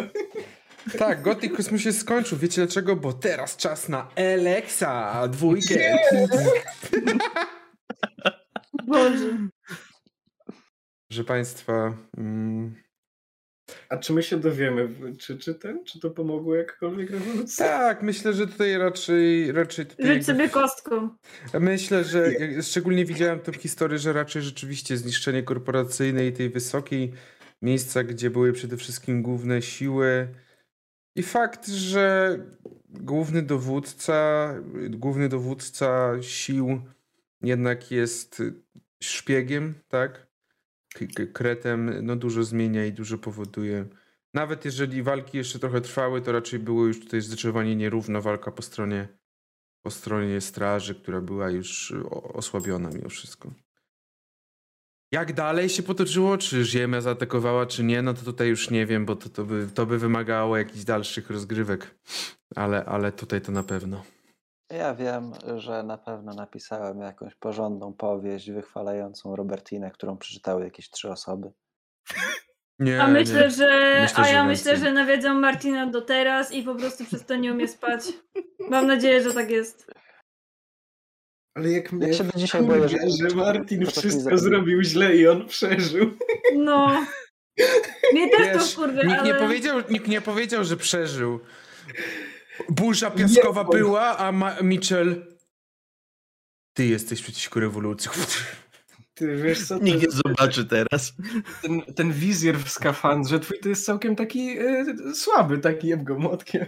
[0.99, 2.39] Tak, Gothic Kosmos się skończył.
[2.39, 2.97] Wiecie dlaczego?
[2.97, 5.97] Bo teraz czas na Alexa dwójkę.
[8.87, 9.39] Boże.
[11.09, 12.75] Proszę Państwa, mm,
[13.89, 14.89] A czy my się dowiemy,
[15.19, 17.57] czy, czy ten, czy to pomogło jakkolwiek rewolucji?
[17.59, 21.11] tak, myślę, że tutaj raczej, raczej tutaj Rzuć jakby- sobie kostką.
[21.61, 22.31] Myślę, że
[22.63, 27.13] szczególnie widziałem tę historię, że raczej rzeczywiście zniszczenie korporacyjne i tej wysokiej
[27.63, 30.29] miejsca, gdzie były przede wszystkim główne siły
[31.15, 32.39] i fakt, że
[32.89, 34.55] główny dowódca,
[34.91, 36.81] główny dowódca sił
[37.43, 38.43] jednak jest
[39.03, 40.26] szpiegiem, tak?
[41.33, 43.87] Kretem, no dużo zmienia i dużo powoduje.
[44.35, 48.63] Nawet jeżeli walki jeszcze trochę trwały, to raczej było już tutaj zdecydowanie nierówna walka po
[48.63, 49.09] stronie
[49.87, 53.51] po stronie straży, która była już osłabiona mimo wszystko.
[55.13, 56.39] Jak dalej się potoczyło?
[56.39, 58.03] Czy Ziemia zaatakowała, czy nie?
[58.03, 61.31] No to tutaj już nie wiem, bo to, to, by, to by wymagało jakichś dalszych
[61.31, 61.95] rozgrywek.
[62.57, 64.05] Ale, ale tutaj to na pewno.
[64.71, 71.11] Ja wiem, że na pewno napisałem jakąś porządną powieść wychwalającą Robertinę, którą przeczytały jakieś trzy
[71.11, 71.53] osoby.
[72.79, 73.51] Nie, A myślę, nie.
[73.51, 73.99] że.
[74.03, 74.47] Myślę, a że ja więcej.
[74.73, 78.03] myślę, że nawiedzą Martina do teraz i po prostu przez to nie umie spać.
[78.71, 79.87] Mam nadzieję, że tak jest.
[81.57, 84.39] Ale jak mnie się do dzisiaj boję, że- że Martin wszystko zrobi.
[84.39, 86.11] zrobił źle i on przeżył.
[86.57, 87.07] No.
[88.13, 89.33] Mnie też Wiesz, to wkurwia, nikt, ale...
[89.33, 91.41] nie powiedział, nikt nie powiedział, że przeżył.
[92.69, 95.37] Burza piaskowa Nie, była, a Ma- Mitchell...
[96.77, 98.11] Ty jesteś przeciwko rewolucji.
[99.15, 99.79] Ty wiesz co?
[99.79, 101.13] Nikt nie zobaczy teraz.
[101.63, 104.85] Ten, ten wizjer w skafandrze twój to jest całkiem taki e,
[105.15, 106.67] słaby, taki jeb go młotkiem.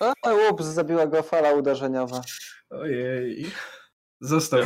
[0.00, 0.12] A,
[0.50, 2.20] ups, zabiła go fala uderzeniowa.
[2.70, 3.46] Ojej.
[4.20, 4.60] Został.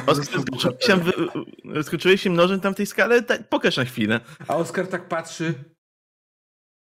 [1.83, 3.23] Skoczyłeś się mnożem tam w tej skale?
[3.23, 4.21] Ta, pokaż na chwilę.
[4.49, 5.55] A Oskar tak patrzy.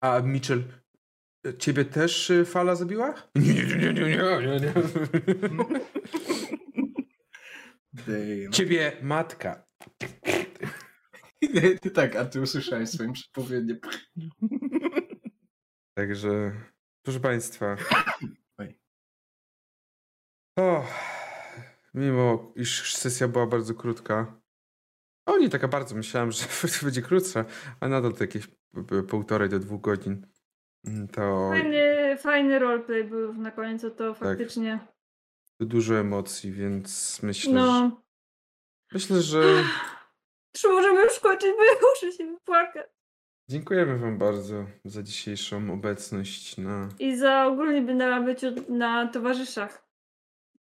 [0.01, 0.63] A Mitchell,
[1.53, 3.13] ciebie też y, fala zabiła?
[3.35, 4.07] Nie, nie, nie, nie,
[4.41, 4.73] nie, nie.
[7.93, 8.51] Damn.
[8.51, 9.65] Ciebie matka.
[11.81, 13.79] Ty tak, a ty usłyszałeś swoim przepowiednie.
[15.97, 16.51] Także,
[17.05, 17.77] proszę Państwa.
[20.59, 20.85] O,
[21.93, 24.41] mimo iż sesja była bardzo krótka.
[25.25, 26.45] O, nie taka bardzo, myślałem, że
[26.83, 27.45] będzie krótsza,
[27.79, 28.47] a nadal to jakieś
[29.09, 30.27] półtorej do dwóch godzin.
[30.87, 33.97] Mm, To Fajny, fajny roleplay był na końcu, Tak.
[33.97, 34.79] to faktycznie.
[35.59, 38.01] dużo emocji, więc myślę, że, No.
[38.91, 39.41] myślę, że
[40.57, 42.87] Czy możemy już kończyć, bo ja muszę się wypłakać.
[43.49, 46.89] dziękujemy Wam bardzo za dzisiejszą obecność na...
[46.99, 49.85] I za ogólnie będę na byciu na towarzyszach.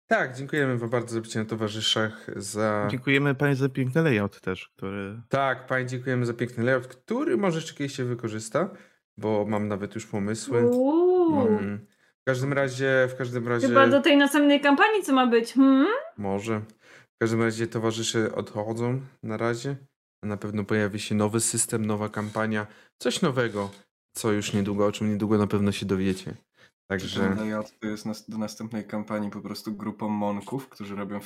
[0.08, 2.88] Tak, dziękujemy Wam bardzo za bycie na towarzyszach, za...
[2.92, 5.22] Dziękujemy Pani za piękny layout też, który...
[5.30, 8.70] Tak, Pani dziękujemy za piękny layout, który może jeszcze kiedyś się wykorzysta,
[9.18, 10.60] bo mam nawet już pomysły.
[10.60, 11.88] Mm.
[12.22, 13.68] W każdym razie, w każdym razie...
[13.68, 15.54] Chyba do tej następnej kampanii co ma być?
[15.54, 15.88] Hmm?
[16.18, 16.62] Może.
[17.16, 19.76] W każdym razie towarzysze odchodzą na razie.
[20.24, 22.68] Na pewno pojawi się nowy system, nowa kampania,
[22.98, 23.72] coś nowego,
[24.14, 26.34] co już niedługo, o czym niedługo na pewno się dowiecie.
[26.88, 31.22] Także layout to jest nas, do następnej kampanii po prostu grupą monków, którzy robią e,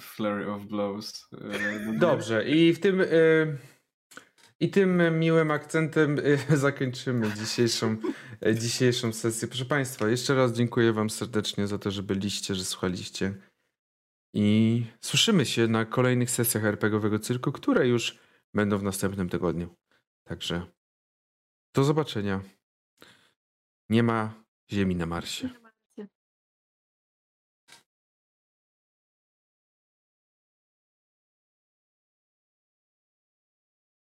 [0.00, 1.28] Flurry of Blows.
[1.90, 2.44] e, dobrze.
[2.48, 3.58] I w tym y,
[4.60, 7.96] i tym miłym akcentem y, zakończymy dzisiejszą,
[8.46, 9.48] y, dzisiejszą sesję.
[9.48, 13.34] Proszę Państwa, jeszcze raz dziękuję Wam serdecznie za to, że byliście, że słuchaliście.
[14.34, 18.18] I słyszymy się na kolejnych sesjach RPGowego Cyrku, które już
[18.54, 19.74] będą w następnym tygodniu.
[20.24, 20.66] Także
[21.74, 22.40] do zobaczenia.
[23.88, 24.34] Nie ma
[24.72, 25.50] Ziemi na Marsie.